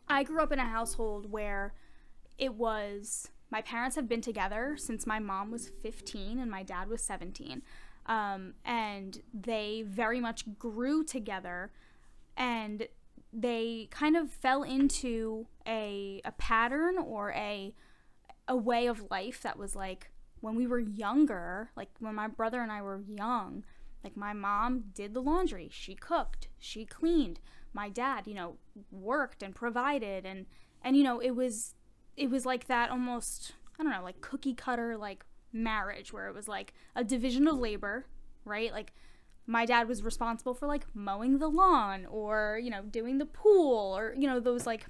I 0.07 0.23
grew 0.23 0.41
up 0.41 0.51
in 0.51 0.59
a 0.59 0.65
household 0.65 1.31
where 1.31 1.73
it 2.37 2.55
was 2.55 3.29
my 3.51 3.61
parents 3.61 3.95
have 3.95 4.07
been 4.07 4.21
together 4.21 4.75
since 4.77 5.07
my 5.07 5.19
mom 5.19 5.51
was 5.51 5.69
15 5.81 6.39
and 6.39 6.51
my 6.51 6.63
dad 6.63 6.87
was 6.87 7.01
17. 7.03 7.61
Um, 8.05 8.53
and 8.65 9.21
they 9.33 9.83
very 9.87 10.19
much 10.19 10.57
grew 10.57 11.03
together 11.03 11.71
and 12.37 12.87
they 13.31 13.87
kind 13.91 14.15
of 14.17 14.31
fell 14.31 14.63
into 14.63 15.47
a, 15.67 16.21
a 16.25 16.31
pattern 16.31 16.97
or 16.97 17.31
a 17.31 17.73
a 18.49 18.55
way 18.55 18.87
of 18.87 19.09
life 19.11 19.41
that 19.43 19.57
was 19.57 19.75
like 19.75 20.09
when 20.41 20.55
we 20.55 20.65
were 20.65 20.79
younger, 20.79 21.69
like 21.75 21.89
when 21.99 22.15
my 22.15 22.27
brother 22.27 22.61
and 22.61 22.71
I 22.71 22.81
were 22.81 23.03
young, 23.07 23.63
like 24.03 24.17
my 24.17 24.33
mom 24.33 24.85
did 24.93 25.13
the 25.13 25.21
laundry, 25.21 25.69
she 25.71 25.93
cooked, 25.93 26.47
she 26.57 26.83
cleaned. 26.83 27.39
My 27.73 27.89
dad, 27.89 28.25
you 28.25 28.33
know, 28.33 28.55
worked 28.91 29.43
and 29.43 29.55
provided 29.55 30.25
and 30.25 30.47
and 30.81 30.97
you 30.97 31.03
know, 31.03 31.19
it 31.19 31.31
was 31.31 31.75
it 32.19 32.29
was 32.29 32.45
like 32.45 32.67
that 32.67 32.91
almost 32.91 33.53
I 33.79 33.83
don't 33.83 33.93
know, 33.93 34.03
like 34.03 34.21
cookie 34.21 34.53
cutter 34.53 34.97
like 34.97 35.23
marriage 35.53 36.11
where 36.11 36.27
it 36.27 36.35
was 36.35 36.47
like 36.47 36.73
a 36.95 37.03
division 37.03 37.47
of 37.47 37.57
labor, 37.57 38.05
right? 38.45 38.71
Like 38.71 38.93
my 39.47 39.65
dad 39.65 39.87
was 39.87 40.03
responsible 40.03 40.53
for 40.53 40.67
like 40.67 40.85
mowing 40.93 41.39
the 41.39 41.47
lawn 41.47 42.05
or, 42.05 42.59
you 42.61 42.69
know, 42.69 42.83
doing 42.83 43.17
the 43.17 43.25
pool 43.25 43.97
or, 43.97 44.13
you 44.17 44.27
know, 44.27 44.39
those 44.39 44.67
like 44.67 44.85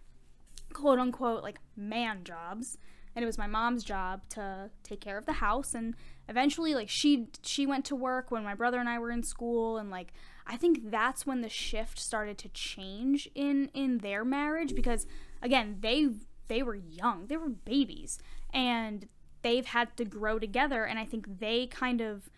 quote 0.73 0.99
unquote 0.99 1.43
like 1.43 1.59
man 1.77 2.23
jobs. 2.23 2.77
And 3.15 3.23
it 3.23 3.25
was 3.25 3.37
my 3.37 3.47
mom's 3.47 3.83
job 3.83 4.21
to 4.29 4.69
take 4.83 5.01
care 5.01 5.17
of 5.17 5.25
the 5.25 5.33
house. 5.33 5.73
And 5.73 5.95
eventually 6.27 6.73
like 6.73 6.89
she 6.89 7.27
she 7.43 7.65
went 7.65 7.85
to 7.85 7.95
work 7.95 8.31
when 8.31 8.43
my 8.43 8.55
brother 8.55 8.79
and 8.79 8.89
I 8.89 8.97
were 8.97 9.11
in 9.11 9.23
school. 9.23 9.77
And 9.77 9.91
like 9.91 10.13
I 10.47 10.57
think 10.57 10.89
that's 10.89 11.27
when 11.27 11.41
the 11.41 11.49
shift 11.49 11.99
started 11.99 12.39
to 12.39 12.49
change 12.49 13.29
in 13.35 13.69
in 13.75 13.99
their 13.99 14.25
marriage 14.25 14.73
because 14.73 15.05
again 15.41 15.77
they 15.81 16.09
they 16.49 16.61
were 16.61 16.75
young 16.75 17.27
they 17.27 17.37
were 17.37 17.49
babies 17.49 18.19
and 18.53 19.07
they've 19.41 19.67
had 19.67 19.95
to 19.95 20.03
grow 20.03 20.37
together 20.37 20.83
and 20.83 20.99
I 20.99 21.05
think 21.05 21.39
they 21.39 21.67
kind 21.67 22.01
of 22.01 22.29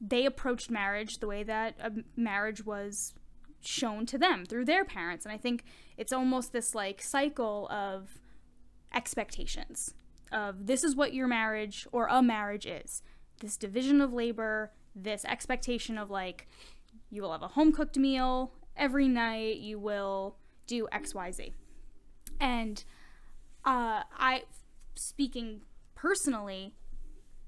they 0.00 0.24
approached 0.24 0.70
marriage 0.70 1.18
the 1.18 1.26
way 1.26 1.42
that 1.42 1.76
a 1.80 1.92
marriage 2.16 2.64
was 2.64 3.14
shown 3.60 4.06
to 4.06 4.18
them 4.18 4.44
through 4.44 4.64
their 4.64 4.84
parents 4.84 5.26
and 5.26 5.32
I 5.32 5.38
think 5.38 5.64
it's 5.96 6.12
almost 6.12 6.52
this 6.52 6.74
like 6.74 7.02
cycle 7.02 7.68
of 7.70 8.18
expectations 8.94 9.94
of 10.32 10.66
this 10.66 10.82
is 10.82 10.96
what 10.96 11.14
your 11.14 11.28
marriage 11.28 11.86
or 11.92 12.08
a 12.08 12.20
marriage 12.20 12.66
is. 12.66 13.02
This 13.40 13.56
division 13.56 14.00
of 14.00 14.12
labor 14.12 14.72
this 14.94 15.24
expectation 15.24 15.98
of 15.98 16.10
like 16.10 16.46
you 17.10 17.22
will 17.22 17.32
have 17.32 17.42
a 17.42 17.48
home 17.48 17.72
cooked 17.72 17.98
meal 17.98 18.52
every 18.76 19.08
night 19.08 19.56
you 19.56 19.78
will 19.78 20.36
do 20.66 20.86
xyz 20.92 21.52
And 22.40 22.84
uh, 23.64 24.02
I, 24.18 24.42
speaking 24.94 25.62
personally, 25.94 26.74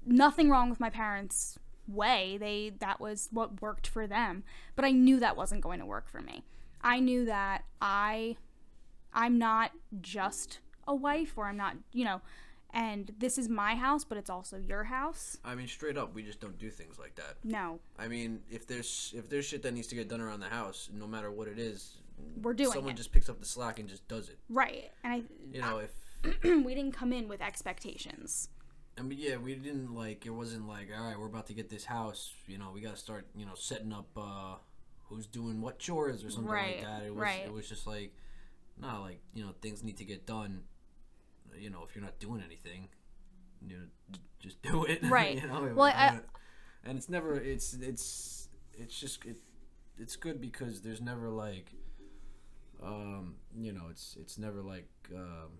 nothing 0.05 0.49
wrong 0.49 0.69
with 0.69 0.79
my 0.79 0.89
parents' 0.89 1.59
way. 1.87 2.37
They 2.39 2.73
that 2.79 2.99
was 2.99 3.29
what 3.31 3.61
worked 3.61 3.87
for 3.87 4.07
them, 4.07 4.43
but 4.75 4.85
I 4.85 4.91
knew 4.91 5.19
that 5.19 5.37
wasn't 5.37 5.61
going 5.61 5.79
to 5.79 5.85
work 5.85 6.09
for 6.09 6.21
me. 6.21 6.43
I 6.81 6.99
knew 6.99 7.25
that 7.25 7.63
I, 7.81 8.37
I'm 9.13 9.37
not 9.37 9.71
just 10.01 10.59
a 10.87 10.95
wife, 10.95 11.33
or 11.37 11.47
I'm 11.47 11.57
not, 11.57 11.75
you 11.91 12.05
know, 12.05 12.21
and 12.71 13.11
this 13.17 13.37
is 13.37 13.49
my 13.49 13.75
house, 13.75 14.03
but 14.03 14.17
it's 14.17 14.29
also 14.29 14.57
your 14.57 14.85
house. 14.85 15.37
I 15.43 15.55
mean, 15.55 15.67
straight 15.67 15.97
up, 15.97 16.13
we 16.13 16.23
just 16.23 16.39
don't 16.39 16.57
do 16.57 16.69
things 16.69 16.99
like 16.99 17.15
that. 17.15 17.35
No, 17.43 17.79
I 17.97 18.07
mean, 18.07 18.41
if 18.49 18.67
there's 18.67 19.13
if 19.15 19.29
there's 19.29 19.45
shit 19.45 19.63
that 19.63 19.73
needs 19.73 19.87
to 19.87 19.95
get 19.95 20.09
done 20.09 20.21
around 20.21 20.39
the 20.39 20.49
house, 20.49 20.89
no 20.93 21.07
matter 21.07 21.31
what 21.31 21.47
it 21.47 21.59
is, 21.59 21.97
we're 22.41 22.53
doing 22.53 22.71
someone 22.71 22.93
it 22.93 22.97
just 22.97 23.11
picks 23.11 23.29
up 23.29 23.39
the 23.39 23.45
slack 23.45 23.79
and 23.79 23.87
just 23.87 24.07
does 24.07 24.29
it. 24.29 24.37
right, 24.49 24.91
and 25.03 25.13
I. 25.13 25.23
You 25.51 25.61
know, 25.61 25.77
if 25.77 25.91
I 25.91 26.06
we 26.43 26.75
didn't 26.75 26.93
come 26.93 27.11
in 27.13 27.27
with 27.27 27.41
expectations. 27.41 28.49
I 28.99 29.03
mean, 29.03 29.19
yeah, 29.21 29.37
we 29.37 29.53
didn't 29.55 29.93
like 29.93 30.25
it 30.25 30.31
wasn't 30.31 30.67
like 30.67 30.89
all 30.97 31.05
right, 31.05 31.19
we're 31.19 31.27
about 31.27 31.47
to 31.47 31.53
get 31.53 31.69
this 31.69 31.85
house. 31.85 32.33
You 32.47 32.57
know, 32.57 32.71
we 32.73 32.81
got 32.81 32.91
to 32.95 32.99
start 32.99 33.27
you 33.35 33.45
know 33.45 33.53
setting 33.55 33.93
up 33.93 34.07
uh 34.17 34.55
who's 35.09 35.27
doing 35.27 35.61
what 35.61 35.79
chores 35.79 36.23
or 36.23 36.29
something 36.29 36.51
Right, 36.51 36.77
like 36.77 36.85
that. 36.85 37.03
It 37.05 37.11
was 37.13 37.21
right. 37.21 37.43
it 37.45 37.53
was 37.53 37.67
just 37.69 37.85
like, 37.87 38.11
nah, 38.79 39.01
like 39.01 39.19
you 39.33 39.43
know 39.45 39.51
things 39.61 39.83
need 39.83 39.97
to 39.97 40.05
get 40.05 40.25
done. 40.25 40.63
You 41.57 41.69
know, 41.69 41.83
if 41.87 41.95
you're 41.95 42.03
not 42.03 42.19
doing 42.19 42.41
anything, 42.45 42.89
you 43.65 43.77
know, 43.77 43.83
just 44.39 44.61
do 44.61 44.83
it. 44.85 44.99
Right. 45.09 45.35
you 45.41 45.47
know, 45.47 45.71
Well, 45.75 45.93
I- 45.95 46.09
don't- 46.11 46.25
and 46.83 46.97
it's 46.97 47.09
never 47.09 47.35
it's 47.35 47.73
it's 47.73 48.49
it's 48.77 48.99
just 48.99 49.25
it, 49.25 49.37
it's 49.97 50.15
good 50.15 50.39
because 50.39 50.81
there's 50.81 51.01
never 51.01 51.29
like 51.29 51.71
um 52.83 53.35
you 53.57 53.71
know 53.73 53.85
it's 53.89 54.15
it's 54.19 54.37
never 54.37 54.61
like 54.61 54.87
um 55.15 55.59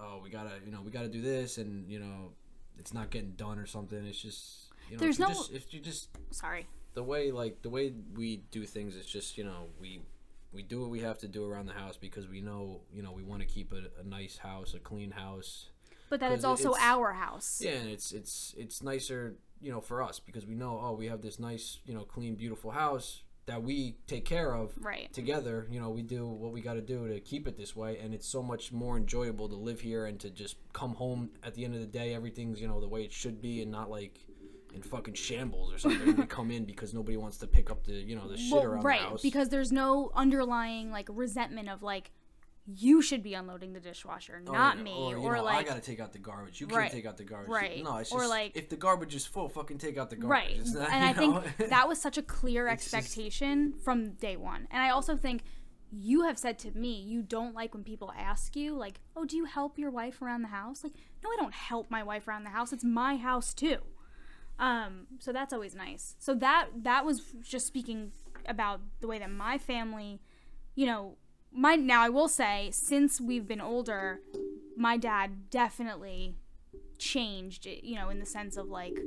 oh 0.00 0.20
we 0.22 0.30
gotta 0.30 0.50
you 0.64 0.70
know 0.72 0.80
we 0.82 0.90
gotta 0.90 1.08
do 1.08 1.20
this 1.20 1.58
and 1.58 1.90
you 1.90 1.98
know 1.98 2.32
it's 2.78 2.94
not 2.94 3.10
getting 3.10 3.32
done 3.32 3.58
or 3.58 3.66
something 3.66 4.04
it's 4.06 4.20
just 4.20 4.68
you 4.88 4.96
know 4.96 5.00
There's 5.00 5.16
if 5.16 5.20
no- 5.20 5.28
just, 5.28 5.52
if 5.52 5.74
you 5.74 5.80
just 5.80 6.08
Sorry. 6.30 6.66
the 6.94 7.02
way 7.02 7.30
like 7.30 7.62
the 7.62 7.70
way 7.70 7.92
we 8.14 8.38
do 8.50 8.64
things 8.64 8.94
is 8.96 9.06
just 9.06 9.36
you 9.38 9.44
know 9.44 9.66
we 9.80 10.00
we 10.52 10.62
do 10.62 10.80
what 10.80 10.90
we 10.90 11.00
have 11.00 11.18
to 11.18 11.28
do 11.28 11.44
around 11.50 11.66
the 11.66 11.72
house 11.74 11.96
because 11.96 12.26
we 12.28 12.40
know 12.40 12.80
you 12.92 13.02
know 13.02 13.12
we 13.12 13.22
want 13.22 13.40
to 13.40 13.46
keep 13.46 13.72
a, 13.72 13.82
a 14.00 14.04
nice 14.04 14.38
house 14.38 14.74
a 14.74 14.78
clean 14.78 15.10
house 15.10 15.66
But 16.08 16.20
that 16.20 16.32
it's 16.32 16.44
also 16.44 16.70
it's- 16.70 16.82
our 16.84 17.12
house. 17.12 17.60
yeah, 17.62 17.72
and 17.72 17.88
it's 17.90 18.12
it's 18.12 18.54
it's 18.56 18.82
nicer, 18.82 19.34
you 19.60 19.70
know, 19.70 19.80
for 19.82 20.02
us 20.02 20.20
because 20.20 20.46
we 20.46 20.54
know, 20.54 20.80
oh, 20.82 20.92
we 20.94 21.06
have 21.08 21.20
this 21.20 21.38
nice, 21.38 21.80
you 21.84 21.92
know, 21.94 22.04
clean, 22.04 22.34
beautiful 22.34 22.70
house 22.70 23.22
that 23.48 23.62
we 23.62 23.96
take 24.06 24.24
care 24.24 24.54
of 24.54 24.72
Right. 24.80 25.12
together. 25.12 25.66
You 25.70 25.80
know, 25.80 25.90
we 25.90 26.02
do 26.02 26.26
what 26.28 26.52
we 26.52 26.60
got 26.60 26.74
to 26.74 26.80
do 26.82 27.08
to 27.08 27.18
keep 27.18 27.48
it 27.48 27.56
this 27.56 27.74
way, 27.74 27.98
and 27.98 28.14
it's 28.14 28.28
so 28.28 28.42
much 28.42 28.72
more 28.72 28.96
enjoyable 28.96 29.48
to 29.48 29.56
live 29.56 29.80
here 29.80 30.04
and 30.06 30.20
to 30.20 30.30
just 30.30 30.56
come 30.72 30.94
home 30.94 31.30
at 31.42 31.54
the 31.54 31.64
end 31.64 31.74
of 31.74 31.80
the 31.80 31.86
day, 31.86 32.14
everything's 32.14 32.60
you 32.60 32.68
know 32.68 32.80
the 32.80 32.88
way 32.88 33.02
it 33.02 33.12
should 33.12 33.40
be, 33.42 33.60
and 33.62 33.70
not 33.72 33.90
like 33.90 34.20
in 34.74 34.82
fucking 34.82 35.14
shambles 35.14 35.72
or 35.72 35.78
something. 35.78 36.14
we 36.14 36.26
come 36.26 36.50
in 36.50 36.66
because 36.66 36.92
nobody 36.92 37.16
wants 37.16 37.38
to 37.38 37.46
pick 37.46 37.70
up 37.70 37.84
the 37.84 37.92
you 37.94 38.14
know 38.14 38.28
the 38.28 38.36
shit 38.36 38.52
Well, 38.52 38.64
around 38.64 38.84
right, 38.84 39.00
the 39.00 39.08
house. 39.08 39.22
because 39.22 39.48
there's 39.48 39.72
no 39.72 40.12
underlying 40.14 40.90
like 40.90 41.08
resentment 41.10 41.68
of 41.70 41.82
like 41.82 42.10
you 42.70 43.00
should 43.00 43.22
be 43.22 43.32
unloading 43.32 43.72
the 43.72 43.80
dishwasher, 43.80 44.42
Or, 44.46 44.52
not 44.52 44.78
me, 44.78 44.92
or, 44.92 45.16
or 45.16 45.36
know, 45.36 45.44
like 45.44 45.56
I 45.56 45.62
gotta 45.68 45.80
take 45.80 46.00
out 46.00 46.12
the 46.12 46.18
garbage. 46.18 46.60
You 46.60 46.66
can't 46.66 46.92
take 46.92 47.06
out 47.06 47.16
the 47.16 47.24
garbage. 47.24 47.48
Right. 47.50 47.82
No, 47.82 47.96
it's 47.96 48.12
Or, 48.12 48.20
just 48.20 48.30
like- 48.30 48.56
if 48.56 48.68
the 48.68 48.76
garbage 48.76 49.14
is 49.14 49.24
full, 49.24 49.48
fucking 49.48 49.78
take 49.78 49.96
out 49.96 50.10
the 50.10 50.16
garbage. 50.16 50.30
right. 50.30 50.56
It's 50.60 50.74
not- 50.74 50.90
and 50.92 51.02
I 51.18 51.26
know? 51.26 51.40
think 51.40 51.70
that 51.70 51.88
was 51.88 51.98
such 52.00 52.18
a 52.18 52.22
clear 52.22 52.68
It's 52.68 52.84
just- 52.84 52.94
expectation 52.94 53.72
from 53.82 54.10
day 54.12 54.36
one. 54.36 54.68
And 54.70 54.82
I 54.82 54.90
also 54.90 55.16
think 55.16 55.44
you 55.90 56.24
have 56.24 56.38
said 56.38 56.58
to 56.58 56.70
me 56.72 57.00
you 57.00 57.22
don't 57.22 57.54
like 57.54 57.72
when 57.72 57.82
people 57.84 58.12
ask 58.14 58.54
you 58.54 58.74
like, 58.74 59.00
"Oh, 59.16 59.24
do 59.24 59.34
you 59.38 59.46
help 59.46 59.78
your 59.78 59.90
wife 59.90 60.20
around 60.20 60.42
the 60.42 60.48
house?" 60.48 60.84
Like, 60.84 60.92
no, 61.24 61.30
I 61.30 61.36
don't 61.38 61.54
help 61.54 61.90
my 61.90 62.02
wife 62.02 62.28
around 62.28 62.44
the 62.44 62.50
house. 62.50 62.74
It's 62.74 62.84
my 62.84 63.16
house 63.16 63.54
too. 63.54 63.78
Um, 64.58 65.06
so 65.20 65.32
that's 65.32 65.54
always 65.54 65.74
nice. 65.74 66.14
So 66.18 66.34
that 66.34 66.66
that 66.82 67.06
was 67.06 67.22
just 67.42 67.66
speaking 67.66 68.12
about 68.46 68.80
the 69.00 69.06
way 69.06 69.18
that 69.18 69.30
my 69.30 69.56
family, 69.56 70.20
you 70.74 70.84
know, 70.84 71.16
my 71.52 71.76
now 71.76 72.02
I 72.02 72.08
will 72.08 72.28
say 72.28 72.70
since 72.72 73.20
we've 73.20 73.46
been 73.46 73.60
older, 73.60 74.20
my 74.76 74.96
dad 74.96 75.50
definitely 75.50 76.36
changed, 76.98 77.66
you 77.66 77.96
know, 77.96 78.08
in 78.10 78.18
the 78.18 78.26
sense 78.26 78.56
of 78.56 78.68
like 78.68 78.98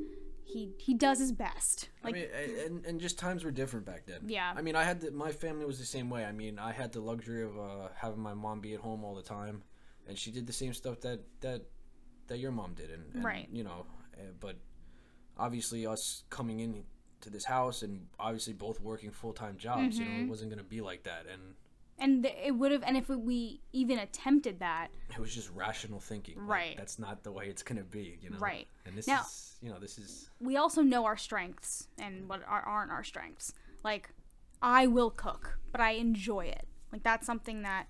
he 0.43 0.71
he 0.79 0.93
does 0.93 1.19
his 1.19 1.31
best. 1.31 1.89
Like 2.03 2.15
I 2.15 2.19
mean, 2.19 2.27
and, 2.65 2.85
and 2.85 2.99
just 3.01 3.17
times 3.19 3.43
were 3.43 3.51
different 3.51 3.85
back 3.85 4.05
then. 4.05 4.21
Yeah. 4.27 4.53
I 4.55 4.61
mean, 4.61 4.75
I 4.75 4.83
had 4.83 5.01
the, 5.01 5.11
my 5.11 5.31
family 5.31 5.65
was 5.65 5.79
the 5.79 5.85
same 5.85 6.09
way. 6.09 6.25
I 6.25 6.31
mean, 6.31 6.59
I 6.59 6.71
had 6.71 6.91
the 6.91 6.99
luxury 7.01 7.43
of 7.43 7.57
uh, 7.57 7.87
having 7.95 8.19
my 8.19 8.33
mom 8.33 8.59
be 8.59 8.73
at 8.73 8.79
home 8.81 9.03
all 9.03 9.15
the 9.15 9.21
time, 9.23 9.63
and 10.07 10.17
she 10.17 10.31
did 10.31 10.47
the 10.47 10.53
same 10.53 10.73
stuff 10.73 10.99
that 11.01 11.19
that 11.41 11.61
that 12.27 12.39
your 12.39 12.51
mom 12.51 12.73
did, 12.73 12.89
and, 12.91 13.13
and 13.13 13.23
Right. 13.23 13.47
You 13.51 13.63
know, 13.63 13.85
uh, 14.17 14.31
but 14.39 14.57
obviously 15.37 15.85
us 15.85 16.23
coming 16.29 16.59
in 16.59 16.83
to 17.21 17.29
this 17.29 17.45
house 17.45 17.81
and 17.83 18.07
obviously 18.19 18.53
both 18.53 18.79
working 18.81 19.11
full 19.11 19.33
time 19.33 19.57
jobs, 19.57 19.97
you 19.97 20.05
know, 20.05 20.11
Mm-hmm. 20.11 20.23
it 20.25 20.29
wasn't 20.29 20.49
gonna 20.49 20.63
be 20.63 20.81
like 20.81 21.03
that, 21.03 21.25
and 21.31 21.55
and 22.01 22.23
th- 22.23 22.35
it 22.43 22.51
would 22.51 22.71
have 22.73 22.83
and 22.83 22.97
if 22.97 23.07
we 23.07 23.61
even 23.71 23.99
attempted 23.99 24.59
that, 24.59 24.89
it 25.09 25.19
was 25.19 25.33
just 25.33 25.49
rational 25.51 25.99
thinking. 25.99 26.35
Like, 26.39 26.49
Right. 26.49 26.77
that's 26.77 26.99
not 26.99 27.23
the 27.23 27.31
way 27.31 27.47
it's 27.47 27.63
gonna 27.63 27.83
be, 27.83 28.17
you 28.21 28.29
know. 28.29 28.37
Right. 28.39 28.67
And 28.85 28.97
this 28.97 29.07
Now- 29.07 29.21
is, 29.21 29.57
you 29.61 29.69
know, 29.69 29.79
this 29.79 29.97
is. 29.97 30.29
we 30.39 30.57
also 30.57 30.81
know 30.81 31.05
our 31.05 31.17
strengths 31.17 31.87
and 31.97 32.27
what 32.27 32.43
are, 32.47 32.61
aren't 32.63 32.91
our 32.91 33.03
strengths. 33.03 33.53
Like, 33.83 34.09
I 34.61 34.87
will 34.87 35.11
cook, 35.11 35.59
but 35.71 35.79
I 35.81 35.91
enjoy 35.91 36.45
it. 36.45 36.67
Like, 36.91 37.03
that's 37.03 37.25
something 37.25 37.61
that 37.61 37.87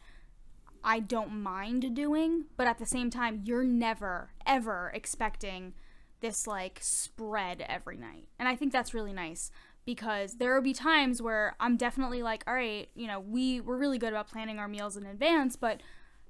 I 0.84 1.00
don't 1.00 1.42
mind 1.42 1.96
doing, 1.96 2.46
but 2.58 2.68
at 2.68 2.78
the 2.80 2.86
same 2.86 3.10
time, 3.10 3.42
you're 3.46 3.64
never, 3.64 4.34
ever 4.46 4.92
expecting 4.94 5.74
this, 6.22 6.48
like, 6.48 6.80
spread 6.82 7.62
every 7.68 7.98
night. 7.98 8.28
And 8.40 8.48
I 8.48 8.56
think 8.56 8.72
that's 8.72 8.94
really 8.94 9.14
nice 9.14 9.52
because 9.86 10.38
there 10.38 10.54
will 10.54 10.62
be 10.62 10.74
times 10.74 11.22
where 11.22 11.56
I'm 11.60 11.78
definitely 11.78 12.22
like, 12.22 12.44
all 12.48 12.54
right, 12.54 12.90
you 12.96 13.08
know, 13.08 13.20
we, 13.20 13.60
we're 13.62 13.78
really 13.78 13.98
good 13.98 14.14
about 14.14 14.28
planning 14.28 14.60
our 14.60 14.68
meals 14.68 14.96
in 14.96 15.06
advance, 15.06 15.56
but, 15.56 15.82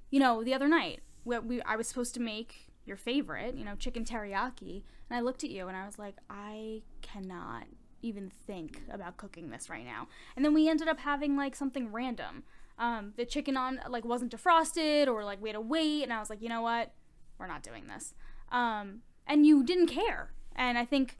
you 0.09 0.19
know, 0.19 0.43
the 0.43 0.53
other 0.53 0.67
night, 0.67 1.01
we, 1.25 1.37
we, 1.39 1.61
I 1.63 1.75
was 1.75 1.87
supposed 1.87 2.13
to 2.15 2.21
make 2.21 2.71
your 2.85 2.97
favorite, 2.97 3.55
you 3.55 3.65
know, 3.65 3.75
chicken 3.75 4.05
teriyaki, 4.05 4.83
and 5.09 5.17
I 5.17 5.21
looked 5.21 5.43
at 5.43 5.49
you 5.49 5.67
and 5.67 5.75
I 5.75 5.85
was 5.85 5.99
like, 5.99 6.15
I 6.29 6.81
cannot 7.01 7.65
even 8.01 8.31
think 8.47 8.81
about 8.91 9.17
cooking 9.17 9.49
this 9.49 9.69
right 9.69 9.85
now. 9.85 10.07
And 10.35 10.43
then 10.43 10.53
we 10.53 10.67
ended 10.67 10.87
up 10.87 10.99
having 10.99 11.35
like 11.35 11.55
something 11.55 11.91
random. 11.91 12.43
Um, 12.79 13.13
the 13.15 13.25
chicken 13.25 13.57
on 13.57 13.79
like 13.89 14.05
wasn't 14.05 14.35
defrosted 14.35 15.07
or 15.07 15.23
like 15.23 15.41
we 15.41 15.49
had 15.49 15.55
to 15.55 15.61
wait, 15.61 16.03
and 16.03 16.13
I 16.13 16.19
was 16.19 16.29
like, 16.29 16.41
you 16.41 16.49
know 16.49 16.61
what, 16.61 16.93
we're 17.37 17.47
not 17.47 17.63
doing 17.63 17.87
this. 17.87 18.15
Um, 18.51 19.01
and 19.27 19.45
you 19.45 19.63
didn't 19.63 19.87
care, 19.87 20.31
and 20.55 20.77
I 20.77 20.85
think, 20.85 21.17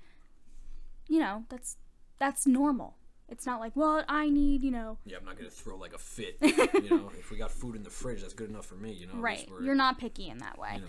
you 1.08 1.20
know, 1.20 1.44
that's 1.50 1.78
that's 2.22 2.46
normal. 2.46 2.98
It's 3.28 3.48
not 3.48 3.60
like, 3.60 3.76
well, 3.76 4.04
I 4.08 4.30
need, 4.30 4.62
you 4.62 4.70
know, 4.70 5.00
Yeah, 5.06 5.18
I'm 5.18 5.26
not 5.26 5.38
gonna 5.38 5.50
throw 5.50 5.76
like 5.76 5.96
a 5.96 5.98
fit. 5.98 6.38
you 6.40 6.90
know, 6.90 7.12
if 7.20 7.32
we 7.32 7.38
got 7.38 7.50
food 7.50 7.76
in 7.76 7.82
the 7.82 7.90
fridge, 7.90 8.22
that's 8.22 8.36
good 8.36 8.50
enough 8.50 8.68
for 8.68 8.76
me. 8.76 8.92
You 8.92 9.08
know, 9.08 9.14
right. 9.16 9.50
You're 9.60 9.74
not 9.74 9.98
picky 9.98 10.30
in 10.30 10.38
that 10.38 10.60
way. 10.60 10.74
You 10.76 10.82
know, 10.82 10.88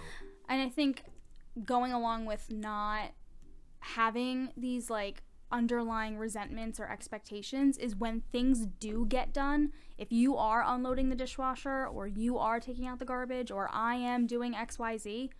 And 0.50 0.60
I 0.60 0.68
think 0.68 1.04
going 1.64 1.90
along 1.92 2.26
with 2.26 2.50
not 2.50 3.12
having 3.80 4.50
these 4.58 4.90
like 4.90 5.22
underlying 5.50 6.18
resentments 6.18 6.78
or 6.78 6.86
expectations 6.90 7.78
is 7.78 7.96
when 7.96 8.20
things 8.30 8.66
do 8.66 9.06
get 9.06 9.32
done. 9.32 9.70
If 9.96 10.12
you 10.12 10.36
are 10.36 10.62
unloading 10.66 11.08
the 11.08 11.16
dishwasher 11.16 11.86
or 11.86 12.06
you 12.06 12.36
are 12.36 12.60
taking 12.60 12.86
out 12.86 12.98
the 12.98 13.04
garbage 13.06 13.50
or 13.50 13.70
I 13.72 13.94
am 13.94 14.26
doing 14.26 14.52
XYZ, 14.52 15.30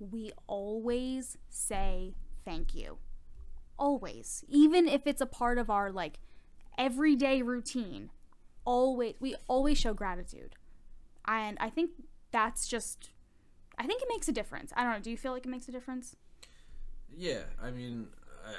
we 0.00 0.32
always 0.48 1.38
say 1.48 2.14
thank 2.44 2.74
you. 2.74 2.98
Always. 3.78 4.44
Even 4.48 4.88
if 4.88 5.06
it's 5.06 5.20
a 5.20 5.26
part 5.26 5.58
of 5.58 5.68
our 5.70 5.90
like 5.92 6.18
everyday 6.78 7.42
routine, 7.42 8.10
always 8.64 9.14
we 9.20 9.34
always 9.48 9.78
show 9.78 9.94
gratitude. 9.94 10.54
And 11.26 11.56
I 11.60 11.70
think 11.70 11.90
that's 12.30 12.66
just 12.68 13.10
I 13.78 13.86
think 13.86 14.02
it 14.02 14.08
makes 14.08 14.28
a 14.28 14.32
difference. 14.32 14.72
I 14.76 14.82
don't 14.82 14.92
know. 14.92 15.00
Do 15.00 15.10
you 15.10 15.16
feel 15.16 15.32
like 15.32 15.44
it 15.46 15.50
makes 15.50 15.68
a 15.68 15.72
difference? 15.72 16.16
yeah. 17.14 17.42
I 17.62 17.70
mean, 17.70 18.08
uh, 18.46 18.52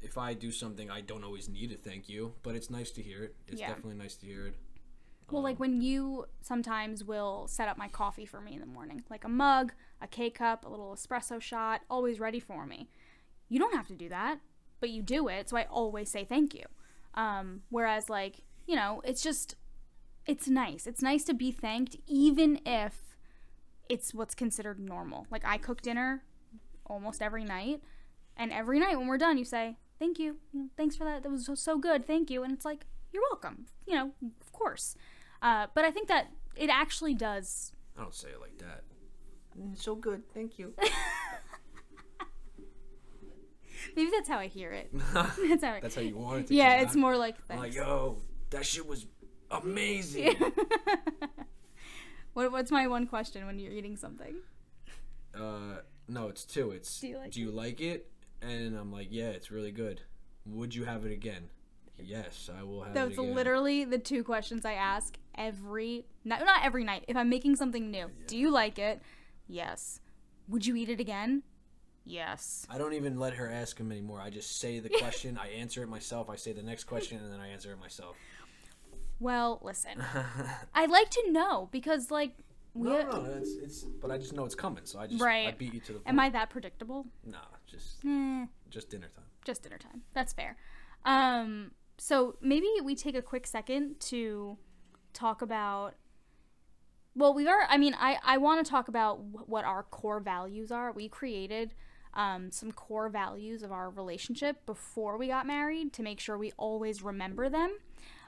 if 0.00 0.16
I 0.18 0.34
do 0.34 0.50
something, 0.50 0.90
I 0.90 1.00
don't 1.00 1.24
always 1.24 1.48
need 1.48 1.72
a 1.72 1.76
thank 1.76 2.08
you, 2.08 2.34
but 2.42 2.54
it's 2.54 2.70
nice 2.70 2.90
to 2.92 3.02
hear 3.02 3.24
it. 3.24 3.34
It's 3.48 3.60
Yeah. 3.60 3.68
definitely 3.68 3.96
nice 3.96 4.16
to 4.16 4.26
hear 4.26 4.46
it. 4.46 4.54
Well, 5.30 5.42
like 5.42 5.58
when 5.58 5.80
you 5.80 6.26
sometimes 6.42 7.02
will 7.02 7.46
set 7.48 7.66
up 7.68 7.78
my 7.78 7.88
coffee 7.88 8.26
for 8.26 8.40
me 8.40 8.52
in 8.54 8.60
the 8.60 8.66
morning, 8.66 9.02
like 9.08 9.24
a 9.24 9.28
mug, 9.28 9.72
a 10.00 10.06
K 10.06 10.28
cup, 10.30 10.64
a 10.66 10.68
little 10.68 10.94
espresso 10.94 11.40
shot, 11.40 11.80
always 11.88 12.20
ready 12.20 12.38
for 12.40 12.66
me. 12.66 12.88
You 13.48 13.58
don't 13.58 13.74
have 13.74 13.88
to 13.88 13.94
do 13.94 14.08
that, 14.08 14.38
but 14.80 14.90
you 14.90 15.02
do 15.02 15.28
it, 15.28 15.48
so 15.48 15.56
I 15.56 15.64
always 15.64 16.10
say 16.10 16.24
thank 16.24 16.54
you. 16.54 16.64
Um, 17.14 17.62
whereas, 17.70 18.08
like, 18.10 18.40
you 18.66 18.74
know, 18.76 19.00
it's 19.04 19.22
just, 19.22 19.56
it's 20.26 20.48
nice. 20.48 20.86
It's 20.86 21.02
nice 21.02 21.24
to 21.24 21.34
be 21.34 21.52
thanked, 21.52 21.96
even 22.06 22.60
if 22.66 23.16
it's 23.88 24.12
what's 24.14 24.34
considered 24.34 24.80
normal. 24.80 25.26
Like, 25.30 25.44
I 25.44 25.58
cook 25.58 25.82
dinner 25.82 26.24
almost 26.86 27.22
every 27.22 27.44
night, 27.44 27.82
and 28.36 28.52
every 28.52 28.80
night 28.80 28.96
when 28.98 29.06
we're 29.06 29.18
done, 29.18 29.38
you 29.38 29.44
say, 29.44 29.76
thank 29.98 30.18
you. 30.18 30.36
you 30.52 30.60
know, 30.60 30.68
thanks 30.76 30.96
for 30.96 31.04
that. 31.04 31.22
That 31.22 31.30
was 31.30 31.46
so, 31.46 31.54
so 31.54 31.78
good. 31.78 32.06
Thank 32.06 32.30
you. 32.30 32.42
And 32.42 32.52
it's 32.52 32.64
like, 32.64 32.86
you're 33.12 33.22
welcome. 33.30 33.66
You 33.86 33.94
know, 33.94 34.10
of 34.40 34.52
course. 34.52 34.96
Uh, 35.40 35.66
but 35.74 35.84
I 35.84 35.90
think 35.92 36.08
that 36.08 36.28
it 36.56 36.68
actually 36.70 37.14
does 37.14 37.72
I 37.96 38.02
don't 38.02 38.14
say 38.14 38.28
it 38.30 38.40
like 38.40 38.58
that. 38.58 38.82
Mm, 39.56 39.78
So 39.78 39.94
good, 39.94 40.22
thank 40.34 40.58
you. 40.58 40.74
Maybe 43.96 44.10
that's 44.10 44.28
how 44.28 44.38
I 44.38 44.46
hear 44.46 44.70
it. 44.72 44.90
That's 45.12 45.64
how. 45.64 45.72
I, 45.72 45.80
That's 45.80 45.94
how 45.94 46.00
you 46.02 46.16
want 46.16 46.40
it 46.40 46.46
to 46.48 46.54
yeah, 46.54 46.80
it's 46.80 46.92
out. 46.92 46.98
more 46.98 47.16
like 47.16 47.36
thanks. 47.46 47.62
like, 47.62 47.74
yo, 47.74 48.18
that 48.50 48.64
shit 48.64 48.86
was 48.86 49.06
amazing. 49.50 50.34
what, 52.34 52.52
what's 52.52 52.70
my 52.70 52.86
one 52.86 53.06
question 53.06 53.46
when 53.46 53.58
you're 53.58 53.72
eating 53.72 53.96
something? 53.96 54.36
uh, 55.34 55.78
no, 56.08 56.28
it's 56.28 56.44
two. 56.44 56.70
It's 56.70 57.00
Do 57.00 57.08
you 57.08 57.18
like 57.18 57.30
do 57.32 57.40
you 57.40 57.50
like 57.50 57.80
it? 57.80 58.10
And 58.42 58.76
I'm 58.76 58.92
like, 58.92 59.08
yeah, 59.10 59.30
it's 59.30 59.50
really 59.50 59.72
good. 59.72 60.02
Would 60.46 60.74
you 60.74 60.84
have 60.84 61.06
it 61.06 61.12
again? 61.12 61.48
Yes, 61.98 62.50
I 62.56 62.62
will 62.62 62.82
have 62.82 62.92
That's 62.92 63.12
it 63.12 63.20
again. 63.20 63.34
literally 63.34 63.84
the 63.84 63.98
two 63.98 64.24
questions 64.24 64.64
I 64.64 64.74
ask 64.74 65.16
every 65.36 66.06
night. 66.24 66.44
Not 66.44 66.64
every 66.64 66.84
night. 66.84 67.04
If 67.08 67.16
I'm 67.16 67.28
making 67.30 67.56
something 67.56 67.90
new, 67.90 68.10
do 68.26 68.36
you 68.36 68.50
like 68.50 68.78
it? 68.78 69.00
Yes. 69.46 70.00
Would 70.48 70.66
you 70.66 70.76
eat 70.76 70.88
it 70.90 71.00
again? 71.00 71.42
Yes. 72.04 72.66
I 72.68 72.76
don't 72.78 72.92
even 72.92 73.18
let 73.18 73.34
her 73.34 73.50
ask 73.50 73.78
him 73.78 73.90
anymore. 73.90 74.20
I 74.20 74.30
just 74.30 74.58
say 74.58 74.78
the 74.78 74.88
question, 74.98 75.38
I 75.40 75.48
answer 75.48 75.82
it 75.82 75.88
myself, 75.88 76.28
I 76.28 76.36
say 76.36 76.52
the 76.52 76.62
next 76.62 76.84
question, 76.84 77.18
and 77.18 77.32
then 77.32 77.40
I 77.40 77.48
answer 77.48 77.72
it 77.72 77.80
myself. 77.80 78.16
Well, 79.20 79.58
listen. 79.62 80.02
I'd 80.74 80.90
like 80.90 81.08
to 81.10 81.30
know 81.32 81.68
because, 81.72 82.10
like, 82.10 82.34
we. 82.74 82.88
No, 82.88 83.02
no, 83.02 83.24
it's, 83.38 83.52
it's, 83.62 83.82
but 83.84 84.10
I 84.10 84.18
just 84.18 84.32
know 84.34 84.44
it's 84.44 84.54
coming, 84.56 84.84
so 84.84 84.98
I 84.98 85.06
just, 85.06 85.22
I 85.22 85.24
Right. 85.24 85.58
beat 85.58 85.72
you 85.72 85.80
to 85.80 85.92
the 85.94 85.98
point. 86.00 86.08
Am 86.08 86.20
I 86.20 86.28
that 86.30 86.50
predictable? 86.50 87.06
Nah, 87.24 87.38
just, 87.66 88.04
Eh, 88.04 88.46
just 88.70 88.90
dinner 88.90 89.08
time. 89.14 89.24
just 89.44 89.62
dinner 89.62 89.78
time. 89.78 90.02
That's 90.12 90.32
fair. 90.32 90.56
Um, 91.04 91.70
so 91.96 92.36
maybe 92.40 92.66
we 92.82 92.94
take 92.96 93.14
a 93.14 93.22
quick 93.22 93.46
second 93.46 94.00
to 94.00 94.58
talk 95.12 95.40
about. 95.42 95.94
Well, 97.14 97.32
we 97.32 97.46
are. 97.46 97.66
I 97.68 97.78
mean, 97.78 97.94
I 97.98 98.18
I 98.24 98.38
want 98.38 98.64
to 98.64 98.68
talk 98.68 98.88
about 98.88 99.20
what 99.48 99.64
our 99.64 99.84
core 99.84 100.18
values 100.18 100.72
are. 100.72 100.90
We 100.90 101.08
created 101.08 101.74
um, 102.14 102.50
some 102.50 102.72
core 102.72 103.08
values 103.08 103.62
of 103.62 103.72
our 103.72 103.90
relationship 103.90 104.64
before 104.66 105.16
we 105.18 105.28
got 105.28 105.46
married 105.46 105.92
to 105.94 106.02
make 106.02 106.20
sure 106.20 106.38
we 106.38 106.52
always 106.56 107.02
remember 107.02 107.48
them. 107.48 107.78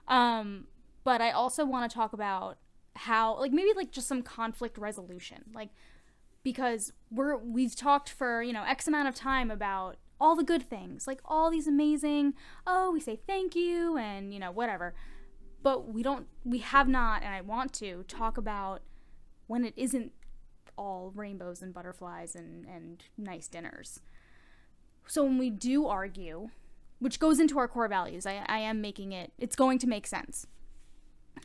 Um, 0.08 0.66
but 1.04 1.20
I 1.20 1.30
also 1.30 1.64
want 1.64 1.90
to 1.90 1.94
talk 1.94 2.12
about 2.12 2.58
how, 2.96 3.38
like, 3.38 3.52
maybe 3.52 3.70
like 3.74 3.92
just 3.92 4.08
some 4.08 4.22
conflict 4.22 4.78
resolution, 4.78 5.44
like 5.54 5.70
because 6.46 6.92
we're 7.10 7.36
we've 7.36 7.74
talked 7.74 8.08
for 8.08 8.40
you 8.40 8.52
know 8.52 8.62
x 8.62 8.86
amount 8.86 9.08
of 9.08 9.16
time 9.16 9.50
about 9.50 9.96
all 10.20 10.36
the 10.36 10.44
good 10.44 10.62
things 10.62 11.04
like 11.04 11.18
all 11.24 11.50
these 11.50 11.66
amazing 11.66 12.34
oh 12.68 12.92
we 12.92 13.00
say 13.00 13.18
thank 13.26 13.56
you 13.56 13.98
and 13.98 14.32
you 14.32 14.38
know 14.38 14.52
whatever 14.52 14.94
but 15.64 15.92
we 15.92 16.04
don't 16.04 16.28
we 16.44 16.58
have 16.58 16.86
not 16.86 17.24
and 17.24 17.34
i 17.34 17.40
want 17.40 17.72
to 17.72 18.04
talk 18.04 18.38
about 18.38 18.80
when 19.48 19.64
it 19.64 19.74
isn't 19.76 20.12
all 20.76 21.12
rainbows 21.14 21.62
and 21.62 21.72
butterflies 21.72 22.34
and 22.34 22.66
and 22.66 23.04
nice 23.16 23.48
dinners 23.48 24.00
so 25.06 25.22
when 25.22 25.38
we 25.38 25.50
do 25.50 25.86
argue 25.86 26.48
which 26.98 27.20
goes 27.20 27.38
into 27.38 27.58
our 27.58 27.68
core 27.68 27.88
values 27.88 28.26
i, 28.26 28.44
I 28.46 28.58
am 28.58 28.80
making 28.80 29.12
it 29.12 29.32
it's 29.38 29.56
going 29.56 29.78
to 29.80 29.86
make 29.86 30.06
sense 30.06 30.46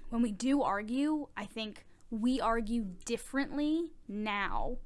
when 0.09 0.21
we 0.21 0.31
do 0.31 0.61
argue 0.61 1.27
i 1.37 1.45
think 1.45 1.85
we 2.09 2.41
argue 2.41 2.85
differently 3.05 3.91
now 4.07 4.77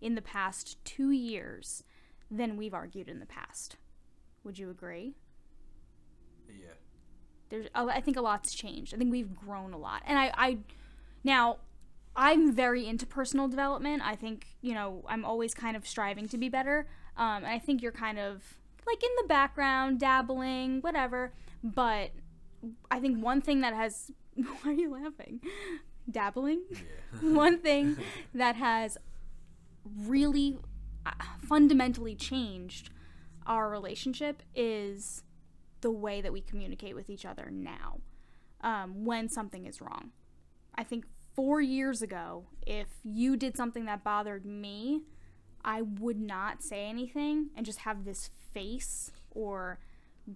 in 0.00 0.16
the 0.16 0.22
past 0.22 0.84
two 0.84 1.12
years 1.12 1.84
than 2.30 2.56
we've 2.56 2.74
argued 2.74 3.08
in 3.08 3.20
the 3.20 3.26
past. 3.26 3.76
Would 4.44 4.58
you 4.58 4.68
agree? 4.68 5.14
Yeah. 6.48 6.74
There's, 7.48 7.66
I 7.74 8.00
think 8.00 8.16
a 8.16 8.22
lot's 8.22 8.54
changed. 8.54 8.94
I 8.94 8.98
think 8.98 9.12
we've 9.12 9.34
grown 9.36 9.72
a 9.72 9.78
lot, 9.78 10.02
and 10.06 10.18
I, 10.18 10.32
I, 10.34 10.58
now, 11.22 11.58
I'm 12.14 12.52
very 12.52 12.86
into 12.86 13.06
personal 13.06 13.48
development. 13.48 14.02
I 14.04 14.16
think 14.16 14.46
you 14.60 14.74
know 14.74 15.04
I'm 15.08 15.24
always 15.24 15.54
kind 15.54 15.76
of 15.76 15.86
striving 15.86 16.28
to 16.28 16.38
be 16.38 16.48
better. 16.48 16.86
Um, 17.16 17.44
and 17.44 17.46
I 17.46 17.58
think 17.58 17.82
you're 17.82 17.92
kind 17.92 18.18
of 18.18 18.42
like 18.86 19.02
in 19.02 19.10
the 19.20 19.28
background, 19.28 20.00
dabbling, 20.00 20.80
whatever. 20.80 21.32
But 21.62 22.10
I 22.90 23.00
think 23.00 23.22
one 23.22 23.40
thing 23.40 23.60
that 23.60 23.74
has, 23.74 24.10
why 24.34 24.70
are 24.70 24.72
you 24.72 24.92
laughing? 24.92 25.40
Dabbling. 26.10 26.62
Yeah. 26.70 26.78
one 27.34 27.58
thing 27.58 27.96
that 28.34 28.56
has 28.56 28.98
really 30.06 30.58
uh, 31.06 31.10
fundamentally 31.46 32.14
changed 32.14 32.90
our 33.46 33.68
relationship 33.68 34.42
is 34.54 35.24
the 35.80 35.90
way 35.90 36.20
that 36.20 36.32
we 36.32 36.40
communicate 36.40 36.94
with 36.94 37.10
each 37.10 37.24
other 37.24 37.48
now 37.50 37.98
um, 38.60 39.04
when 39.04 39.28
something 39.28 39.66
is 39.66 39.80
wrong. 39.80 40.12
I 40.76 40.84
think 40.84 41.06
four 41.34 41.60
years 41.60 42.02
ago, 42.02 42.44
if 42.66 42.88
you 43.04 43.36
did 43.36 43.56
something 43.56 43.84
that 43.86 44.04
bothered 44.04 44.44
me, 44.44 45.02
I 45.64 45.82
would 45.82 46.20
not 46.20 46.62
say 46.62 46.86
anything 46.86 47.50
and 47.56 47.64
just 47.64 47.80
have 47.80 48.04
this 48.04 48.30
face 48.52 49.12
or 49.30 49.78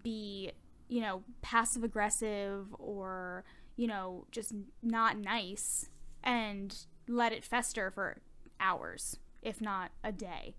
be, 0.03 0.53
you 0.89 1.01
know, 1.01 1.23
passive 1.43 1.85
aggressive 1.85 2.67
or, 2.79 3.45
you 3.77 3.87
know, 3.87 4.27
just 4.31 4.53
not 4.83 5.19
nice 5.19 5.91
and 6.23 6.87
let 7.09 7.33
it 7.33 7.45
fester 7.45 7.91
for 7.91 8.19
hours, 8.61 9.19
if 9.43 9.61
not 9.61 9.91
a 10.03 10.13
day. 10.13 10.55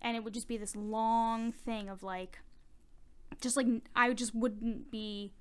And 0.00 0.16
it 0.16 0.24
would 0.24 0.34
just 0.34 0.48
be 0.48 0.56
this 0.56 0.76
long 0.76 1.52
thing 1.52 1.88
of 1.88 2.02
like, 2.02 2.38
just 3.40 3.56
like 3.56 3.66
I 3.94 4.12
just 4.12 4.34
wouldn't 4.34 4.90
be 4.90 5.32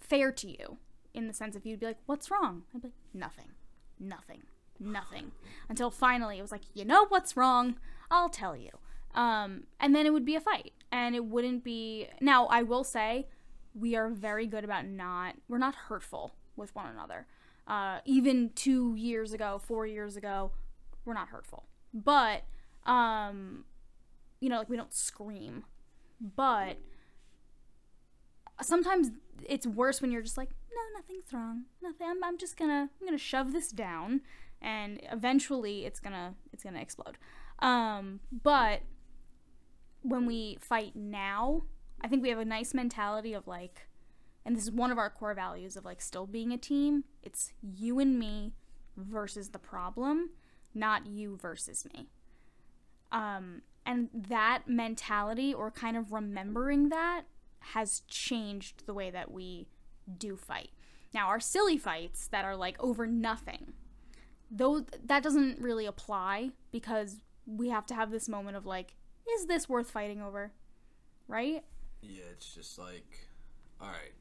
fair 0.00 0.32
to 0.32 0.48
you 0.48 0.78
in 1.14 1.26
the 1.26 1.32
sense 1.32 1.56
if 1.56 1.66
you'd 1.66 1.80
be 1.80 1.86
like, 1.86 1.98
"What's 2.06 2.30
wrong?" 2.30 2.62
I'd 2.74 2.82
be 2.82 2.88
like, 2.88 2.94
"Nothing, 3.14 3.52
nothing, 3.98 4.42
nothing," 4.78 5.32
until 5.68 5.90
finally 5.90 6.38
it 6.38 6.42
was 6.42 6.52
like, 6.52 6.62
"You 6.74 6.84
know 6.84 7.06
what's 7.06 7.36
wrong? 7.36 7.76
I'll 8.10 8.28
tell 8.28 8.56
you." 8.56 8.70
Um, 9.14 9.64
and 9.80 9.94
then 9.94 10.06
it 10.06 10.12
would 10.12 10.24
be 10.24 10.36
a 10.36 10.40
fight, 10.40 10.72
and 10.92 11.14
it 11.14 11.24
wouldn't 11.24 11.64
be. 11.64 12.08
Now 12.20 12.46
I 12.46 12.62
will 12.62 12.84
say, 12.84 13.26
we 13.74 13.96
are 13.96 14.08
very 14.08 14.46
good 14.46 14.64
about 14.64 14.86
not. 14.86 15.36
We're 15.48 15.58
not 15.58 15.74
hurtful 15.74 16.34
with 16.56 16.74
one 16.74 16.86
another. 16.86 17.26
Uh, 17.66 18.00
even 18.04 18.50
two 18.54 18.94
years 18.96 19.32
ago, 19.32 19.60
four 19.64 19.86
years 19.86 20.16
ago, 20.16 20.52
we're 21.04 21.14
not 21.14 21.28
hurtful. 21.28 21.64
But, 21.94 22.42
um, 22.84 23.64
you 24.40 24.48
know, 24.48 24.58
like 24.58 24.68
we 24.68 24.76
don't 24.76 24.92
scream. 24.92 25.64
But 26.20 26.78
sometimes 28.60 29.12
it's 29.48 29.66
worse 29.66 30.02
when 30.02 30.10
you're 30.10 30.22
just 30.22 30.36
like, 30.36 30.50
no, 30.74 30.98
nothing's 30.98 31.32
wrong. 31.32 31.64
Nothing. 31.82 32.06
I'm, 32.08 32.24
I'm 32.24 32.38
just 32.38 32.56
gonna, 32.56 32.88
I'm 33.00 33.06
gonna 33.06 33.18
shove 33.18 33.52
this 33.52 33.70
down, 33.70 34.22
and 34.60 35.00
eventually 35.10 35.84
it's 35.84 36.00
gonna, 36.00 36.34
it's 36.52 36.64
gonna 36.64 36.80
explode. 36.80 37.18
Um, 37.60 38.20
but 38.30 38.82
when 40.02 40.26
we 40.26 40.58
fight 40.60 40.96
now, 40.96 41.64
I 42.00 42.08
think 42.08 42.22
we 42.22 42.30
have 42.30 42.38
a 42.38 42.44
nice 42.44 42.72
mentality 42.72 43.34
of 43.34 43.46
like, 43.46 43.88
and 44.44 44.56
this 44.56 44.64
is 44.64 44.70
one 44.70 44.90
of 44.90 44.98
our 44.98 45.10
core 45.10 45.34
values 45.34 45.76
of 45.76 45.84
like 45.84 46.00
still 46.00 46.26
being 46.26 46.52
a 46.52 46.58
team. 46.58 47.04
It's 47.22 47.52
you 47.62 47.98
and 47.98 48.18
me 48.18 48.54
versus 48.96 49.50
the 49.50 49.58
problem, 49.58 50.30
not 50.74 51.06
you 51.06 51.36
versus 51.36 51.86
me. 51.92 52.08
Um, 53.12 53.62
and 53.84 54.08
that 54.14 54.62
mentality 54.66 55.52
or 55.52 55.70
kind 55.70 55.96
of 55.96 56.12
remembering 56.12 56.88
that 56.90 57.22
has 57.60 58.00
changed 58.08 58.86
the 58.86 58.94
way 58.94 59.10
that 59.10 59.30
we 59.30 59.66
do 60.18 60.36
fight. 60.36 60.70
Now, 61.12 61.28
our 61.28 61.40
silly 61.40 61.76
fights 61.76 62.28
that 62.28 62.44
are 62.44 62.56
like 62.56 62.82
over 62.82 63.06
nothing, 63.06 63.72
though 64.50 64.84
that 65.04 65.22
doesn't 65.22 65.60
really 65.60 65.86
apply 65.86 66.50
because 66.72 67.16
we 67.46 67.68
have 67.70 67.86
to 67.86 67.94
have 67.94 68.10
this 68.10 68.28
moment 68.28 68.56
of 68.56 68.66
like, 68.66 68.94
is 69.28 69.46
this 69.46 69.68
worth 69.68 69.90
fighting 69.90 70.20
over? 70.22 70.52
Right? 71.26 71.64
Yeah, 72.02 72.22
it's 72.32 72.54
just 72.54 72.78
like, 72.78 73.28
all 73.80 73.88
right, 73.88 74.12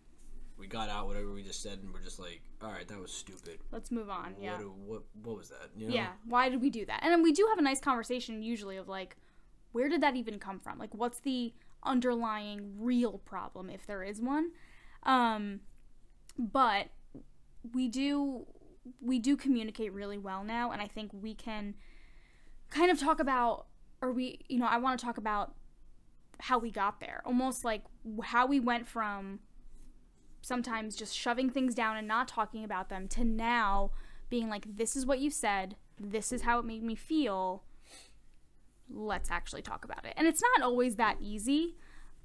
we 0.58 0.68
got 0.68 0.90
out 0.90 1.08
whatever 1.08 1.32
we 1.32 1.44
just 1.44 1.62
said, 1.62 1.80
and 1.82 1.94
we're 1.94 2.02
just 2.02 2.20
like, 2.20 2.42
all 2.62 2.72
right, 2.72 2.88
that 2.88 3.00
was 3.00 3.12
stupid. 3.12 3.60
Let's 3.72 3.92
move 3.92 4.10
on. 4.10 4.36
Yeah. 4.40 4.58
What, 4.58 4.76
what, 4.76 5.04
what 5.24 5.38
was 5.38 5.50
that? 5.50 5.70
You 5.78 5.88
know? 5.88 5.94
Yeah. 5.94 6.10
Why 6.26 6.50
did 6.50 6.62
we 6.62 6.70
do 6.70 6.86
that? 6.86 7.00
And 7.04 7.12
then 7.12 7.24
we 7.24 7.32
do 7.32 7.48
have 7.50 7.58
a 7.58 7.62
nice 7.62 7.80
conversation 7.80 8.44
usually 8.44 8.78
of 8.78 8.90
like, 8.90 9.16
where 9.72 9.88
did 9.88 10.02
that 10.02 10.16
even 10.16 10.40
come 10.40 10.60
from? 10.60 10.78
Like, 10.78 10.94
what's 10.94 11.20
the 11.20 11.54
underlying 11.84 12.74
real 12.78 13.20
problem 13.20 13.70
if 13.70 13.88
there 13.88 14.04
is 14.04 14.20
one? 14.20 14.52
Um, 15.04 15.62
but 16.40 16.88
we 17.74 17.90
do 17.90 18.48
we 19.02 19.20
do 19.20 19.36
communicate 19.38 19.94
really 19.94 20.18
well 20.18 20.44
now, 20.44 20.72
and 20.72 20.82
I 20.82 20.88
think 20.88 21.12
we 21.14 21.36
can 21.36 21.76
kind 22.70 22.90
of 22.90 23.00
talk 23.00 23.20
about, 23.20 23.68
or 24.02 24.12
we, 24.12 24.40
you 24.48 24.58
know, 24.58 24.66
I 24.66 24.78
want 24.78 25.00
to 25.00 25.06
talk 25.06 25.18
about 25.18 25.54
how 26.40 26.58
we 26.58 26.72
got 26.72 27.00
there, 27.00 27.22
almost 27.26 27.64
like 27.66 27.84
how 28.24 28.48
we 28.48 28.60
went 28.60 28.88
from 28.88 29.40
sometimes 30.42 30.96
just 30.96 31.16
shoving 31.16 31.50
things 31.50 31.76
down 31.76 31.98
and 31.98 32.08
not 32.08 32.28
talking 32.28 32.64
about 32.64 32.90
them 32.90 33.08
to 33.10 33.24
now 33.24 33.92
being 34.30 34.50
like, 34.50 34.78
this 34.78 34.96
is 34.96 35.06
what 35.06 35.20
you 35.20 35.30
said, 35.30 35.76
this 36.00 36.32
is 36.32 36.44
how 36.44 36.58
it 36.60 36.66
made 36.66 36.84
me 36.84 36.96
feel. 36.96 37.64
Let's 38.90 39.30
actually 39.30 39.62
talk 39.62 39.84
about 39.84 40.06
it. 40.06 40.14
And 40.16 40.28
it's 40.28 40.42
not 40.42 40.66
always 40.66 40.96
that 40.96 41.18
easy, 41.20 41.76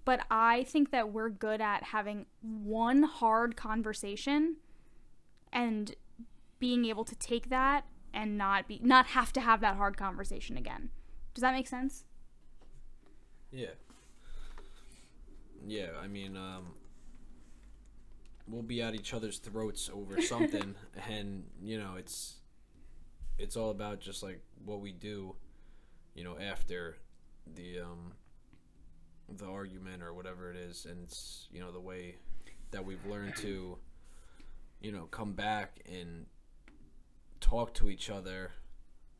but 0.04 0.20
I 0.30 0.64
think 0.64 0.90
that 0.90 1.12
we're 1.12 1.30
good 1.30 1.60
at 1.60 1.84
having 1.84 2.26
one 2.42 3.04
hard 3.04 3.56
conversation 3.56 4.56
and 5.52 5.94
being 6.58 6.84
able 6.84 7.04
to 7.04 7.14
take 7.16 7.48
that 7.50 7.84
and 8.12 8.38
not 8.38 8.68
be 8.68 8.80
not 8.82 9.06
have 9.08 9.32
to 9.32 9.40
have 9.40 9.60
that 9.60 9.76
hard 9.76 9.96
conversation 9.96 10.56
again. 10.56 10.90
Does 11.34 11.42
that 11.42 11.52
make 11.52 11.66
sense? 11.66 12.04
Yeah. 13.50 13.74
Yeah, 15.66 15.90
I 16.02 16.08
mean, 16.08 16.36
um, 16.36 16.74
we'll 18.46 18.62
be 18.62 18.82
at 18.82 18.94
each 18.94 19.14
other's 19.14 19.38
throats 19.38 19.90
over 19.92 20.20
something, 20.20 20.74
and 21.08 21.44
you 21.62 21.78
know, 21.78 21.94
it's 21.96 22.36
it's 23.38 23.56
all 23.56 23.70
about 23.70 24.00
just 24.00 24.22
like 24.22 24.40
what 24.64 24.80
we 24.80 24.92
do, 24.92 25.34
you 26.14 26.24
know, 26.24 26.36
after 26.38 26.98
the 27.54 27.80
um 27.80 28.12
the 29.28 29.46
argument 29.46 30.02
or 30.02 30.12
whatever 30.14 30.50
it 30.50 30.56
is, 30.56 30.86
and 30.86 31.02
it's 31.04 31.48
you 31.50 31.60
know 31.60 31.72
the 31.72 31.80
way 31.80 32.16
that 32.70 32.84
we've 32.84 33.04
learned 33.06 33.36
to, 33.36 33.78
you 34.80 34.92
know, 34.92 35.04
come 35.06 35.32
back 35.32 35.80
and 35.90 36.26
talk 37.40 37.72
to 37.74 37.88
each 37.88 38.10
other, 38.10 38.50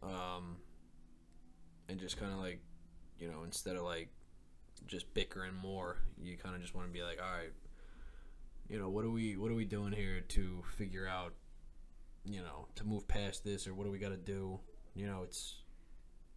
um, 0.02 0.56
and 1.88 2.00
just 2.00 2.18
kind 2.18 2.32
of 2.32 2.38
like, 2.38 2.60
you 3.18 3.28
know, 3.30 3.44
instead 3.44 3.76
of 3.76 3.82
like 3.82 4.08
just 4.86 5.12
bickering 5.14 5.54
more, 5.54 5.98
you 6.20 6.36
kind 6.36 6.54
of 6.56 6.60
just 6.60 6.74
want 6.74 6.86
to 6.88 6.92
be 6.92 7.02
like, 7.02 7.18
all 7.22 7.30
right, 7.30 7.52
you 8.68 8.78
know, 8.78 8.88
what 8.88 9.04
are 9.04 9.10
we 9.10 9.36
what 9.36 9.50
are 9.50 9.54
we 9.54 9.64
doing 9.64 9.92
here 9.92 10.20
to 10.20 10.62
figure 10.76 11.06
out, 11.06 11.32
you 12.24 12.40
know, 12.40 12.66
to 12.76 12.84
move 12.84 13.06
past 13.08 13.44
this, 13.44 13.66
or 13.66 13.74
what 13.74 13.84
do 13.84 13.90
we 13.90 13.98
got 13.98 14.10
to 14.10 14.16
do? 14.16 14.58
You 14.94 15.06
know, 15.06 15.22
it's 15.22 15.62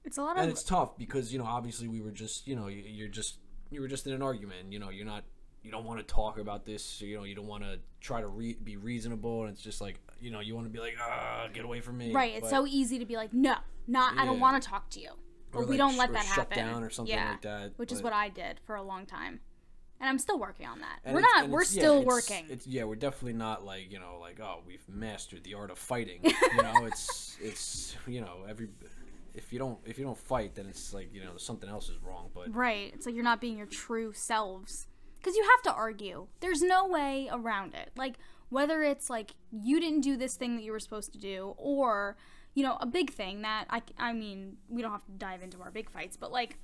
It's 0.06 0.18
a 0.18 0.22
lot 0.22 0.38
and 0.38 0.46
of 0.46 0.52
it's 0.52 0.64
tough 0.64 0.98
because 0.98 1.32
you 1.34 1.40
know 1.40 1.46
obviously 1.46 1.88
we 1.88 2.02
were 2.02 2.12
just 2.12 2.48
you 2.48 2.56
know 2.56 2.68
you- 2.68 2.84
you're 2.86 3.08
just 3.08 3.38
you 3.72 3.82
were 3.82 3.88
just 3.88 4.08
in 4.08 4.14
an 4.14 4.22
argument 4.22 4.72
you 4.72 4.80
know 4.80 4.90
you're 4.90 5.06
not 5.06 5.24
you 5.64 5.72
don't 5.72 5.84
want 5.86 6.00
to 6.00 6.04
talk 6.06 6.38
about 6.40 6.66
this 6.66 7.02
you 7.02 7.18
know 7.18 7.24
you 7.24 7.36
don't 7.36 7.48
want 7.48 7.64
to 7.64 7.78
try 8.00 8.22
to 8.22 8.28
re- 8.28 8.58
be 8.64 8.78
reasonable 8.78 9.44
and 9.44 9.52
it's 9.52 9.62
just 9.62 9.82
like 9.82 10.00
you 10.22 10.32
know 10.32 10.40
you 10.40 10.56
want 10.56 10.66
to 10.66 10.72
be 10.72 10.80
like 10.80 10.96
ah 11.02 11.48
get 11.54 11.66
away 11.66 11.82
from 11.82 11.98
me 11.98 12.12
right. 12.14 12.34
It's 12.34 12.42
but- 12.42 12.50
so 12.50 12.66
easy 12.68 13.00
to 13.00 13.06
be 13.06 13.16
like, 13.16 13.34
no, 13.34 13.56
not. 13.88 14.18
I 14.18 14.26
don't 14.26 14.40
want 14.40 14.62
to 14.62 14.68
talk 14.70 14.90
to 14.92 15.00
you. 15.02 15.10
or, 15.10 15.62
But 15.62 15.68
we 15.68 15.78
like, 15.78 15.78
don't 15.78 15.98
let 15.98 16.10
or 16.10 16.14
that 16.14 16.26
shut 16.26 16.36
happen. 16.54 16.58
down 16.58 16.84
or 16.84 16.90
something 16.90 17.14
yeah, 17.16 17.32
like 17.32 17.42
that 17.42 17.72
which 17.78 17.92
is 17.92 18.02
what 18.02 18.14
I 18.14 18.30
did 18.30 18.60
for 18.66 18.76
a 18.76 18.82
long 18.84 19.06
time, 19.06 19.40
and 20.00 20.10
I'm 20.10 20.18
still 20.20 20.40
working 20.40 20.66
on 20.66 20.80
that. 20.80 21.00
and 21.04 21.14
we're 21.16 21.22
not. 21.22 21.50
We're 21.50 21.62
it's- 21.62 21.76
yeah, 21.76 21.82
still 21.82 22.02
it's- 22.02 22.08
working. 22.08 22.46
it's 22.50 22.66
yeah 22.68 22.84
we're 22.86 22.96
definitely 22.96 23.34
not 23.34 23.64
like 23.66 23.92
you 23.92 24.00
know 24.00 24.18
like 24.20 24.40
oh 24.40 24.62
we've 24.66 24.88
mastered 24.90 25.44
the 25.44 25.54
art 25.56 25.70
of 25.72 25.78
fighting 25.78 26.22
you 26.24 26.62
know 26.64 26.86
it's 26.86 27.38
it's 27.42 27.96
you 28.08 28.22
know 28.22 28.46
every 28.50 28.70
if 29.38 29.54
you 29.54 29.60
don't 29.60 29.80
if 29.86 29.98
you 29.98 30.04
don't 30.04 30.18
fight 30.18 30.56
then 30.56 30.66
it's 30.68 30.94
like 30.94 31.14
you 31.14 31.24
know 31.24 31.38
something 31.38 31.70
else 31.70 31.88
is 31.90 31.98
wrong 32.04 32.30
but 32.34 32.54
Right. 32.54 32.92
It's 32.94 33.06
like 33.06 33.16
you're 33.16 33.24
not 33.24 33.40
being 33.40 33.58
your 33.58 33.68
true 33.68 34.12
selves. 34.14 34.88
Because 35.20 35.36
you 35.36 35.44
have 35.44 35.62
to 35.64 35.74
argue. 35.74 36.28
There's 36.40 36.62
no 36.62 36.88
way 36.88 37.28
around 37.32 37.74
it. 37.74 37.92
Like, 37.96 38.16
whether 38.50 38.82
it's 38.82 39.10
like 39.10 39.32
you 39.52 39.80
didn't 39.80 40.02
do 40.02 40.16
this 40.16 40.36
thing 40.36 40.56
that 40.56 40.64
you 40.64 40.72
were 40.72 40.80
supposed 40.80 41.12
to 41.14 41.18
do, 41.18 41.54
or, 41.58 42.18
you 42.54 42.64
know, 42.64 42.78
a 42.80 42.86
big 42.86 43.12
thing 43.12 43.42
that, 43.42 43.66
I, 43.70 43.82
I 43.98 44.14
mean, 44.14 44.58
we 44.70 44.82
don't 44.82 44.92
have 44.92 45.06
to 45.06 45.12
dive 45.12 45.42
into 45.42 45.62
our 45.62 45.72
big 45.72 45.90
fights, 45.90 46.16
but 46.18 46.32
like, 46.32 46.58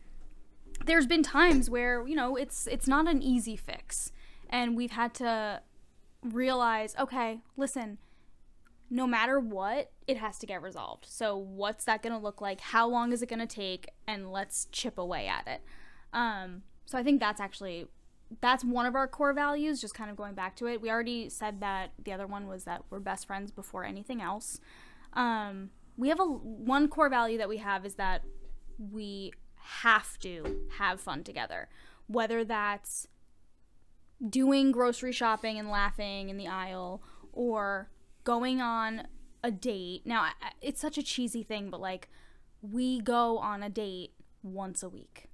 there's 0.85 1.05
been 1.05 1.23
times 1.23 1.69
where, 1.69 2.07
you 2.07 2.15
know, 2.15 2.35
it's 2.35 2.67
it's 2.67 2.87
not 2.87 3.07
an 3.07 3.21
easy 3.21 3.55
fix. 3.55 4.11
And 4.49 4.77
we've 4.77 4.91
had 4.91 5.13
to 5.15 5.61
realize, 6.23 6.95
okay, 6.99 7.41
listen, 7.57 7.97
no 8.93 9.07
matter 9.07 9.39
what, 9.39 9.91
it 10.05 10.17
has 10.17 10.37
to 10.37 10.45
get 10.45 10.61
resolved. 10.61 11.07
So, 11.07 11.35
what's 11.35 11.83
that 11.85 12.03
going 12.03 12.13
to 12.13 12.19
look 12.19 12.41
like? 12.41 12.61
How 12.61 12.87
long 12.87 13.11
is 13.11 13.23
it 13.23 13.25
going 13.27 13.39
to 13.39 13.47
take? 13.47 13.89
And 14.07 14.31
let's 14.31 14.67
chip 14.71 14.99
away 14.99 15.27
at 15.27 15.47
it. 15.47 15.61
Um, 16.13 16.61
so, 16.85 16.99
I 16.99 17.03
think 17.03 17.19
that's 17.19 17.41
actually 17.41 17.87
that's 18.39 18.63
one 18.63 18.85
of 18.85 18.93
our 18.93 19.07
core 19.07 19.33
values. 19.33 19.81
Just 19.81 19.95
kind 19.95 20.11
of 20.11 20.15
going 20.15 20.35
back 20.35 20.55
to 20.57 20.67
it, 20.67 20.79
we 20.79 20.91
already 20.91 21.27
said 21.27 21.59
that 21.61 21.93
the 22.05 22.13
other 22.13 22.27
one 22.27 22.47
was 22.47 22.65
that 22.65 22.83
we're 22.91 22.99
best 22.99 23.25
friends 23.25 23.49
before 23.49 23.83
anything 23.83 24.21
else. 24.21 24.59
Um, 25.13 25.71
we 25.97 26.09
have 26.09 26.19
a 26.19 26.25
one 26.25 26.87
core 26.87 27.09
value 27.09 27.39
that 27.39 27.49
we 27.49 27.57
have 27.57 27.87
is 27.87 27.95
that 27.95 28.21
we 28.77 29.33
have 29.55 30.19
to 30.19 30.59
have 30.77 31.01
fun 31.01 31.23
together, 31.23 31.67
whether 32.05 32.45
that's 32.45 33.07
doing 34.29 34.71
grocery 34.71 35.11
shopping 35.11 35.57
and 35.57 35.71
laughing 35.71 36.29
in 36.29 36.37
the 36.37 36.47
aisle 36.47 37.01
or 37.31 37.89
going 38.23 38.61
on 38.61 39.07
a 39.43 39.51
date. 39.51 40.05
Now, 40.05 40.29
it's 40.61 40.79
such 40.79 40.97
a 40.97 41.03
cheesy 41.03 41.43
thing, 41.43 41.69
but 41.69 41.81
like 41.81 42.09
we 42.61 43.01
go 43.01 43.37
on 43.39 43.61
a 43.61 43.69
date 43.69 44.13
once 44.41 44.83
a 44.83 44.89
week. 44.89 45.29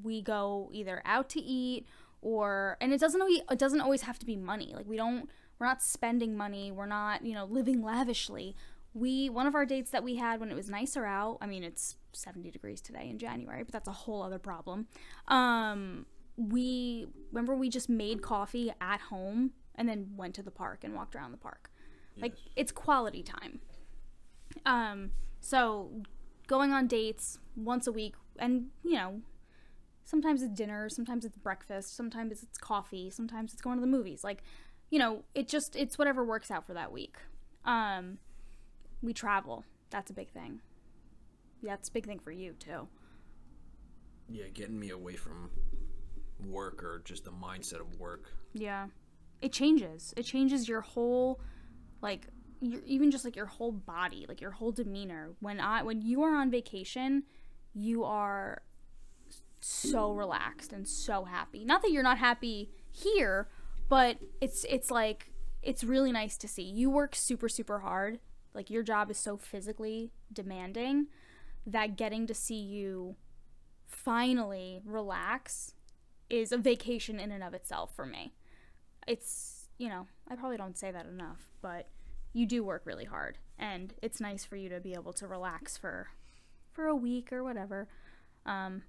We 0.00 0.22
go 0.22 0.70
either 0.72 1.02
out 1.04 1.28
to 1.30 1.40
eat 1.40 1.86
or 2.22 2.76
and 2.80 2.92
it 2.92 3.00
doesn't 3.00 3.20
always, 3.20 3.40
it 3.50 3.58
doesn't 3.58 3.80
always 3.80 4.02
have 4.02 4.18
to 4.20 4.26
be 4.26 4.36
money. 4.36 4.72
Like 4.74 4.86
we 4.86 4.96
don't 4.96 5.28
we're 5.58 5.66
not 5.66 5.82
spending 5.82 6.36
money. 6.36 6.72
We're 6.72 6.86
not, 6.86 7.24
you 7.24 7.34
know, 7.34 7.44
living 7.44 7.82
lavishly. 7.82 8.56
We 8.94 9.28
one 9.28 9.46
of 9.46 9.54
our 9.54 9.66
dates 9.66 9.90
that 9.90 10.02
we 10.02 10.16
had 10.16 10.40
when 10.40 10.50
it 10.50 10.54
was 10.54 10.70
nicer 10.70 11.04
out. 11.04 11.38
I 11.40 11.46
mean, 11.46 11.62
it's 11.64 11.96
70 12.12 12.50
degrees 12.50 12.80
today 12.80 13.08
in 13.10 13.18
January, 13.18 13.62
but 13.62 13.72
that's 13.72 13.88
a 13.88 13.92
whole 13.92 14.22
other 14.22 14.38
problem. 14.38 14.86
Um 15.28 16.06
we 16.36 17.06
remember 17.32 17.54
we 17.54 17.68
just 17.68 17.88
made 17.88 18.22
coffee 18.22 18.72
at 18.80 19.00
home 19.00 19.50
and 19.74 19.88
then 19.88 20.12
went 20.16 20.34
to 20.36 20.42
the 20.42 20.50
park 20.50 20.84
and 20.84 20.94
walked 20.94 21.14
around 21.14 21.32
the 21.32 21.36
park. 21.36 21.69
Like 22.20 22.32
Yes. 22.36 22.48
it's 22.56 22.72
quality 22.72 23.22
time. 23.22 23.60
Um 24.66 25.12
so 25.40 25.90
going 26.46 26.72
on 26.72 26.86
dates 26.86 27.38
once 27.56 27.86
a 27.86 27.92
week 27.92 28.14
and 28.38 28.66
you 28.82 28.94
know 28.94 29.20
sometimes 30.04 30.42
it's 30.42 30.52
dinner, 30.54 30.88
sometimes 30.88 31.24
it's 31.24 31.38
breakfast, 31.38 31.94
sometimes 31.96 32.42
it's 32.42 32.58
coffee, 32.58 33.10
sometimes 33.10 33.52
it's 33.52 33.62
going 33.62 33.76
to 33.76 33.80
the 33.80 33.86
movies. 33.86 34.24
Like, 34.24 34.42
you 34.90 34.98
know, 34.98 35.22
it 35.34 35.48
just 35.48 35.76
it's 35.76 35.98
whatever 35.98 36.24
works 36.24 36.50
out 36.50 36.66
for 36.66 36.74
that 36.74 36.92
week. 36.92 37.16
Um 37.64 38.18
we 39.02 39.12
travel. 39.12 39.64
That's 39.90 40.10
a 40.10 40.14
big 40.14 40.30
thing. 40.30 40.60
Yeah, 41.62 41.70
that's 41.70 41.88
a 41.88 41.92
big 41.92 42.06
thing 42.06 42.18
for 42.18 42.32
you 42.32 42.54
too. 42.58 42.88
yeah 44.28 44.46
getting 44.52 44.78
me 44.78 44.90
away 44.90 45.16
from 45.16 45.50
work 46.48 46.82
or 46.82 47.02
just 47.04 47.24
the 47.24 47.30
mindset 47.32 47.80
of 47.80 47.98
work 48.00 48.32
Yeah. 48.52 48.88
It 49.42 49.52
changes. 49.52 50.12
It 50.18 50.24
changes 50.24 50.68
your 50.68 50.82
whole 50.82 51.40
like 52.02 52.28
your 52.60 52.80
even 52.86 53.10
just 53.10 53.24
like 53.24 53.36
your 53.36 53.46
whole 53.46 53.72
body, 53.72 54.26
like 54.28 54.40
your 54.40 54.52
whole 54.52 54.72
demeanor. 54.72 55.30
When 55.40 55.60
I 55.60 55.82
when 55.82 56.02
you 56.02 56.22
are 56.22 56.34
on 56.34 56.50
vacation, 56.50 57.24
you 57.74 58.04
are 58.04 58.62
so 59.60 60.12
relaxed 60.12 60.72
and 60.72 60.88
so 60.88 61.24
happy. 61.24 61.64
Not 61.64 61.82
that 61.82 61.90
you're 61.90 62.02
not 62.02 62.18
happy 62.18 62.70
here, 62.90 63.48
but 63.88 64.18
it's 64.40 64.64
it's 64.68 64.90
like 64.90 65.32
it's 65.62 65.84
really 65.84 66.12
nice 66.12 66.36
to 66.38 66.48
see. 66.48 66.62
You 66.62 66.90
work 66.90 67.14
super 67.14 67.48
super 67.48 67.80
hard. 67.80 68.20
Like 68.54 68.70
your 68.70 68.82
job 68.82 69.10
is 69.10 69.18
so 69.18 69.36
physically 69.36 70.10
demanding 70.32 71.06
that 71.66 71.96
getting 71.96 72.26
to 72.26 72.34
see 72.34 72.60
you 72.60 73.16
finally 73.86 74.80
relax 74.84 75.74
is 76.28 76.52
a 76.52 76.58
vacation 76.58 77.18
in 77.18 77.30
and 77.30 77.42
of 77.42 77.54
itself 77.54 77.94
for 77.94 78.06
me. 78.06 78.32
It's, 79.06 79.68
you 79.78 79.88
know, 79.88 80.06
I 80.30 80.36
probably 80.36 80.56
don't 80.56 80.78
say 80.78 80.90
that 80.92 81.06
enough, 81.06 81.50
but 81.60 81.88
you 82.32 82.46
do 82.46 82.62
work 82.62 82.82
really 82.86 83.04
hard 83.04 83.38
and 83.58 83.92
it's 84.00 84.20
nice 84.20 84.44
for 84.44 84.54
you 84.56 84.68
to 84.68 84.78
be 84.80 84.94
able 84.94 85.12
to 85.14 85.26
relax 85.26 85.76
for 85.76 86.08
for 86.72 86.86
a 86.86 86.94
week 86.94 87.32
or 87.32 87.42
whatever. 87.42 87.88
Um, 88.46 88.82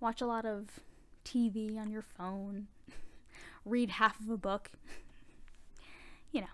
watch 0.00 0.20
a 0.20 0.26
lot 0.26 0.44
of 0.44 0.80
TV 1.24 1.78
on 1.78 1.90
your 1.90 2.02
phone, 2.02 2.66
read 3.64 3.90
half 3.90 4.18
of 4.20 4.28
a 4.28 4.36
book. 4.36 4.70
you 6.32 6.40
know, 6.40 6.46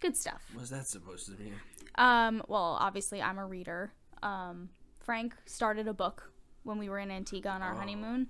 good 0.00 0.16
stuff. 0.16 0.42
what's 0.54 0.70
that 0.70 0.86
supposed 0.86 1.26
to 1.26 1.32
mean 1.42 1.54
Um, 1.96 2.42
well, 2.48 2.76
obviously 2.80 3.22
I'm 3.22 3.38
a 3.38 3.46
reader. 3.46 3.92
Um, 4.22 4.68
Frank 5.00 5.34
started 5.46 5.88
a 5.88 5.94
book 5.94 6.30
when 6.64 6.76
we 6.78 6.88
were 6.90 6.98
in 6.98 7.10
Antigua 7.10 7.52
on 7.52 7.62
our 7.62 7.72
Oh. 7.74 7.78
honeymoon, 7.78 8.28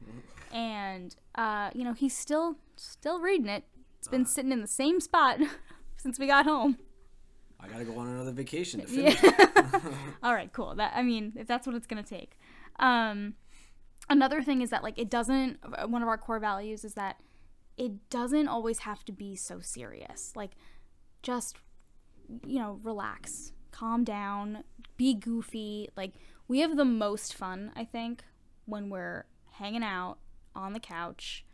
and 0.53 1.17
uh, 1.35 1.71
you 1.75 1.83
know 1.85 1.93
he's 1.95 2.17
still 2.17 2.57
still 2.77 3.21
reading 3.21 3.49
it. 3.49 3.65
It's 4.09 4.11
been 4.11 4.25
sitting 4.27 4.53
in 4.53 4.61
the 4.63 4.67
same 4.67 5.01
spot 5.01 5.39
since 5.99 6.19
we 6.19 6.27
got 6.27 6.47
home. 6.47 6.79
i 7.61 7.69
gotta 7.69 7.85
go 7.85 7.99
on 7.99 8.09
another 8.09 8.33
vacation 8.33 8.81
to 8.85 8.91
Yeah. 8.91 9.11
finish 9.11 9.85
All 10.23 10.33
right, 10.35 10.51
cool. 10.53 10.75
That 10.77 10.93
I 10.95 11.03
mean, 11.03 11.33
if 11.37 11.47
that's 11.47 11.67
what 11.67 11.77
it's 11.77 11.87
gonna 11.87 12.03
take. 12.03 12.39
Um, 12.79 13.35
another 14.09 14.43
thing 14.43 14.63
is 14.63 14.71
that 14.71 14.83
like 14.83 14.99
it 14.99 15.11
doesn't. 15.11 15.59
One 15.91 16.03
of 16.03 16.09
our 16.09 16.17
core 16.19 16.39
values 16.41 16.85
is 16.85 16.95
that 16.95 17.17
it 17.77 18.09
doesn't 18.11 18.49
always 18.49 18.81
have 18.81 19.05
to 19.05 19.13
be 19.13 19.37
so 19.37 19.61
serious. 19.61 20.33
Like, 20.35 20.53
just 21.23 21.57
you 22.47 22.59
know, 22.59 22.81
relax, 22.83 23.53
calm 23.73 24.05
down, 24.05 24.65
be 24.97 25.13
goofy. 25.15 25.89
Like 25.97 26.15
we 26.49 26.61
have 26.61 26.77
the 26.77 26.85
most 26.85 27.35
fun, 27.35 27.73
I 27.77 27.85
think, 27.85 28.25
when 28.65 28.89
we're 28.89 29.27
hanging 29.53 29.83
out 29.85 30.19
on 30.55 30.73
the 30.73 30.81
couch, 30.81 31.45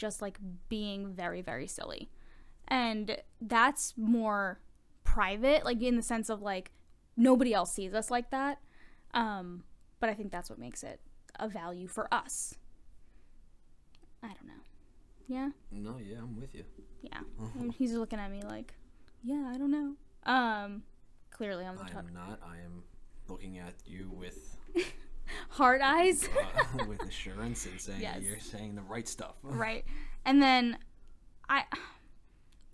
just 0.00 0.22
like 0.22 0.38
being 0.70 1.12
very, 1.12 1.42
very 1.42 1.66
silly. 1.66 2.10
And 2.66 3.18
that's 3.38 3.92
more 3.98 4.58
private, 5.04 5.62
like 5.64 5.82
in 5.82 5.96
the 5.96 6.02
sense 6.02 6.30
of 6.30 6.40
like 6.40 6.72
nobody 7.18 7.52
else 7.52 7.70
sees 7.72 7.92
us 7.92 8.10
like 8.10 8.30
that. 8.30 8.58
Um, 9.12 9.64
but 10.00 10.08
I 10.08 10.14
think 10.14 10.32
that's 10.32 10.48
what 10.48 10.58
makes 10.58 10.82
it 10.82 11.00
a 11.38 11.48
value 11.48 11.86
for 11.86 12.12
us. 12.12 12.54
I 14.22 14.28
don't 14.28 14.46
know. 14.46 14.54
Yeah? 15.28 15.50
no 15.70 15.98
yeah 16.04 16.16
i'm 16.18 16.34
with 16.40 16.54
you 16.56 16.64
Yeah. 17.02 17.20
He's 17.78 17.92
looking 17.92 18.18
at 18.18 18.30
me 18.32 18.42
like, 18.42 18.74
yeah, 19.22 19.48
I 19.54 19.58
don't 19.58 19.70
know. 19.70 19.94
Um, 20.24 20.82
clearly 21.30 21.66
on 21.66 21.76
the 21.76 21.82
I 21.84 21.88
top. 21.88 21.98
am 22.08 22.14
not. 22.14 22.40
I 22.44 22.56
am 22.64 22.82
looking 23.28 23.58
at 23.58 23.74
you 23.86 24.10
with 24.10 24.56
Hard 25.50 25.80
eyes. 25.80 26.28
uh, 26.78 26.84
with 26.88 27.02
assurance 27.02 27.66
and 27.66 27.80
saying 27.80 28.00
Yes. 28.00 28.20
you're 28.22 28.38
saying 28.40 28.74
the 28.74 28.82
right 28.82 29.06
stuff. 29.08 29.34
right 29.42 29.84
and 30.24 30.42
then 30.42 30.76
i 31.48 31.64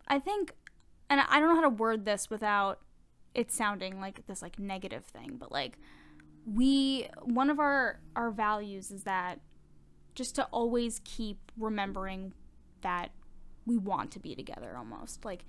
i 0.09 0.19
think 0.19 0.53
and 1.09 1.21
i 1.29 1.39
don't 1.41 1.49
know 1.49 1.55
how 1.55 1.63
to 1.63 1.69
word 1.69 2.05
this 2.05 2.29
without 2.29 2.81
it 3.35 3.53
sounding 3.53 4.01
like 4.01 4.27
this 4.27 4.43
like 4.43 4.59
negative 4.59 5.05
thing 5.05 5.37
but 5.39 5.53
like 5.53 5.79
we 6.45 7.09
one 7.23 7.49
of 7.51 7.59
our 7.61 8.01
our 8.17 8.31
values 8.31 8.91
is 8.91 9.05
that 9.05 9.41
just 10.15 10.35
to 10.35 10.45
always 10.47 11.01
keep 11.05 11.53
remembering 11.59 12.33
that 12.83 13.11
we 13.67 13.77
want 13.77 14.11
to 14.11 14.19
be 14.19 14.35
together 14.35 14.75
almost 14.77 15.25
like 15.25 15.45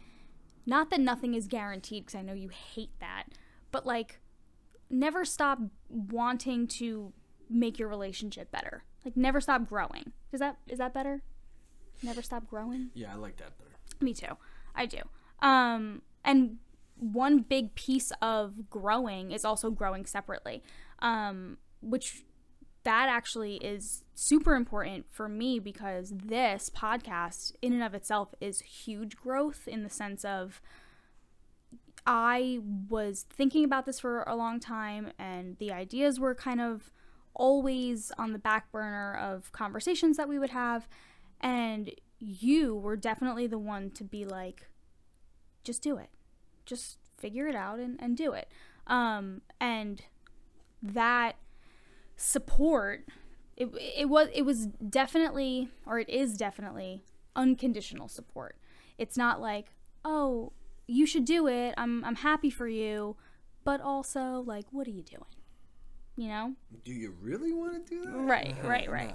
not 0.65 0.89
that 0.89 0.99
nothing 0.99 1.33
is 1.33 1.47
guaranteed 1.47 2.05
because 2.05 2.17
i 2.19 2.21
know 2.21 2.33
you 2.33 2.49
hate 2.49 2.91
that 2.99 3.23
but 3.71 3.85
like 3.85 4.19
never 4.89 5.25
stop 5.25 5.59
wanting 5.89 6.67
to 6.67 7.13
make 7.49 7.79
your 7.79 7.87
relationship 7.87 8.51
better. 8.51 8.83
Like 9.05 9.15
never 9.15 9.39
stop 9.39 9.67
growing. 9.67 10.11
Is 10.31 10.39
that 10.39 10.57
is 10.67 10.79
that 10.79 10.93
better? 10.93 11.23
Never 12.03 12.21
stop 12.21 12.47
growing? 12.47 12.89
Yeah, 12.93 13.13
I 13.13 13.15
like 13.15 13.37
that 13.37 13.57
better. 13.57 13.71
me 14.01 14.13
too. 14.13 14.37
I 14.75 14.85
do. 14.85 14.99
Um 15.41 16.01
and 16.23 16.57
one 16.97 17.39
big 17.39 17.75
piece 17.75 18.11
of 18.21 18.69
growing 18.69 19.31
is 19.31 19.45
also 19.45 19.69
growing 19.69 20.03
separately 20.05 20.63
um 20.99 21.57
which 21.81 22.23
that 22.83 23.07
actually 23.09 23.57
is 23.57 24.03
super 24.15 24.55
important 24.55 25.05
for 25.11 25.27
me 25.29 25.59
because 25.59 26.11
this 26.15 26.71
podcast 26.73 27.51
in 27.61 27.73
and 27.73 27.83
of 27.83 27.93
itself 27.93 28.33
is 28.41 28.61
huge 28.61 29.15
growth 29.15 29.67
in 29.67 29.83
the 29.83 29.89
sense 29.89 30.23
of 30.25 30.61
I 32.07 32.61
was 32.89 33.25
thinking 33.29 33.65
about 33.65 33.85
this 33.85 33.99
for 33.99 34.23
a 34.23 34.35
long 34.35 34.61
time 34.61 35.11
and 35.19 35.57
the 35.57 35.73
ideas 35.73 36.21
were 36.21 36.33
kind 36.33 36.61
of 36.61 36.89
always 37.33 38.13
on 38.17 38.31
the 38.31 38.39
back 38.39 38.71
burner 38.71 39.13
of 39.13 39.51
conversations 39.51 40.15
that 40.15 40.29
we 40.29 40.39
would 40.39 40.51
have 40.51 40.87
and 41.41 41.91
you 42.17 42.73
were 42.73 42.95
definitely 42.95 43.45
the 43.45 43.59
one 43.59 43.91
to 43.91 44.05
be 44.05 44.23
like 44.23 44.69
just 45.65 45.83
do 45.83 45.97
it. 45.97 46.09
Just 46.65 46.97
figure 47.17 47.45
it 47.47 47.55
out 47.55 47.77
and, 47.79 48.01
and 48.01 48.15
do 48.15 48.31
it. 48.31 48.49
Um 48.87 49.41
and 49.59 50.01
that 50.81 51.35
support 52.15 53.05
it, 53.57 53.69
it 53.97 54.07
was 54.07 54.29
it 54.33 54.43
was 54.43 54.67
definitely 54.67 55.67
or 55.85 55.99
it 55.99 56.09
is 56.09 56.37
definitely 56.37 57.03
unconditional 57.35 58.07
support. 58.07 58.55
It's 58.97 59.17
not 59.17 59.41
like 59.41 59.73
oh 60.05 60.53
you 60.87 61.05
should 61.05 61.25
do 61.25 61.47
it 61.47 61.73
i'm 61.77 62.03
i'm 62.05 62.15
happy 62.15 62.49
for 62.49 62.67
you 62.67 63.15
but 63.63 63.81
also 63.81 64.43
like 64.45 64.65
what 64.71 64.87
are 64.87 64.91
you 64.91 65.03
doing 65.03 65.23
you 66.15 66.27
know 66.27 66.53
Do 66.85 66.91
you 66.93 67.13
really 67.21 67.53
want 67.53 67.85
to 67.85 67.95
do 67.95 68.05
that? 68.05 68.17
Right, 68.17 68.55
right, 68.63 68.89
right. 68.89 69.13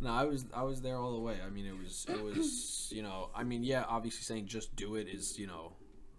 No, 0.00 0.10
I 0.10 0.24
was 0.24 0.46
I 0.54 0.62
was 0.62 0.80
there 0.82 0.96
all 0.96 1.12
the 1.12 1.20
way. 1.20 1.36
I 1.44 1.50
mean, 1.50 1.66
it 1.66 1.76
was 1.78 2.06
it 2.08 2.20
was 2.22 2.88
you 2.96 3.02
know 3.02 3.30
I 3.34 3.44
mean 3.44 3.62
yeah, 3.62 3.84
obviously 3.88 4.22
saying 4.22 4.46
just 4.46 4.74
do 4.74 4.96
it 4.96 5.06
is 5.08 5.38
you 5.38 5.46
know 5.46 5.74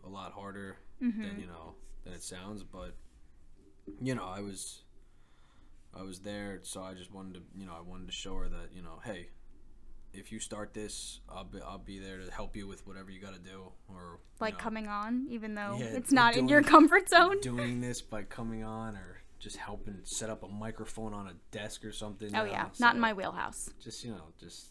a 0.06 0.10
lot 0.10 0.32
harder 0.34 0.78
Mm-hmm. 1.04 1.22
than 1.24 1.40
you 1.40 1.48
know 1.48 1.76
than 2.04 2.14
it 2.14 2.22
sounds, 2.24 2.64
but 2.64 2.94
you 4.02 4.16
know 4.16 4.26
I 4.26 4.42
was 4.42 4.84
I 5.94 6.04
was 6.04 6.20
there, 6.20 6.60
so 6.64 6.82
I 6.82 6.94
just 6.94 7.12
wanted 7.14 7.34
to 7.36 7.42
you 7.58 7.66
know 7.66 7.74
I 7.74 7.82
wanted 7.82 8.08
to 8.08 8.14
show 8.14 8.36
her 8.36 8.48
that 8.50 8.70
you 8.74 8.82
know 8.82 9.00
hey, 9.04 9.30
if 10.14 10.32
you 10.32 10.40
start 10.40 10.74
this, 10.74 11.20
I'll 11.30 11.44
be 11.44 11.60
I'll 11.62 11.78
be 11.78 12.00
there 12.00 12.18
to 12.18 12.32
help 12.32 12.56
you 12.56 12.68
with 12.68 12.86
whatever 12.88 13.12
you 13.12 13.20
got 13.20 13.34
to 13.34 13.40
do 13.40 13.72
or 13.88 14.20
like 14.40 14.56
know, 14.56 14.60
coming 14.60 14.88
on 14.88 15.28
even 15.30 15.56
though 15.56 15.78
Yeah, 15.80 15.86
it's 15.88 16.12
not 16.12 16.36
in 16.36 16.48
your 16.48 16.62
comfort 16.64 17.10
zone 17.10 17.40
doing 17.42 17.82
this 17.82 18.02
by 18.02 18.24
coming 18.24 18.64
on 18.64 18.96
or 18.96 19.22
just 19.40 19.58
helping 19.58 20.00
set 20.04 20.30
up 20.30 20.44
a 20.44 20.48
microphone 20.48 21.14
on 21.14 21.28
a 21.28 21.34
desk 21.52 21.86
or 21.86 21.92
something. 21.92 22.36
oh 22.36 22.44
yeah 22.44 22.64
know, 22.64 22.70
not 22.80 22.96
in 22.96 23.02
my 23.02 23.14
wheelhouse 23.14 23.70
Just 23.82 24.04
you 24.04 24.12
know, 24.12 24.34
just 24.40 24.68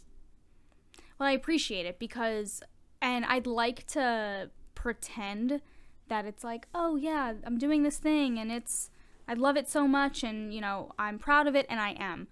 Well, 1.19 1.29
I 1.29 1.33
appreciate 1.33 1.87
it 1.87 1.99
because, 1.99 2.63
and 3.03 3.25
I'd 3.25 3.47
like 3.47 3.87
to 3.89 4.51
pretend 4.75 5.61
that 6.09 6.25
it's 6.25 6.45
like, 6.45 6.67
oh 6.75 6.97
yeah, 6.97 7.35
I'm 7.45 7.59
doing 7.59 7.83
this 7.83 7.99
thing 7.99 8.39
and 8.39 8.51
it's, 8.51 8.91
I 9.27 9.35
love 9.35 9.57
it 9.57 9.69
so 9.69 9.87
much 9.89 10.23
and, 10.23 10.55
you 10.55 10.61
know, 10.61 10.93
I'm 10.99 11.19
proud 11.19 11.47
of 11.47 11.55
it 11.55 11.67
and 11.69 11.81
I 11.81 11.91
am. 11.99 12.29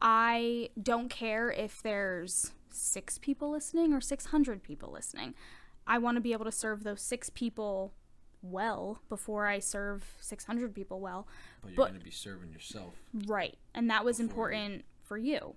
I 0.00 0.70
don't 0.80 1.08
care 1.08 1.50
if 1.50 1.82
there's 1.82 2.52
six 2.70 3.18
people 3.18 3.50
listening 3.50 3.92
or 3.92 4.00
600 4.00 4.62
people 4.62 4.90
listening. 4.92 5.34
I 5.86 5.98
want 5.98 6.16
to 6.16 6.20
be 6.20 6.32
able 6.32 6.44
to 6.44 6.52
serve 6.52 6.82
those 6.84 7.00
six 7.00 7.30
people 7.30 7.94
well 8.42 9.00
before 9.08 9.46
I 9.46 9.58
serve 9.60 10.04
600 10.20 10.74
people 10.74 11.00
well. 11.00 11.26
but 11.62 11.72
you're 11.72 11.86
gonna 11.86 11.98
be 12.00 12.10
serving 12.10 12.52
yourself. 12.52 12.94
Right. 13.26 13.56
And 13.74 13.88
that 13.90 14.04
was 14.04 14.18
Before 14.18 14.50
you- 14.50 14.56
important 14.58 14.84
for 15.02 15.16
you. 15.18 15.56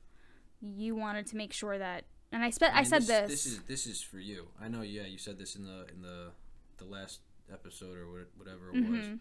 You 0.62 0.96
wanted 0.96 1.26
to 1.28 1.36
make 1.38 1.54
sure 1.54 1.78
that, 1.78 2.06
and 2.32 2.44
I, 2.44 2.50
spe- 2.50 2.64
I, 2.64 2.78
mean, 2.82 2.86
said 2.86 3.02
this, 3.04 3.08
this. 3.08 3.28
This 3.30 3.46
is 3.46 3.60
this 3.64 3.88
is 3.88 4.02
for 4.02 4.20
you. 4.20 4.48
I 4.62 4.68
know. 4.68 4.82
Yeah, 4.82 5.04
you 5.04 5.18
said 5.18 5.38
this 5.38 5.56
in 5.56 5.64
the 5.64 5.86
in 5.94 6.02
the 6.02 6.32
the 6.78 6.86
last 6.86 7.22
episode 7.52 7.98
or 7.98 8.28
whatever 8.38 8.70
it 8.70 8.76
was. 8.76 8.84
Mm-hmm. 9.06 9.16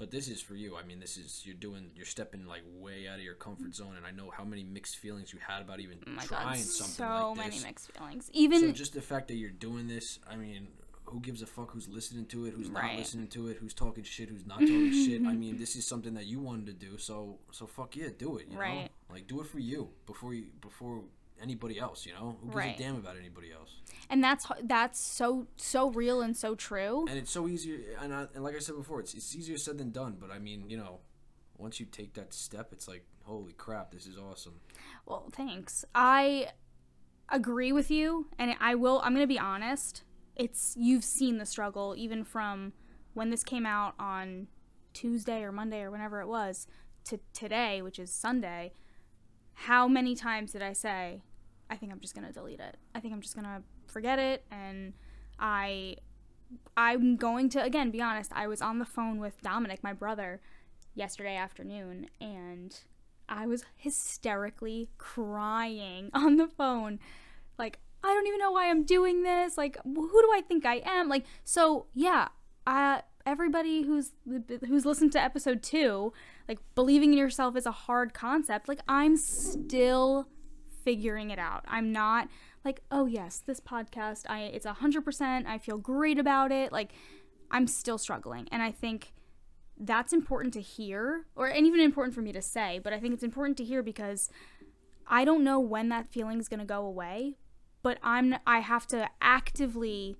But 0.00 0.10
this 0.10 0.28
is 0.28 0.40
for 0.40 0.54
you. 0.54 0.78
I 0.78 0.82
mean, 0.82 0.98
this 0.98 1.18
is 1.18 1.42
you're 1.44 1.54
doing. 1.54 1.90
You're 1.94 2.06
stepping 2.06 2.46
like 2.46 2.62
way 2.78 3.06
out 3.06 3.16
of 3.16 3.22
your 3.22 3.34
comfort 3.34 3.74
zone, 3.74 3.96
and 3.98 4.06
I 4.06 4.10
know 4.12 4.32
how 4.34 4.44
many 4.44 4.64
mixed 4.64 4.96
feelings 4.96 5.30
you 5.30 5.38
had 5.46 5.60
about 5.60 5.78
even 5.78 5.98
Oh 6.06 6.24
trying 6.24 6.46
god, 6.46 6.56
something 6.56 6.94
so 6.94 7.34
like 7.36 7.50
many 7.50 7.62
mixed 7.62 7.92
feelings. 7.92 8.30
Even 8.32 8.60
so 8.60 8.72
just 8.72 8.94
the 8.94 9.02
fact 9.02 9.28
that 9.28 9.34
you're 9.34 9.50
doing 9.50 9.88
this, 9.88 10.18
I 10.26 10.36
mean, 10.36 10.68
who 11.04 11.20
gives 11.20 11.42
a 11.42 11.46
fuck 11.46 11.72
who's 11.72 11.86
listening 11.86 12.24
to 12.26 12.46
it, 12.46 12.54
who's 12.54 12.70
not 12.70 12.94
listening 12.94 13.26
to 13.28 13.48
it, 13.48 13.58
who's 13.58 13.74
talking 13.74 14.02
shit, 14.02 14.30
who's 14.30 14.46
not 14.46 14.60
talking 14.60 14.90
shit. 15.06 15.20
I 15.26 15.34
mean, 15.34 15.58
this 15.58 15.76
is 15.76 15.86
something 15.86 16.14
that 16.14 16.24
you 16.24 16.40
wanted 16.40 16.66
to 16.68 16.72
do, 16.72 16.96
so 16.96 17.38
so 17.50 17.66
fuck 17.66 17.94
yeah, 17.94 18.08
do 18.16 18.38
it. 18.38 18.46
You 18.50 18.56
know, 18.56 18.88
like 19.10 19.26
do 19.26 19.42
it 19.42 19.48
for 19.48 19.58
you 19.58 19.90
before 20.06 20.32
you 20.32 20.46
before 20.62 21.02
anybody 21.42 21.78
else. 21.78 22.06
You 22.06 22.12
know, 22.12 22.36
who 22.40 22.46
gives 22.46 22.56
Right. 22.56 22.78
a 22.78 22.82
damn 22.82 22.96
about 22.96 23.16
anybody 23.16 23.52
else? 23.52 23.70
and 24.08 24.22
that's 24.24 24.46
that's 24.64 24.98
so 25.00 25.46
so 25.56 25.90
real 25.90 26.20
and 26.20 26.36
so 26.36 26.54
true. 26.54 27.04
And 27.08 27.18
it's 27.18 27.30
so 27.30 27.46
easy, 27.48 27.84
and, 28.00 28.12
I, 28.12 28.26
and 28.34 28.42
like 28.42 28.56
I 28.56 28.58
said 28.58 28.76
before, 28.76 29.00
it's 29.00 29.14
it's 29.14 29.34
easier 29.36 29.56
said 29.58 29.78
than 29.78 29.90
done. 29.90 30.16
But 30.20 30.30
I 30.30 30.38
mean, 30.38 30.68
you 30.68 30.76
know, 30.76 31.00
once 31.58 31.78
you 31.80 31.86
take 31.86 32.14
that 32.14 32.32
step, 32.34 32.72
it's 32.72 32.88
like 32.88 33.04
holy 33.24 33.52
crap, 33.52 33.92
this 33.92 34.06
is 34.06 34.16
awesome. 34.18 34.60
Well, 35.06 35.28
thanks. 35.32 35.84
I 35.94 36.48
agree 37.28 37.70
with 37.72 37.90
you 37.92 38.26
and 38.38 38.56
I 38.58 38.74
will 38.74 39.00
I'm 39.04 39.12
going 39.14 39.22
to 39.22 39.28
be 39.28 39.38
honest. 39.38 40.02
It's 40.34 40.74
you've 40.76 41.04
seen 41.04 41.38
the 41.38 41.46
struggle 41.46 41.94
even 41.96 42.24
from 42.24 42.72
when 43.14 43.30
this 43.30 43.44
came 43.44 43.66
out 43.66 43.94
on 44.00 44.48
Tuesday 44.94 45.42
or 45.44 45.52
Monday 45.52 45.82
or 45.82 45.90
whenever 45.92 46.20
it 46.20 46.26
was 46.26 46.66
to 47.04 47.20
today, 47.32 47.82
which 47.82 47.98
is 48.00 48.10
Sunday. 48.12 48.72
How 49.54 49.86
many 49.86 50.14
times 50.16 50.52
did 50.52 50.62
I 50.62 50.72
say, 50.72 51.22
I 51.70 51.76
think 51.76 51.92
I'm 51.92 52.00
just 52.00 52.14
going 52.14 52.26
to 52.26 52.32
delete 52.32 52.60
it. 52.60 52.76
I 52.94 53.00
think 53.00 53.14
I'm 53.14 53.20
just 53.20 53.34
going 53.34 53.46
to 53.46 53.62
forget 53.86 54.18
it 54.18 54.44
and 54.50 54.92
I 55.38 55.96
I'm 56.76 57.16
going 57.16 57.48
to 57.50 57.62
again 57.62 57.90
be 57.90 58.02
honest. 58.02 58.32
I 58.34 58.48
was 58.48 58.60
on 58.60 58.78
the 58.80 58.84
phone 58.84 59.20
with 59.20 59.40
Dominic, 59.40 59.82
my 59.82 59.92
brother, 59.92 60.40
yesterday 60.94 61.36
afternoon 61.36 62.08
and 62.20 62.78
I 63.28 63.46
was 63.46 63.64
hysterically 63.76 64.90
crying 64.98 66.10
on 66.14 66.36
the 66.36 66.48
phone. 66.48 66.98
Like, 67.58 67.78
I 68.02 68.08
don't 68.08 68.26
even 68.26 68.40
know 68.40 68.50
why 68.50 68.68
I'm 68.68 68.84
doing 68.84 69.22
this. 69.22 69.56
Like, 69.56 69.78
who 69.84 70.22
do 70.22 70.30
I 70.34 70.42
think 70.46 70.66
I 70.66 70.82
am? 70.84 71.08
Like, 71.08 71.24
so 71.44 71.86
yeah, 71.94 72.28
uh, 72.66 73.02
everybody 73.24 73.82
who's 73.82 74.12
who's 74.26 74.84
listened 74.84 75.12
to 75.12 75.22
episode 75.22 75.62
two, 75.62 76.12
like, 76.48 76.58
believing 76.74 77.12
in 77.12 77.18
yourself 77.18 77.56
is 77.56 77.66
a 77.66 77.72
hard 77.72 78.14
concept. 78.14 78.68
Like, 78.68 78.80
I'm 78.88 79.16
still 79.16 80.26
figuring 80.84 81.30
it 81.30 81.38
out. 81.38 81.64
I'm 81.68 81.92
not 81.92 82.28
like, 82.64 82.80
oh 82.90 83.06
yes, 83.06 83.42
this 83.44 83.60
podcast, 83.60 84.24
I 84.28 84.42
it's 84.42 84.66
a 84.66 84.74
hundred 84.74 85.04
percent. 85.04 85.46
I 85.46 85.58
feel 85.58 85.78
great 85.78 86.18
about 86.18 86.52
it. 86.52 86.72
Like, 86.72 86.92
I'm 87.50 87.66
still 87.66 87.98
struggling, 87.98 88.48
and 88.52 88.62
I 88.62 88.70
think 88.70 89.12
that's 89.80 90.12
important 90.12 90.52
to 90.52 90.60
hear 90.60 91.24
or 91.34 91.46
and 91.46 91.66
even 91.66 91.80
important 91.80 92.14
for 92.14 92.20
me 92.20 92.32
to 92.32 92.42
say 92.42 92.78
but 92.84 92.92
i 92.92 93.00
think 93.00 93.14
it's 93.14 93.22
important 93.22 93.56
to 93.56 93.64
hear 93.64 93.82
because 93.82 94.28
i 95.06 95.24
don't 95.24 95.42
know 95.42 95.58
when 95.58 95.88
that 95.88 96.12
feeling 96.12 96.38
is 96.38 96.48
going 96.48 96.60
to 96.60 96.66
go 96.66 96.84
away 96.84 97.36
but 97.82 97.98
i'm 98.02 98.36
i 98.46 98.58
have 98.58 98.86
to 98.86 99.08
actively 99.22 100.16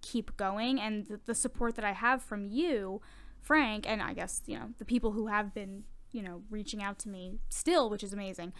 keep 0.00 0.34
going 0.38 0.80
and 0.80 1.20
the 1.26 1.34
support 1.34 1.76
that 1.76 1.84
i 1.84 1.92
have 1.92 2.22
from 2.22 2.46
you 2.46 3.02
frank 3.42 3.86
and 3.86 4.00
i 4.00 4.14
guess 4.14 4.40
you 4.46 4.58
know 4.58 4.70
the 4.78 4.84
people 4.86 5.12
who 5.12 5.26
have 5.26 5.52
been 5.52 5.84
you 6.12 6.22
know 6.22 6.42
reaching 6.48 6.82
out 6.82 6.98
to 6.98 7.10
me 7.10 7.38
still 7.50 7.90
which 7.90 8.02
is 8.02 8.14
amazing 8.14 8.54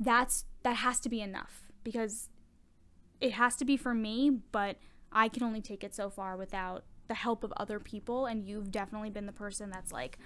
that's 0.00 0.44
that 0.62 0.76
has 0.76 1.00
to 1.00 1.08
be 1.08 1.20
enough 1.20 1.62
because 1.84 2.28
it 3.20 3.32
has 3.32 3.56
to 3.56 3.64
be 3.64 3.76
for 3.76 3.94
me 3.94 4.30
but 4.52 4.76
i 5.12 5.28
can 5.28 5.42
only 5.42 5.60
take 5.60 5.84
it 5.84 5.94
so 5.94 6.08
far 6.10 6.36
without 6.36 6.84
the 7.08 7.14
help 7.14 7.44
of 7.44 7.52
other 7.56 7.78
people 7.78 8.26
and 8.26 8.44
you've 8.46 8.70
definitely 8.70 9.10
been 9.10 9.26
the 9.26 9.32
person 9.32 9.70
that's 9.70 9.92
like 9.92 10.18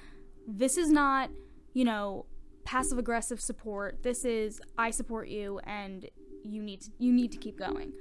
this 0.47 0.77
is 0.77 0.91
not 0.91 1.31
you 1.75 1.85
know 1.85 2.25
passive 2.65 2.99
aggressive 2.99 3.41
support 3.41 4.03
this 4.03 4.25
is 4.25 4.61
i 4.79 4.91
support 4.91 5.29
you 5.29 5.59
and 5.65 6.09
you 6.43 6.63
need 6.63 6.81
to 6.81 6.91
you 6.99 7.13
need 7.13 7.33
to 7.33 7.39
keep 7.39 7.59
going 7.59 7.93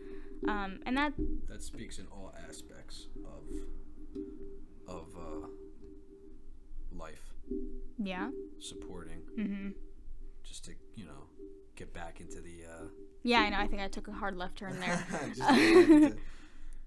um, 0.48 0.80
and 0.86 0.96
that 0.98 1.14
That 1.48 1.64
speaks 1.64 1.98
in 1.98 2.06
all 2.12 2.34
aspects 2.48 3.08
of 3.26 3.44
of 4.88 5.08
uh, 5.18 5.48
life. 6.92 7.34
Yeah. 7.98 8.30
supporting, 8.60 9.22
Mm-hmm. 9.40 9.70
just 10.44 10.66
to 10.66 10.74
get 11.76 11.94
back 11.94 12.22
into 12.22 12.42
the. 12.42 12.66
Uh, 12.70 12.86
Yeah, 13.24 13.42
I 13.42 13.50
know. 13.50 13.58
I 13.58 13.68
think 13.68 13.82
I 13.82 13.88
took 13.88 14.08
a 14.08 14.12
hard 14.12 14.36
left 14.38 14.58
turn 14.58 14.80
there. 14.80 15.06
just, 15.36 15.44
to 15.44 15.50
get 15.50 15.88
back 15.88 15.92
into, 15.92 16.18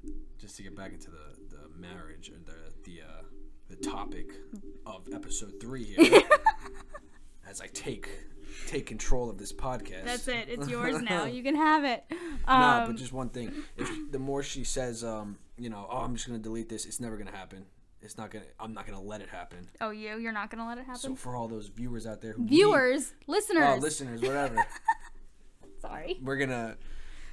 just 0.39 0.57
to 0.57 0.62
get 0.62 0.76
back 0.76 0.93
into 0.93 1.11
the, 1.11 1.57
the 1.57 1.78
marriage 1.78 2.30
or 2.30 2.39
the 2.45 2.72
the 2.84 3.03
uh, 3.03 3.22
the 3.68 3.76
topic 3.76 4.32
of 4.86 5.09
episode 5.12 5.55
three 5.61 5.84
here. 5.84 6.22
as 7.49 7.61
I 7.61 7.66
take 7.68 8.09
take 8.66 8.86
control 8.86 9.30
of 9.30 9.39
this 9.39 9.53
podcast. 9.53 10.05
That's 10.05 10.28
it. 10.28 10.49
It's 10.49 10.68
yours 10.68 11.01
now. 11.01 11.24
You 11.24 11.43
can 11.43 11.57
have 11.57 11.84
it. 11.84 12.05
No, 12.11 12.53
Um, 12.53 12.86
but 12.86 12.97
just 12.97 13.12
one 13.12 13.28
thing. 13.28 13.53
If 13.76 14.11
the 14.11 14.18
more 14.18 14.43
she 14.43 14.64
says, 14.64 15.05
um, 15.05 15.39
you 15.57 15.70
know, 15.70 15.86
oh, 15.91 15.99
I'm 15.99 16.14
just 16.14 16.26
gonna 16.26 16.39
delete 16.39 16.68
this, 16.68 16.84
it's 16.86 17.01
never 17.01 17.16
gonna 17.16 17.36
happen. 17.36 17.66
It's 18.01 18.16
not 18.16 18.30
gonna. 18.30 18.44
I'm 18.61 18.72
not 18.72 18.86
gonna 18.86 19.01
let 19.01 19.20
it 19.20 19.28
happen. 19.28 19.68
oh, 19.80 19.90
you? 19.90 20.18
You're 20.18 20.32
not 20.32 20.51
gonna 20.51 20.66
let 20.66 20.78
it 20.78 20.84
happen? 20.86 21.01
So 21.01 21.14
for 21.16 21.34
all 21.36 21.49
those 21.49 21.66
viewers 21.68 22.07
out 22.07 22.20
there 22.20 22.32
who 22.32 22.42
need- 22.42 22.51
Viewers, 22.51 23.12
listeners. 23.26 23.64
oh, 23.66 23.76
listeners, 23.76 24.20
whatever, 24.22 24.64
Sorry. 25.80 26.18
we're 26.22 26.36
gonna 26.36 26.76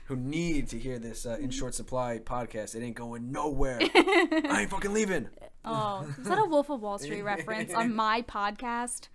who 0.05 0.15
need 0.15 0.67
to 0.69 0.77
hear 0.79 0.99
this 0.99 1.25
uh, 1.25 1.37
in 1.39 1.49
short 1.49 1.73
supply 1.75 2.19
podcast. 2.23 2.75
It 2.75 2.83
ain't 2.83 2.95
going 2.95 3.31
nowhere. 3.31 3.79
I 3.95 4.59
ain't 4.61 4.69
fucking 4.69 4.93
leaving. 4.93 5.29
Oh, 5.63 6.07
is 6.19 6.27
that 6.27 6.37
a 6.37 6.45
Wolf 6.45 6.69
of 6.69 6.81
Wall 6.81 6.99
Street 6.99 7.23
reference 7.23 7.73
on 7.73 7.93
my 7.95 8.21
podcast? 8.21 9.07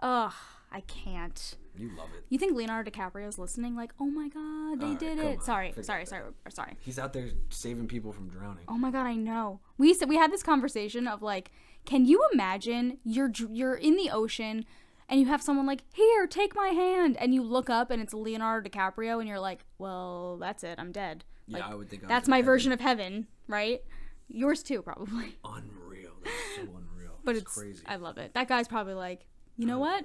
Ugh, 0.00 0.32
I 0.72 0.80
can't. 0.82 1.56
You 1.80 1.90
love 1.96 2.08
it. 2.16 2.24
You 2.28 2.38
think 2.38 2.54
Leonardo 2.54 2.90
DiCaprio's 2.90 3.38
listening? 3.38 3.74
Like, 3.74 3.92
oh 3.98 4.06
my 4.06 4.28
god, 4.28 4.80
they 4.80 4.94
did 4.96 5.16
come 5.18 5.26
it. 5.26 5.38
on, 5.38 5.44
Sorry, 5.44 5.70
forget 5.70 5.86
sorry, 5.86 6.02
that. 6.04 6.08
sorry, 6.10 6.22
sorry. 6.50 6.76
He's 6.80 6.98
out 6.98 7.12
there 7.14 7.28
saving 7.48 7.88
people 7.88 8.12
from 8.12 8.28
drowning. 8.28 8.64
Oh 8.68 8.76
my 8.76 8.90
god, 8.90 9.06
I 9.06 9.14
know. 9.14 9.60
We 9.78 9.94
said 9.94 10.08
we 10.08 10.16
had 10.16 10.30
this 10.32 10.42
conversation 10.42 11.08
of 11.08 11.22
like, 11.22 11.50
can 11.86 12.04
you 12.04 12.22
imagine 12.32 12.98
you're 13.04 13.28
dr- 13.28 13.50
you're 13.52 13.74
in 13.74 13.96
the 13.96 14.10
ocean 14.10 14.66
and 15.08 15.18
you 15.18 15.26
have 15.26 15.40
someone 15.42 15.66
like, 15.66 15.82
"Here, 15.94 16.26
take 16.26 16.54
my 16.54 16.68
hand," 16.68 17.16
and 17.16 17.32
you 17.34 17.42
look 17.42 17.70
up 17.70 17.90
and 17.90 18.00
it's 18.02 18.12
Leonardo 18.14 18.68
DiCaprio 18.68 19.18
and 19.18 19.26
you're 19.26 19.40
like, 19.40 19.64
"Well, 19.78 20.36
that's 20.38 20.62
it. 20.62 20.78
I'm 20.78 20.92
dead." 20.92 21.24
Yeah, 21.46 21.58
Like, 21.60 21.70
I 21.70 21.74
would 21.74 21.88
think 21.88 22.04
I 22.04 22.06
that's 22.08 22.28
my 22.28 22.38
in 22.40 22.44
version 22.44 22.70
of 22.72 22.80
heaven, 22.80 23.26
right? 23.48 23.80
Yours 24.28 24.62
too, 24.62 24.82
probably. 24.82 25.36
Unreal. 25.44 26.12
That's 26.22 26.36
so 26.56 26.62
unreal. 26.62 27.18
But 27.24 27.36
it's 27.36 27.52
crazy. 27.52 27.82
I 27.86 27.96
love 27.96 28.18
it. 28.18 28.34
That 28.34 28.46
guy's 28.48 28.68
probably 28.68 28.94
like, 28.94 29.26
you 29.56 29.66
know 29.66 29.78
what? 29.80 30.04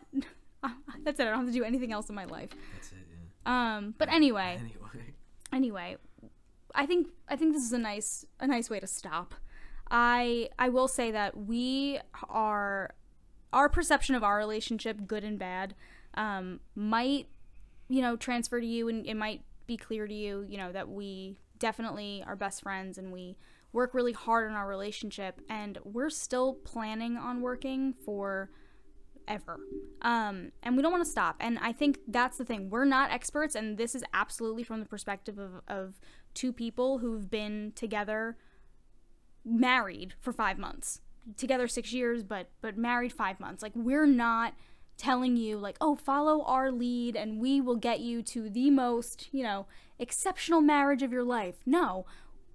That's 1.04 1.20
it. 1.20 1.24
I 1.24 1.30
don't 1.32 1.40
have 1.40 1.48
to 1.48 1.54
do 1.54 1.64
anything 1.64 1.92
else 1.92 2.10
in 2.10 2.16
my 2.16 2.26
life. 2.26 2.50
That's 2.74 2.92
it. 2.92 2.98
Yeah. 3.46 3.78
Um, 3.78 3.96
but 3.98 4.10
anyway, 4.12 4.60
Anyway. 4.62 5.14
anyway, 5.54 5.98
I 6.74 6.86
think 6.86 7.08
I 7.28 7.36
think 7.36 7.54
this 7.54 7.64
is 7.64 7.74
a 7.74 7.78
nice 7.78 8.26
a 8.40 8.48
nice 8.48 8.70
way 8.70 8.80
to 8.80 8.88
stop. 8.88 9.36
I 9.90 10.50
I 10.58 10.70
will 10.70 10.88
say 10.88 11.12
that 11.12 11.38
we 11.38 12.00
are 12.30 12.94
our 13.54 13.70
perception 13.70 14.16
of 14.16 14.24
our 14.24 14.38
relationship, 14.38 15.08
good 15.08 15.24
and 15.24 15.40
bad, 15.40 15.76
um, 16.16 16.60
might 16.76 17.28
you 17.88 18.02
know 18.02 18.16
transfer 18.16 18.60
to 18.60 18.66
you, 18.68 18.90
and 18.90 19.06
it 19.06 19.16
might 19.16 19.42
be 19.68 19.78
clear 19.78 20.08
to 20.08 20.14
you, 20.14 20.46
you 20.48 20.58
know, 20.58 20.72
that 20.72 20.90
we 20.90 21.38
definitely 21.58 22.24
are 22.28 22.36
best 22.36 22.62
friends 22.62 22.98
and 23.00 23.12
we 23.12 23.36
work 23.74 23.94
really 23.96 24.14
hard 24.14 24.50
on 24.50 24.56
our 24.56 24.68
relationship, 24.68 25.40
and 25.50 25.78
we're 25.84 26.10
still 26.10 26.54
planning 26.66 27.18
on 27.18 27.42
working 27.42 27.94
for 27.94 28.50
ever. 29.28 29.60
Um, 30.02 30.52
and 30.64 30.76
we 30.76 30.82
don't 30.82 30.92
want 30.92 31.04
to 31.04 31.10
stop. 31.10 31.36
And 31.40 31.58
I 31.60 31.72
think 31.72 32.00
that's 32.08 32.38
the 32.38 32.46
thing. 32.46 32.70
We're 32.70 32.86
not 32.86 33.12
experts, 33.12 33.56
and 33.56 33.78
this 33.78 33.96
is 33.96 34.04
absolutely 34.14 34.64
from 34.64 34.80
the 34.80 34.86
perspective 34.86 35.38
of, 35.38 35.62
of 35.68 36.00
two 36.34 36.52
people 36.54 37.00
who've 37.00 37.30
been 37.30 37.74
together, 37.76 38.38
married 39.44 40.14
for 40.22 40.32
five 40.32 40.58
months, 40.58 41.02
together 41.38 41.68
six 41.68 41.94
years, 41.94 42.24
but 42.24 42.50
but 42.62 42.78
married 42.78 43.14
five 43.14 43.40
months. 43.40 43.64
Like 43.64 43.74
we're 43.76 44.06
not 44.06 44.54
telling 44.98 45.36
you 45.36 45.58
like, 45.58 45.78
oh, 45.82 45.96
follow 45.96 46.44
our 46.44 46.72
lead, 46.72 47.16
and 47.16 47.40
we 47.40 47.62
will 47.62 47.76
get 47.76 48.00
you 48.00 48.22
to 48.24 48.50
the 48.50 48.70
most, 48.70 49.30
you 49.32 49.44
know, 49.44 49.68
exceptional 50.00 50.62
marriage 50.62 51.04
of 51.04 51.12
your 51.12 51.24
life. 51.24 51.56
No, 51.66 52.06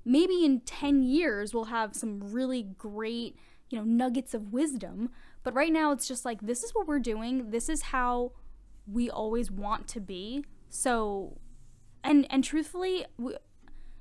maybe 0.04 0.44
in 0.44 0.60
10 0.60 1.02
years 1.02 1.52
we'll 1.52 1.64
have 1.64 1.94
some 1.94 2.32
really 2.32 2.62
great 2.62 3.36
you 3.68 3.78
know 3.78 3.84
nuggets 3.84 4.34
of 4.34 4.52
wisdom 4.52 5.10
but 5.42 5.54
right 5.54 5.72
now 5.72 5.92
it's 5.92 6.06
just 6.08 6.24
like 6.24 6.40
this 6.40 6.62
is 6.62 6.74
what 6.74 6.86
we're 6.86 6.98
doing 6.98 7.50
this 7.50 7.68
is 7.68 7.82
how 7.82 8.32
we 8.90 9.08
always 9.10 9.50
want 9.50 9.86
to 9.88 10.00
be 10.00 10.44
so 10.68 11.38
and 12.04 12.26
and 12.30 12.42
truthfully 12.44 13.06
we, 13.18 13.34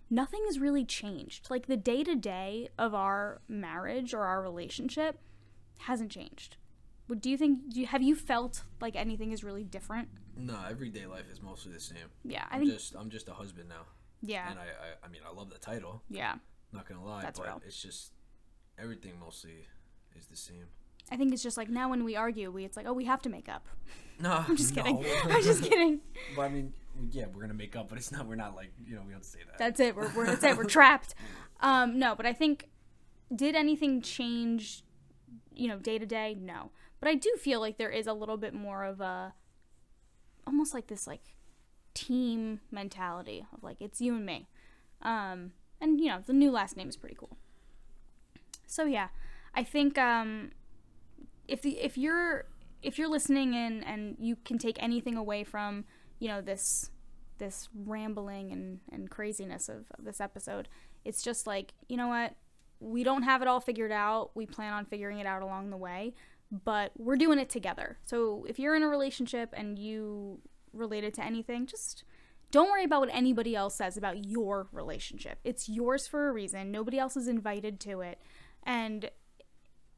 nothing 0.09 0.41
has 0.47 0.59
really 0.59 0.85
changed 0.85 1.49
like 1.49 1.67
the 1.67 1.77
day 1.77 2.03
to 2.03 2.15
day 2.15 2.67
of 2.77 2.93
our 2.95 3.41
marriage 3.47 4.13
or 4.13 4.21
our 4.21 4.41
relationship 4.41 5.19
hasn't 5.79 6.11
changed 6.11 6.57
do 7.21 7.29
you 7.29 7.37
think 7.37 7.69
do 7.73 7.79
you, 7.79 7.87
have 7.87 8.01
you 8.03 8.15
felt 8.15 8.63
like 8.81 8.95
anything 8.95 9.31
is 9.31 9.43
really 9.43 9.63
different 9.63 10.07
No, 10.37 10.55
everyday 10.69 11.05
life 11.07 11.25
is 11.31 11.41
mostly 11.41 11.71
the 11.73 11.79
same. 11.79 12.09
yeah 12.23 12.45
i 12.51 12.55
I'm 12.55 12.61
think 12.61 12.73
just 12.73 12.95
I'm 12.95 13.09
just 13.09 13.27
a 13.29 13.33
husband 13.33 13.69
now, 13.69 13.85
yeah 14.21 14.49
and 14.49 14.59
I, 14.59 14.63
I 14.63 15.05
I 15.05 15.09
mean 15.09 15.21
I 15.27 15.33
love 15.33 15.49
the 15.49 15.57
title. 15.57 16.03
yeah 16.09 16.35
Not 16.71 16.87
gonna 16.87 17.03
lie, 17.03 17.21
That's 17.23 17.39
but 17.39 17.47
real. 17.47 17.61
it's 17.65 17.81
just 17.81 18.13
everything 18.77 19.13
mostly 19.19 19.65
is 20.17 20.27
the 20.27 20.35
same. 20.37 20.67
I 21.11 21.17
think 21.17 21.33
it's 21.33 21.43
just 21.43 21.57
like 21.57 21.69
now 21.69 21.89
when 21.89 22.03
we 22.03 22.15
argue 22.15 22.51
we 22.51 22.65
it's 22.65 22.77
like 22.77 22.85
oh 22.85 22.93
we 22.93 23.05
have 23.05 23.21
to 23.21 23.29
make 23.29 23.49
up 23.49 23.67
No, 24.21 24.31
i'm 24.47 24.57
just 24.57 24.75
kidding 24.75 25.01
no. 25.01 25.07
i'm 25.29 25.43
just 25.43 25.63
kidding 25.63 26.01
but 26.35 26.43
I 26.43 26.49
mean, 26.49 26.73
yeah, 27.11 27.25
we're 27.33 27.41
gonna 27.41 27.53
make 27.53 27.75
up, 27.75 27.89
but 27.89 27.97
it's 27.97 28.11
not. 28.11 28.27
We're 28.27 28.35
not 28.35 28.55
like 28.55 28.71
you 28.85 28.95
know 28.95 29.01
we 29.05 29.13
don't 29.13 29.25
say 29.25 29.39
that. 29.45 29.57
That's 29.57 29.79
it. 29.79 29.95
We're, 29.95 30.11
we're 30.15 30.25
that's 30.25 30.43
it. 30.43 30.57
We're 30.57 30.65
trapped. 30.65 31.15
Um, 31.61 31.99
no, 31.99 32.15
but 32.15 32.25
I 32.25 32.33
think 32.33 32.69
did 33.33 33.55
anything 33.55 34.01
change, 34.01 34.83
you 35.53 35.67
know, 35.67 35.77
day 35.77 35.97
to 35.97 36.05
day? 36.05 36.35
No, 36.39 36.71
but 36.99 37.09
I 37.09 37.15
do 37.15 37.33
feel 37.39 37.59
like 37.59 37.77
there 37.77 37.89
is 37.89 38.07
a 38.07 38.13
little 38.13 38.37
bit 38.37 38.53
more 38.53 38.83
of 38.83 39.01
a, 39.01 39.33
almost 40.45 40.73
like 40.73 40.87
this 40.87 41.07
like 41.07 41.35
team 41.93 42.59
mentality 42.71 43.45
of 43.53 43.63
like 43.63 43.77
it's 43.79 44.01
you 44.01 44.15
and 44.15 44.25
me, 44.25 44.47
um, 45.01 45.51
and 45.79 45.99
you 45.99 46.07
know 46.07 46.23
the 46.25 46.33
new 46.33 46.51
last 46.51 46.75
name 46.75 46.89
is 46.89 46.97
pretty 46.97 47.15
cool. 47.15 47.37
So 48.67 48.85
yeah, 48.85 49.09
I 49.55 49.63
think 49.63 49.97
um, 49.97 50.51
if 51.49 51.61
the 51.61 51.79
if 51.79 51.97
you're 51.97 52.45
if 52.81 52.97
you're 52.97 53.09
listening 53.09 53.53
in 53.53 53.83
and 53.83 54.15
you 54.19 54.37
can 54.45 54.57
take 54.57 54.81
anything 54.81 55.17
away 55.17 55.43
from 55.43 55.85
you 56.19 56.27
know 56.27 56.41
this 56.41 56.91
this 57.39 57.69
rambling 57.73 58.51
and, 58.51 58.79
and 58.91 59.09
craziness 59.09 59.67
of, 59.67 59.85
of 59.97 60.05
this 60.05 60.21
episode. 60.21 60.67
It's 61.03 61.23
just 61.23 61.47
like, 61.47 61.73
you 61.87 61.97
know 61.97 62.09
what? 62.09 62.35
We 62.79 63.03
don't 63.03 63.23
have 63.23 63.41
it 63.41 63.47
all 63.47 63.59
figured 63.59 63.91
out. 63.91 64.31
We 64.35 64.45
plan 64.45 64.73
on 64.73 64.85
figuring 64.85 65.19
it 65.19 65.25
out 65.25 65.41
along 65.41 65.69
the 65.71 65.77
way, 65.77 66.13
but 66.51 66.91
we're 66.97 67.15
doing 67.15 67.39
it 67.39 67.49
together. 67.49 67.97
So 68.05 68.45
if 68.47 68.59
you're 68.59 68.75
in 68.75 68.83
a 68.83 68.87
relationship 68.87 69.53
and 69.53 69.79
you 69.79 70.39
related 70.71 71.13
to 71.15 71.25
anything, 71.25 71.65
just 71.65 72.03
don't 72.51 72.69
worry 72.69 72.83
about 72.83 73.01
what 73.01 73.09
anybody 73.11 73.55
else 73.55 73.75
says 73.75 73.97
about 73.97 74.25
your 74.25 74.67
relationship. 74.71 75.39
It's 75.43 75.67
yours 75.67 76.07
for 76.07 76.29
a 76.29 76.31
reason. 76.31 76.71
Nobody 76.71 76.99
else 76.99 77.17
is 77.17 77.27
invited 77.27 77.79
to 77.81 78.01
it. 78.01 78.19
And 78.63 79.09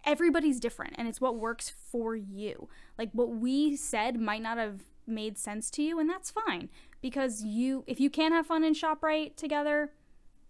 everybody's 0.05 0.59
different 0.59 0.95
and 0.97 1.07
it's 1.07 1.21
what 1.21 1.37
works 1.37 1.69
for 1.69 2.15
you. 2.15 2.67
Like 2.97 3.09
what 3.13 3.29
we 3.29 3.75
said 3.75 4.19
might 4.19 4.41
not 4.41 4.57
have 4.57 4.81
made 5.07 5.37
sense 5.37 5.69
to 5.71 5.83
you 5.83 5.99
and 5.99 6.09
that's 6.09 6.31
fine 6.31 6.69
because 7.01 7.43
you 7.43 7.83
if 7.87 7.99
you 7.99 8.09
can't 8.09 8.33
have 8.33 8.47
fun 8.47 8.63
and 8.63 8.75
ShopRite 8.75 9.35
together, 9.35 9.91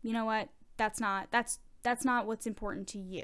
you 0.01 0.13
know 0.13 0.25
what? 0.25 0.49
That's 0.77 0.99
not 0.99 1.27
that's 1.31 1.59
that's 1.83 2.05
not 2.05 2.27
what's 2.27 2.45
important 2.45 2.87
to 2.89 2.99
you. 2.99 3.23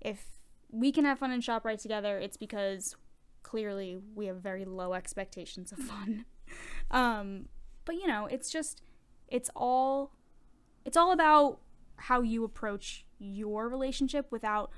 If 0.00 0.26
we 0.70 0.92
can 0.92 1.04
have 1.04 1.18
fun 1.18 1.32
and 1.32 1.42
ShopRite 1.42 1.82
together, 1.82 2.18
it's 2.18 2.36
because 2.36 2.96
clearly 3.42 3.98
we 4.14 4.26
have 4.26 4.36
very 4.36 4.64
low 4.64 4.94
expectations 4.94 5.72
of 5.72 5.78
fun. 5.78 6.24
Um 6.90 7.50
but 7.84 7.96
you 7.96 8.06
know, 8.06 8.24
it's 8.24 8.50
just 8.50 8.80
it's 9.28 9.50
all 9.54 10.12
it's 10.86 10.96
all 10.96 11.12
about 11.12 11.58
how 11.96 12.22
you 12.22 12.44
approach 12.44 13.04
your 13.18 13.68
relationship 13.68 14.26
without 14.30 14.70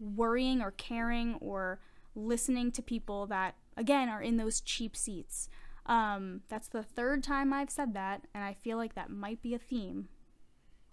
worrying 0.00 0.60
or 0.60 0.70
caring 0.72 1.34
or 1.40 1.80
listening 2.14 2.70
to 2.72 2.82
people 2.82 3.26
that 3.26 3.54
again 3.76 4.08
are 4.08 4.22
in 4.22 4.36
those 4.36 4.60
cheap 4.60 4.96
seats. 4.96 5.48
Um, 5.86 6.40
that's 6.48 6.68
the 6.68 6.82
third 6.82 7.22
time 7.22 7.52
i've 7.52 7.68
said 7.68 7.92
that 7.92 8.22
and 8.34 8.42
i 8.42 8.54
feel 8.54 8.78
like 8.78 8.94
that 8.94 9.10
might 9.10 9.42
be 9.42 9.52
a 9.54 9.58
theme. 9.58 10.08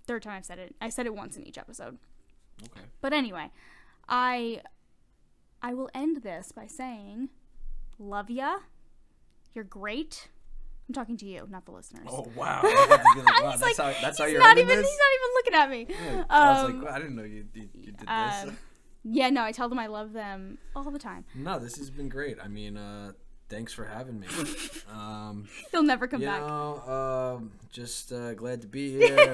Third 0.05 0.23
time 0.23 0.33
i've 0.37 0.45
said 0.45 0.59
it. 0.59 0.75
I 0.81 0.89
said 0.89 1.05
it 1.05 1.15
once 1.15 1.37
in 1.37 1.43
each 1.47 1.57
episode. 1.57 1.97
Okay. 2.63 2.81
but 3.01 3.11
anyway 3.13 3.49
i 4.09 4.61
i 5.61 5.73
will 5.73 5.89
end 5.95 6.23
this 6.23 6.51
by 6.51 6.67
saying 6.67 7.29
love 7.99 8.29
ya. 8.29 8.57
You're 9.55 9.63
great. 9.63 10.27
I'm 10.89 10.93
talking 10.93 11.15
to 11.17 11.25
you 11.25 11.47
not 11.49 11.65
the 11.65 11.71
listeners. 11.71 12.07
Oh 12.09 12.27
wow. 12.35 12.61
I 12.63 12.67
was 12.67 12.85
about 12.85 12.97
to 12.97 13.03
be 13.15 13.21
like, 13.21 13.43
wow, 13.43 13.49
that's 13.51 13.61
like- 13.61 13.77
how 13.77 14.01
that's 14.01 14.17
how 14.19 14.25
you're 14.25 14.39
not 14.41 14.57
even 14.57 14.77
this. 14.77 14.89
he's 14.89 14.99
not 14.99 15.13
even 15.15 15.29
looking 15.35 15.53
at 15.53 15.69
me. 15.69 15.95
Yeah, 16.15 16.23
I 16.29 16.49
was 16.51 16.69
Um, 16.69 16.79
like, 16.79 16.89
wow, 16.89 16.95
I 16.95 16.99
didn't 16.99 17.15
know 17.15 17.23
you 17.23 17.45
you, 17.53 17.69
you 17.73 17.91
did 17.93 18.07
um, 18.07 18.47
this. 18.49 18.55
Yeah 19.03 19.29
no 19.29 19.43
i 19.43 19.51
tell 19.51 19.67
them 19.69 19.79
i 19.79 19.87
love 19.87 20.13
them 20.13 20.57
all 20.75 20.89
the 20.89 20.99
time 20.99 21.25
No, 21.35 21.59
this 21.59 21.77
has 21.77 21.89
been 21.89 22.09
great. 22.09 22.37
I 22.43 22.47
mean, 22.47 22.77
uh, 22.77 23.13
thanks 23.49 23.73
for 23.73 23.85
having 23.85 24.19
me. 24.19 24.27
Um, 24.91 25.47
they'll 25.71 25.83
never 25.83 26.05
come 26.07 26.19
back 26.21 26.41
know, 26.41 27.37
um, 27.37 27.51
just 27.71 28.11
uh, 28.11 28.33
glad 28.33 28.61
to 28.61 28.67
be 28.67 28.91
here. 28.91 29.33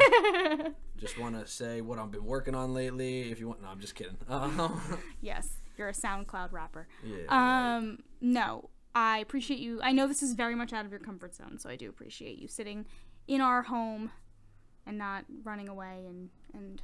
just 0.97 1.17
want 1.19 1.39
to 1.39 1.47
say 1.51 1.81
what 1.81 1.97
I've 1.97 2.11
been 2.11 2.25
working 2.25 2.53
on 2.53 2.73
lately. 2.75 3.31
If 3.31 3.39
you 3.39 3.47
want, 3.47 3.61
no, 3.63 3.69
I'm 3.69 3.79
just 3.79 3.95
kidding. 3.95 4.17
Um, 4.29 4.81
yes 5.21 5.47
You're 5.77 5.89
a 5.89 5.93
SoundCloud 5.93 6.51
rapper. 6.51 6.87
Yeah. 7.03 7.15
right. 7.29 7.75
Um, 7.77 7.99
no, 8.21 8.69
I 8.93 9.17
appreciate 9.19 9.59
you. 9.59 9.79
I 9.81 9.91
know 9.93 10.07
this 10.07 10.21
is 10.21 10.33
very 10.33 10.53
much 10.55 10.73
out 10.73 10.85
of 10.85 10.91
your 10.91 10.99
comfort 10.99 11.33
zone, 11.35 11.57
so 11.57 11.69
I 11.69 11.75
do 11.75 11.89
appreciate 11.89 12.37
you 12.37 12.47
sitting 12.47 12.85
in 13.27 13.41
our 13.41 13.63
home 13.63 14.11
and 14.85 14.97
not 14.97 15.25
running 15.43 15.69
away 15.69 16.05
and 16.07 16.29
and 16.53 16.81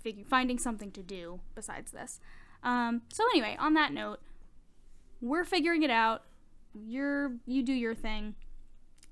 fig- 0.00 0.26
finding 0.26 0.58
something 0.58 0.90
to 0.92 1.02
do 1.02 1.40
besides 1.54 1.92
this. 1.92 2.20
Um, 2.62 3.02
so 3.12 3.24
anyway, 3.30 3.56
on 3.58 3.74
that 3.74 3.92
note, 3.92 4.20
we're 5.20 5.44
figuring 5.44 5.82
it 5.82 5.90
out. 5.90 6.24
You're 6.74 7.32
you 7.46 7.62
do 7.62 7.72
your 7.72 7.94
thing, 7.94 8.34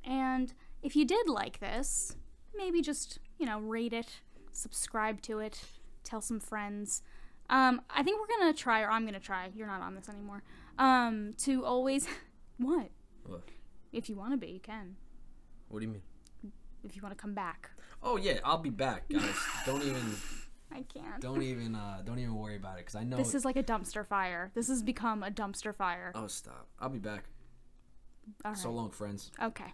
and 0.05 0.53
if 0.82 0.95
you 0.95 1.05
did 1.05 1.28
like 1.28 1.59
this, 1.59 2.14
maybe 2.55 2.80
just 2.82 3.18
you 3.39 3.47
know 3.47 3.59
rate 3.61 3.93
it, 3.93 4.20
subscribe 4.53 5.22
to 5.22 5.39
it, 5.39 5.62
tell 6.05 6.20
some 6.20 6.39
friends. 6.39 7.03
Um, 7.49 7.80
I 7.91 8.03
think 8.03 8.20
we're 8.20 8.39
gonna 8.39 8.53
try, 8.53 8.82
or 8.82 8.91
I'm 8.91 9.05
gonna 9.05 9.20
try. 9.20 9.51
You're 9.55 9.66
not 9.66 9.80
on 9.80 9.95
this 9.95 10.09
anymore. 10.09 10.43
Um, 10.78 11.32
to 11.39 11.64
always, 11.64 12.07
what? 12.59 12.91
What? 13.24 13.43
If 13.93 14.09
you 14.09 14.16
want 14.16 14.32
to 14.32 14.37
be, 14.37 14.49
you 14.49 14.61
can. 14.61 14.97
What 15.68 15.80
do 15.80 15.87
you 15.87 15.93
mean? 15.93 16.03
If 16.84 16.95
you 16.95 17.03
want 17.03 17.16
to 17.16 17.20
come 17.20 17.34
back, 17.34 17.70
Oh 18.03 18.16
yeah, 18.16 18.39
I'll 18.45 18.59
be 18.59 18.70
back, 18.70 19.09
guys. 19.09 19.24
don't 19.66 19.82
even, 19.82 20.16
I 20.76 20.82
can't. 20.82 21.20
don't 21.20 21.42
even, 21.42 21.74
uh, 21.74 22.02
don't 22.04 22.18
even 22.18 22.34
worry 22.34 22.56
about 22.56 22.74
it, 22.74 22.86
because 22.86 22.94
I 22.94 23.04
know. 23.04 23.16
This 23.16 23.34
is 23.34 23.44
like 23.44 23.56
a 23.56 23.62
dumpster 23.62 24.06
fire. 24.06 24.50
This 24.54 24.68
has 24.68 24.82
become 24.82 25.22
a 25.22 25.30
dumpster 25.30 25.74
fire. 25.74 26.12
Oh 26.14 26.26
stop! 26.26 26.68
I'll 26.78 26.88
be 26.88 26.98
back. 26.98 27.24
All 28.44 28.52
right. 28.52 28.58
So 28.58 28.70
long, 28.70 28.90
friends. 28.90 29.30
Okay. 29.42 29.72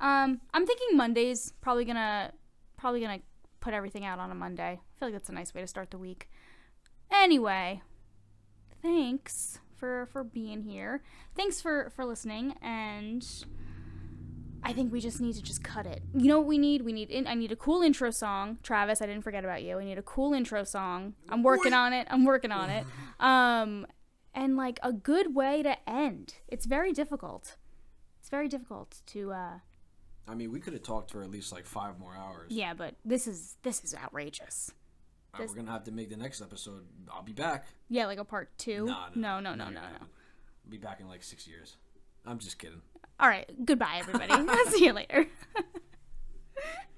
Um, 0.00 0.40
I'm 0.54 0.66
thinking 0.66 0.96
Monday's 0.96 1.52
probably 1.60 1.84
gonna 1.84 2.32
probably 2.76 3.00
gonna 3.00 3.20
put 3.60 3.74
everything 3.74 4.04
out 4.04 4.18
on 4.18 4.30
a 4.30 4.34
Monday. 4.34 4.80
I 4.80 4.98
feel 4.98 5.08
like 5.08 5.12
that's 5.12 5.28
a 5.28 5.32
nice 5.32 5.54
way 5.54 5.60
to 5.60 5.66
start 5.66 5.90
the 5.90 5.98
week. 5.98 6.30
Anyway, 7.12 7.82
thanks 8.82 9.58
for 9.76 10.06
for 10.06 10.24
being 10.24 10.62
here. 10.62 11.02
Thanks 11.34 11.60
for 11.60 11.90
for 11.90 12.04
listening, 12.04 12.54
and 12.62 13.26
I 14.62 14.72
think 14.72 14.92
we 14.92 15.00
just 15.00 15.20
need 15.20 15.34
to 15.34 15.42
just 15.42 15.64
cut 15.64 15.86
it. 15.86 16.02
You 16.14 16.28
know 16.28 16.38
what 16.38 16.46
we 16.46 16.58
need? 16.58 16.82
We 16.82 16.92
need 16.92 17.10
in, 17.10 17.26
I 17.26 17.34
need 17.34 17.50
a 17.52 17.56
cool 17.56 17.82
intro 17.82 18.10
song. 18.10 18.58
Travis, 18.62 19.00
I 19.00 19.06
didn't 19.06 19.22
forget 19.22 19.44
about 19.44 19.62
you. 19.62 19.78
I 19.78 19.84
need 19.84 19.98
a 19.98 20.02
cool 20.02 20.34
intro 20.34 20.64
song. 20.64 21.14
I'm 21.28 21.42
working 21.42 21.72
on 21.72 21.92
it. 21.92 22.06
I'm 22.10 22.24
working 22.24 22.52
on 22.52 22.70
it. 22.70 22.84
Um, 23.20 23.86
and 24.34 24.56
like 24.56 24.78
a 24.82 24.92
good 24.94 25.34
way 25.34 25.62
to 25.62 25.76
end. 25.88 26.34
It's 26.48 26.64
very 26.64 26.92
difficult. 26.92 27.56
It's 28.18 28.30
very 28.30 28.48
difficult 28.48 29.02
to 29.08 29.32
uh 29.32 29.58
I 30.28 30.34
mean, 30.34 30.52
we 30.52 30.60
could 30.60 30.72
have 30.74 30.82
talked 30.82 31.10
for 31.10 31.22
at 31.22 31.30
least 31.30 31.52
like 31.52 31.66
five 31.66 31.98
more 31.98 32.14
hours. 32.16 32.50
yeah, 32.50 32.72
but 32.72 32.94
this 33.04 33.26
is 33.26 33.56
this 33.62 33.84
is 33.84 33.94
outrageous. 33.94 34.70
Uh, 35.34 35.38
this- 35.38 35.50
we're 35.50 35.56
gonna 35.56 35.70
have 35.72 35.84
to 35.84 35.92
make 35.92 36.08
the 36.08 36.16
next 36.16 36.40
episode. 36.40 36.86
I'll 37.12 37.22
be 37.22 37.32
back. 37.32 37.66
Yeah, 37.90 38.06
like 38.06 38.18
a 38.18 38.24
part 38.24 38.56
2. 38.58 38.86
Nah, 38.86 39.08
no, 39.14 39.40
no, 39.40 39.50
no, 39.54 39.64
not 39.64 39.74
no, 39.74 39.80
gonna 39.80 39.92
no. 40.00 40.06
I'll 40.64 40.70
be 40.70 40.78
back 40.78 41.00
in 41.00 41.08
like 41.08 41.22
six 41.22 41.46
years. 41.46 41.76
I'm 42.24 42.38
just 42.38 42.58
kidding. 42.58 42.80
All 43.20 43.28
right, 43.28 43.48
goodbye 43.64 43.96
everybody. 43.98 44.34
See 44.70 44.86
you 44.86 44.92
later. 44.94 45.26